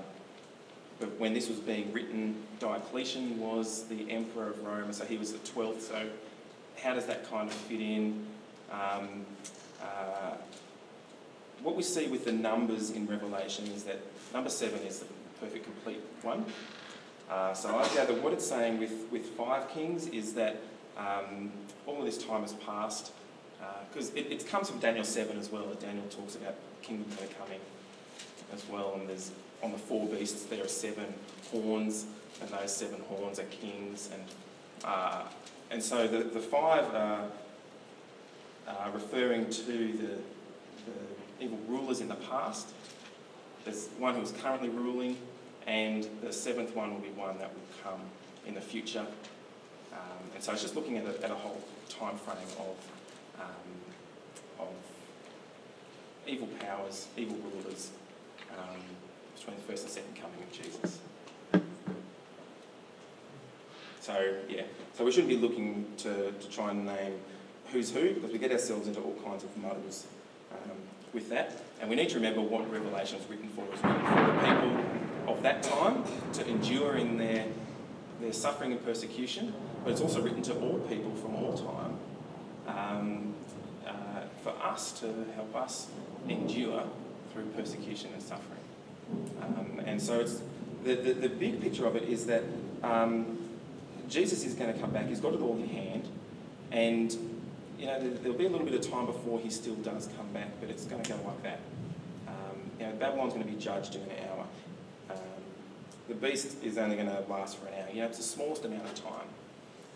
but 1.01 1.19
when 1.19 1.33
this 1.33 1.49
was 1.49 1.59
being 1.59 1.93
written, 1.93 2.37
Domitian 2.59 3.41
was 3.41 3.85
the 3.85 4.11
emperor 4.11 4.51
of 4.51 4.65
Rome, 4.65 4.93
so 4.93 5.05
he 5.05 5.17
was 5.17 5.33
the 5.33 5.39
twelfth. 5.39 5.83
So 5.89 6.09
how 6.83 6.95
does 6.95 7.07
that 7.07 7.29
kind 7.31 7.49
of 7.49 7.55
fit 7.55 7.81
in? 7.81 8.27
Um, 8.71 9.27
uh, 9.83 10.35
what 11.63 11.77
we 11.77 11.83
see 11.83 12.07
with 12.07 12.25
the 12.25 12.33
numbers 12.33 12.91
in 12.91 13.07
Revelation 13.07 13.67
is 13.69 13.85
that 13.85 14.01
number 14.33 14.51
seven 14.51 14.81
is 14.81 15.01
the 15.01 15.07
perfect 15.41 15.65
complete 15.65 16.01
one. 16.23 16.45
Uh, 17.31 17.55
so 17.55 17.77
I 17.77 17.87
gather 17.95 18.15
what 18.15 18.33
it's 18.33 18.47
saying 18.47 18.79
with, 18.79 19.07
with 19.11 19.27
five 19.31 19.69
kings 19.71 20.09
is 20.09 20.35
that 20.35 20.61
um, 21.01 21.51
all 21.87 21.99
of 21.99 22.05
this 22.05 22.19
time 22.19 22.43
has 22.43 22.53
passed, 22.55 23.13
because 23.89 24.11
it, 24.11 24.31
it 24.31 24.47
comes 24.47 24.71
from 24.71 24.79
Daniel 24.79 25.05
7 25.05 25.37
as 25.39 25.51
well, 25.51 25.67
that 25.67 25.81
Daniel 25.81 26.07
talks 26.09 26.37
about 26.37 26.55
kingdoms 26.83 27.17
that 27.17 27.31
are 27.31 27.35
coming 27.35 27.61
as 28.53 28.67
well, 28.69 28.95
and 28.95 29.09
there's 29.09 29.33
on 29.63 29.73
the 29.73 29.79
four 29.79 30.07
beasts 30.07 30.45
there 30.45 30.65
are 30.65 30.69
seven 30.69 31.13
horns, 31.51 32.07
and 32.41 32.51
those 32.51 32.75
seven 32.75 33.01
horns 33.09 33.39
are 33.39 33.45
kings, 33.45 34.11
and 34.13 34.23
uh, 34.85 35.23
and 35.71 35.83
so 35.83 36.07
the, 36.07 36.19
the 36.19 36.41
five 36.41 36.85
are 36.95 37.25
uh, 38.67 38.91
referring 38.93 39.49
to 39.51 39.63
the, 39.63 40.19
the 40.87 41.45
evil 41.45 41.59
rulers 41.69 42.01
in 42.01 42.09
the 42.09 42.15
past. 42.15 42.69
There's 43.65 43.89
one 43.99 44.15
who 44.15 44.23
is 44.23 44.33
currently 44.33 44.69
ruling, 44.69 45.17
and 45.67 46.09
the 46.23 46.33
seventh 46.33 46.75
one 46.75 46.93
will 46.93 47.01
be 47.01 47.11
one 47.11 47.39
that 47.39 47.53
will 47.53 47.83
come 47.85 48.01
in 48.47 48.55
the 48.55 48.61
future. 48.61 49.07
Um, 49.93 50.31
and 50.35 50.43
so 50.43 50.53
it's 50.53 50.63
just 50.63 50.77
looking 50.77 50.99
at 50.99 51.05
a, 51.05 51.25
at 51.25 51.31
a 51.31 51.35
whole 51.35 51.63
time 51.89 52.17
frame 52.17 52.37
of, 52.59 52.77
um, 53.41 54.61
of 54.61 54.69
evil 56.27 56.49
powers, 56.61 57.09
evil 57.17 57.37
rulers, 57.37 57.91
um, 58.57 58.81
between 59.37 59.57
the 59.57 59.63
first 59.63 59.85
and 59.85 59.93
second 59.93 60.15
coming 60.15 60.43
of 60.43 60.53
Jesus. 60.53 60.99
So, 64.01 64.35
yeah, 64.49 64.63
so 64.95 65.05
we 65.05 65.13
shouldn't 65.13 65.29
be 65.29 65.37
looking 65.37 65.87
to, 65.99 66.33
to 66.33 66.51
try 66.51 66.71
and 66.71 66.87
name 66.87 67.21
who's 67.71 67.91
who 67.91 68.15
because 68.15 68.33
we 68.33 68.39
get 68.39 68.51
ourselves 68.51 68.89
into 68.89 69.01
all 69.01 69.15
kinds 69.25 69.45
of 69.45 69.57
muddles 69.57 70.07
um, 70.53 70.77
with 71.13 71.29
that. 71.31 71.63
And 71.81 71.89
we 71.89 71.97
need 71.97 72.09
to 72.11 72.17
remember 72.17 72.41
what 72.41 72.71
Revelation 72.71 73.19
is 73.19 73.29
written 73.29 73.49
for. 73.51 73.65
It's 73.73 73.83
written 73.83 74.05
for 74.07 74.33
the 74.33 74.39
people 74.41 75.33
of 75.33 75.43
that 75.43 75.63
time 75.63 76.05
to 76.33 76.49
endure 76.49 76.97
in 76.97 77.19
their, 77.19 77.47
their 78.21 78.33
suffering 78.33 78.73
and 78.73 78.85
persecution, 78.85 79.53
but 79.85 79.93
it's 79.93 80.01
also 80.01 80.21
written 80.21 80.43
to 80.43 80.55
all 80.61 80.79
people 80.81 81.15
from 81.17 81.35
all 81.37 81.57
time 81.57 81.99
um, 82.67 83.35
uh, 83.87 83.93
for 84.43 84.51
us 84.63 84.93
to 85.01 85.07
help 85.35 85.55
us 85.57 85.89
endure 86.29 86.85
through 87.33 87.47
persecution 87.57 88.11
and 88.13 88.23
suffering. 88.23 88.61
Um, 89.43 89.81
and 89.85 90.01
so 90.01 90.21
it's 90.21 90.43
the, 90.85 90.95
the, 90.95 91.13
the 91.13 91.29
big 91.29 91.61
picture 91.61 91.87
of 91.87 91.97
it 91.97 92.05
is 92.05 92.27
that 92.27 92.43
um, 92.83 93.39
Jesus 94.09 94.45
is 94.45 94.55
going 94.55 94.73
to 94.73 94.79
come 94.79 94.91
back. 94.91 95.07
He's 95.07 95.21
got 95.21 95.35
it 95.35 95.41
all 95.41 95.57
in 95.57 95.69
hand, 95.69 96.09
and 96.71 97.13
you 97.79 97.87
know 97.87 98.01
there, 98.01 98.11
there'll 98.11 98.39
be 98.39 98.47
a 98.47 98.51
little 98.51 98.67
bit 98.67 98.75
of 98.75 98.91
time 98.91 99.07
before 99.07 99.41
he 99.41 99.51
still 99.51 99.75
does 99.77 100.09
come 100.17 100.29
back, 100.33 100.49
but 100.61 100.71
it's 100.71 100.85
going 100.85 101.03
to 101.03 101.13
go 101.13 101.19
like 101.27 101.43
that. 101.43 101.61
Um, 102.29 102.59
you 102.79 102.87
know, 102.87 102.93
Babylon's 102.93 103.35
going 103.35 103.47
to 103.47 103.53
be 103.53 103.59
judged 103.59 103.95
in 103.95 104.03
an 104.03 104.11
hour. 104.29 104.47
Um, 105.11 105.17
the 106.09 106.15
beast 106.15 106.63
is 106.63 106.79
only 106.79 106.97
going 106.97 107.09
to 107.09 107.25
last 107.29 107.59
for 107.59 107.67
an 107.69 107.75
hour. 107.75 107.89
You 107.93 108.01
know, 108.01 108.07
it's 108.07 108.19
the 108.19 108.25
smallest 108.25 108.65
amount 108.65 108.85
of 108.85 108.95
time, 108.95 109.29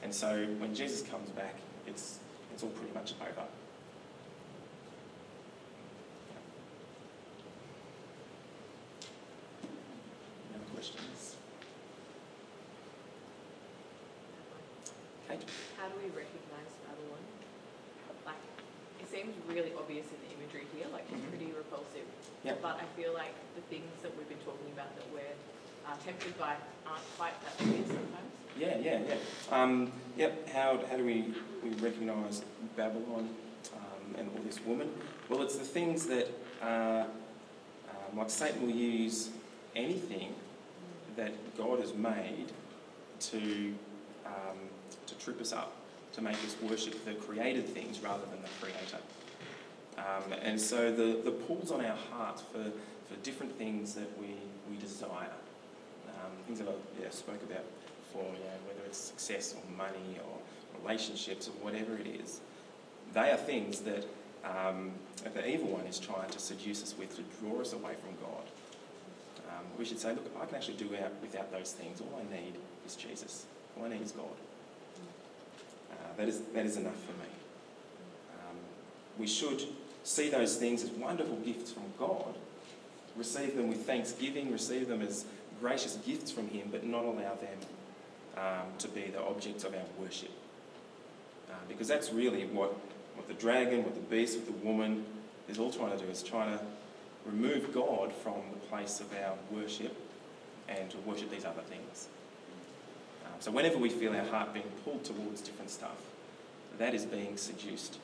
and 0.04 0.14
so 0.14 0.46
when 0.58 0.74
Jesus 0.74 1.02
comes 1.08 1.30
back, 1.30 1.54
it's 1.86 2.18
it's 2.52 2.62
all 2.62 2.68
pretty 2.70 2.94
much 2.94 3.14
over. 3.20 3.46
Other 10.54 10.68
questions? 10.74 11.36
Kate? 15.28 15.42
How 15.78 15.88
do 15.88 15.94
we 15.98 16.08
recognise 16.14 16.70
Babylon? 16.86 17.22
Like, 18.26 18.42
it 19.00 19.08
seems 19.10 19.34
really 19.48 19.72
obvious 19.78 20.06
in 20.12 20.18
the 20.28 20.30
imagery 20.38 20.66
here, 20.76 20.86
like 20.92 21.04
it's 21.10 21.20
Mhm. 21.24 21.28
pretty 21.30 21.50
repulsive. 21.52 22.06
Yep. 22.44 22.60
But 22.62 22.76
I 22.80 22.86
feel 22.96 23.12
like 23.14 23.34
the 23.56 23.62
things 23.72 23.90
that 24.02 24.14
we've 24.16 24.28
been 24.28 24.44
talking 24.44 24.70
about 24.72 24.94
that 24.96 25.06
we're 25.12 25.34
uh, 25.86 25.96
tempted 26.04 26.36
by 26.38 26.56
aren't 26.86 27.04
quite 27.16 27.34
that 27.44 27.54
obvious 27.60 27.88
sometimes. 27.88 28.32
Yeah, 28.58 28.78
yeah, 28.78 29.00
yeah. 29.08 29.16
Um, 29.50 29.92
yep. 30.16 30.48
How, 30.50 30.80
how 30.88 30.96
do 30.96 31.04
we, 31.04 31.34
we 31.62 31.70
recognise 31.80 32.42
Babylon 32.76 33.28
um, 33.74 34.14
and 34.16 34.30
all 34.34 34.42
this 34.44 34.60
woman? 34.64 34.90
Well, 35.28 35.42
it's 35.42 35.56
the 35.56 35.64
things 35.64 36.06
that, 36.06 36.28
uh, 36.62 37.04
um, 37.90 38.18
like 38.18 38.30
Satan 38.30 38.62
will 38.62 38.74
use 38.74 39.30
anything 39.74 40.34
that 41.16 41.32
God 41.56 41.80
has 41.80 41.94
made 41.94 42.46
to 43.20 43.74
um, 44.26 44.58
to 45.06 45.14
trip 45.16 45.40
us 45.40 45.52
up, 45.52 45.72
to 46.12 46.22
make 46.22 46.36
us 46.36 46.56
worship 46.62 47.04
the 47.04 47.14
created 47.14 47.68
things 47.68 48.00
rather 48.00 48.24
than 48.26 48.40
the 48.42 48.48
Creator. 48.60 48.98
Um, 49.98 50.32
and 50.42 50.60
so 50.60 50.90
the, 50.90 51.20
the 51.24 51.30
pulls 51.30 51.70
on 51.70 51.84
our 51.84 51.96
hearts 52.10 52.42
for, 52.42 52.64
for 52.64 53.20
different 53.22 53.56
things 53.56 53.94
that 53.94 54.08
we, 54.18 54.34
we 54.70 54.76
desire, 54.76 55.28
um, 56.08 56.32
things 56.46 56.58
that 56.58 56.68
I 56.68 57.02
yeah, 57.02 57.10
spoke 57.10 57.42
about 57.42 57.64
whether 58.22 58.86
it's 58.86 58.98
success 58.98 59.54
or 59.54 59.76
money 59.76 60.18
or 60.18 60.80
relationships 60.82 61.48
or 61.48 61.52
whatever 61.64 61.96
it 61.96 62.06
is, 62.06 62.40
they 63.12 63.30
are 63.30 63.36
things 63.36 63.80
that, 63.80 64.06
um, 64.44 64.92
the 65.22 65.48
evil 65.48 65.68
one 65.68 65.86
is 65.86 65.98
trying 65.98 66.28
to 66.30 66.38
seduce 66.38 66.82
us 66.82 66.94
with 66.98 67.16
to 67.16 67.22
draw 67.40 67.60
us 67.60 67.72
away 67.72 67.94
from 68.02 68.14
God. 68.20 68.44
Um, 69.48 69.64
we 69.78 69.84
should 69.84 69.98
say, 69.98 70.10
look, 70.10 70.30
I 70.40 70.44
can 70.46 70.56
actually 70.56 70.74
do 70.74 70.86
out 70.96 71.12
without 71.22 71.50
those 71.52 71.72
things. 71.72 72.00
All 72.00 72.20
I 72.20 72.34
need 72.34 72.54
is 72.86 72.96
Jesus. 72.96 73.46
All 73.78 73.86
I 73.86 73.88
need 73.88 74.02
is 74.02 74.12
God. 74.12 74.26
Uh, 75.90 75.94
that 76.16 76.28
is 76.28 76.40
that 76.54 76.66
is 76.66 76.76
enough 76.76 77.00
for 77.04 77.12
me. 77.12 77.28
Um, 78.40 78.56
we 79.18 79.26
should 79.26 79.62
see 80.02 80.28
those 80.28 80.56
things 80.56 80.82
as 80.82 80.90
wonderful 80.90 81.36
gifts 81.36 81.72
from 81.72 81.84
God, 81.98 82.34
receive 83.16 83.56
them 83.56 83.68
with 83.68 83.86
thanksgiving, 83.86 84.52
receive 84.52 84.88
them 84.88 85.02
as 85.02 85.24
gracious 85.60 85.96
gifts 86.04 86.30
from 86.30 86.48
Him, 86.48 86.68
but 86.70 86.84
not 86.84 87.04
allow 87.04 87.34
them 87.34 87.58
um, 88.36 88.66
to 88.78 88.88
be 88.88 89.02
the 89.02 89.22
objects 89.22 89.64
of 89.64 89.74
our 89.74 89.80
worship. 89.98 90.30
Uh, 91.50 91.54
because 91.68 91.88
that's 91.88 92.12
really 92.12 92.46
what, 92.46 92.72
what 93.14 93.28
the 93.28 93.34
dragon, 93.34 93.84
what 93.84 93.94
the 93.94 94.00
beast, 94.00 94.38
what 94.38 94.46
the 94.46 94.66
woman 94.66 95.04
is 95.48 95.58
all 95.58 95.70
trying 95.70 95.96
to 95.96 96.04
do, 96.04 96.10
is 96.10 96.22
trying 96.22 96.56
to 96.56 96.64
remove 97.26 97.72
God 97.72 98.12
from 98.12 98.42
the 98.52 98.66
place 98.68 99.00
of 99.00 99.12
our 99.12 99.34
worship 99.50 99.96
and 100.68 100.90
to 100.90 100.98
worship 100.98 101.30
these 101.30 101.44
other 101.44 101.62
things. 101.62 102.08
Um, 103.24 103.32
so 103.40 103.50
whenever 103.50 103.78
we 103.78 103.88
feel 103.88 104.14
our 104.14 104.24
heart 104.24 104.52
being 104.52 104.70
pulled 104.84 105.04
towards 105.04 105.40
different 105.40 105.70
stuff, 105.70 105.96
that 106.78 106.94
is 106.94 107.04
being 107.04 107.36
seduced 107.36 107.98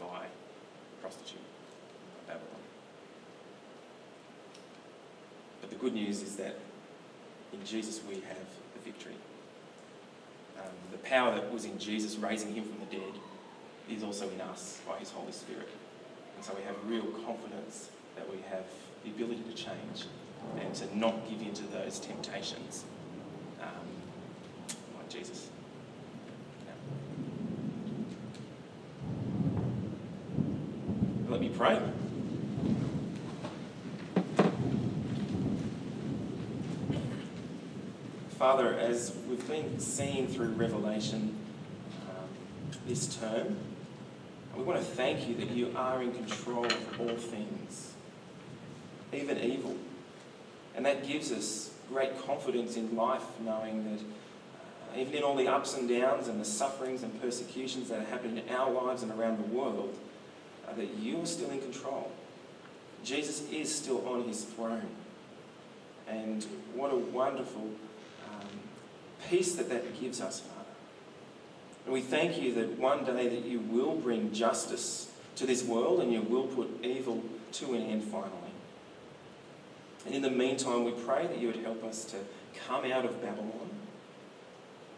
by 0.00 0.24
prostitute, 1.00 1.40
by 2.26 2.34
Babylon. 2.34 2.60
But 5.60 5.70
the 5.70 5.76
good 5.76 5.94
news 5.94 6.22
is 6.22 6.36
that 6.36 6.58
in 7.52 7.64
Jesus 7.64 8.00
we 8.08 8.14
have 8.14 8.46
the 8.74 8.80
victory. 8.84 9.14
Um, 10.60 10.70
the 10.92 10.98
power 10.98 11.34
that 11.34 11.52
was 11.52 11.64
in 11.64 11.78
Jesus 11.78 12.16
raising 12.16 12.54
him 12.54 12.64
from 12.64 12.78
the 12.80 12.96
dead 12.96 13.14
is 13.88 14.02
also 14.02 14.28
in 14.30 14.40
us 14.40 14.80
by 14.86 14.98
his 14.98 15.10
Holy 15.10 15.32
Spirit. 15.32 15.68
And 16.36 16.44
so 16.44 16.54
we 16.54 16.62
have 16.62 16.76
real 16.86 17.06
confidence 17.26 17.90
that 18.16 18.30
we 18.30 18.38
have 18.50 18.64
the 19.04 19.10
ability 19.10 19.42
to 19.48 19.54
change 19.54 20.06
and 20.60 20.74
to 20.74 20.98
not 20.98 21.28
give 21.28 21.40
in 21.40 21.54
to 21.54 21.64
those 21.64 21.98
temptations 21.98 22.84
um, 23.60 23.68
like 24.96 25.08
Jesus. 25.08 25.50
Yeah. 26.66 26.72
Let 31.28 31.40
me 31.40 31.48
pray. 31.50 31.80
Father, 38.38 38.74
as 38.78 39.10
we've 39.40 39.48
been 39.48 39.80
seeing 39.80 40.26
through 40.26 40.48
Revelation 40.48 41.34
um, 42.08 42.28
this 42.86 43.16
term, 43.16 43.56
we 44.56 44.62
want 44.62 44.78
to 44.78 44.84
thank 44.84 45.28
you 45.28 45.34
that 45.36 45.50
you 45.50 45.72
are 45.76 46.02
in 46.02 46.12
control 46.12 46.66
of 46.66 47.00
all 47.00 47.16
things, 47.16 47.94
even 49.12 49.38
evil. 49.38 49.76
And 50.76 50.84
that 50.84 51.06
gives 51.06 51.32
us 51.32 51.72
great 51.88 52.20
confidence 52.26 52.76
in 52.76 52.94
life, 52.94 53.22
knowing 53.42 53.84
that 53.84 54.02
uh, 54.02 55.00
even 55.00 55.14
in 55.14 55.22
all 55.22 55.36
the 55.36 55.48
ups 55.48 55.76
and 55.76 55.88
downs 55.88 56.28
and 56.28 56.40
the 56.40 56.44
sufferings 56.44 57.02
and 57.02 57.20
persecutions 57.22 57.88
that 57.88 58.00
are 58.00 58.10
happening 58.10 58.38
in 58.38 58.54
our 58.54 58.70
lives 58.70 59.02
and 59.02 59.12
around 59.12 59.38
the 59.38 59.56
world, 59.56 59.96
uh, 60.68 60.74
that 60.74 60.94
you 60.98 61.22
are 61.22 61.26
still 61.26 61.50
in 61.50 61.60
control. 61.60 62.10
Jesus 63.04 63.48
is 63.50 63.74
still 63.74 64.06
on 64.06 64.24
his 64.24 64.44
throne. 64.44 64.88
And 66.08 66.44
what 66.74 66.92
a 66.92 66.96
wonderful 66.96 67.70
peace 69.28 69.54
that 69.54 69.68
that 69.68 70.00
gives 70.00 70.20
us, 70.20 70.40
Father. 70.40 70.60
And 71.84 71.94
we 71.94 72.00
thank 72.00 72.40
you 72.40 72.54
that 72.54 72.78
one 72.78 73.04
day 73.04 73.28
that 73.28 73.44
you 73.44 73.60
will 73.60 73.96
bring 73.96 74.32
justice 74.32 75.10
to 75.36 75.46
this 75.46 75.64
world 75.64 76.00
and 76.00 76.12
you 76.12 76.20
will 76.22 76.46
put 76.46 76.84
evil 76.84 77.22
to 77.52 77.74
an 77.74 77.82
end 77.82 78.04
finally. 78.04 78.30
And 80.06 80.14
in 80.14 80.22
the 80.22 80.30
meantime, 80.30 80.84
we 80.84 80.92
pray 80.92 81.26
that 81.26 81.38
you 81.38 81.48
would 81.48 81.56
help 81.56 81.84
us 81.84 82.04
to 82.06 82.16
come 82.66 82.90
out 82.90 83.04
of 83.04 83.20
Babylon 83.22 83.70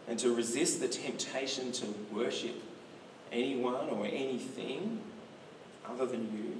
and 0.07 0.19
to 0.19 0.33
resist 0.33 0.79
the 0.79 0.87
temptation 0.87 1.71
to 1.73 1.87
worship 2.11 2.55
anyone 3.31 3.89
or 3.89 4.05
anything 4.05 4.99
other 5.87 6.05
than 6.05 6.21
you. 6.37 6.57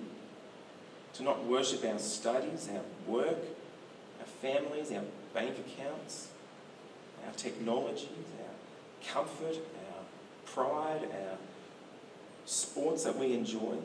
To 1.16 1.24
not 1.24 1.45
worship 1.45 1.86
our 1.86 1.99
studies, 1.99 2.70
our 2.74 2.82
work, 3.11 3.38
our 4.20 4.26
families, 4.41 4.91
our 4.91 5.03
bank 5.34 5.55
accounts, 5.59 6.30
our 7.26 7.34
technologies, 7.34 8.07
our 8.39 9.13
comfort, 9.13 9.55
our 9.55 10.03
pride, 10.45 11.01
our 11.03 11.38
sports 12.45 13.03
that 13.03 13.17
we 13.17 13.34
enjoy. 13.34 13.78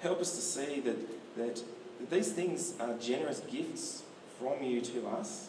Help 0.00 0.20
us 0.20 0.34
to 0.34 0.40
see 0.40 0.80
that, 0.80 0.96
that 1.36 1.62
these 2.10 2.32
things 2.32 2.74
are 2.80 2.94
generous 2.94 3.40
gifts 3.40 4.02
from 4.38 4.62
you 4.62 4.80
to 4.80 5.08
us. 5.08 5.48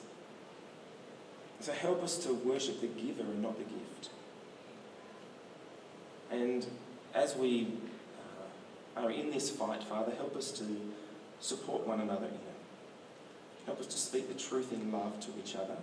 So 1.61 1.73
help 1.73 2.03
us 2.03 2.17
to 2.19 2.33
worship 2.33 2.81
the 2.81 2.87
giver 2.87 3.23
and 3.23 3.41
not 3.41 3.57
the 3.57 3.65
gift. 3.65 4.09
And 6.31 6.65
as 7.13 7.35
we 7.35 7.67
uh, 8.97 9.01
are 9.01 9.11
in 9.11 9.31
this 9.31 9.49
fight, 9.49 9.83
Father, 9.83 10.13
help 10.15 10.35
us 10.35 10.51
to 10.53 10.63
support 11.39 11.85
one 11.85 11.99
another 11.99 12.27
in 12.27 12.33
it. 12.33 12.39
Help 13.65 13.79
us 13.79 13.87
to 13.87 13.97
speak 13.97 14.27
the 14.27 14.39
truth 14.39 14.71
in 14.71 14.91
love 14.91 15.19
to 15.19 15.27
each 15.43 15.55
other. 15.55 15.75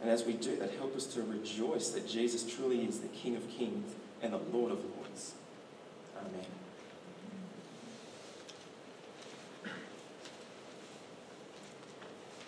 And 0.00 0.10
as 0.10 0.24
we 0.24 0.32
do 0.32 0.56
that, 0.56 0.70
help 0.72 0.96
us 0.96 1.06
to 1.06 1.22
rejoice 1.22 1.90
that 1.90 2.08
Jesus 2.08 2.50
truly 2.50 2.84
is 2.84 3.00
the 3.00 3.08
King 3.08 3.36
of 3.36 3.48
Kings 3.50 3.94
and 4.22 4.32
the 4.32 4.40
Lord 4.52 4.72
of 4.72 4.78
Lords. 4.96 5.34
Amen. 6.16 6.46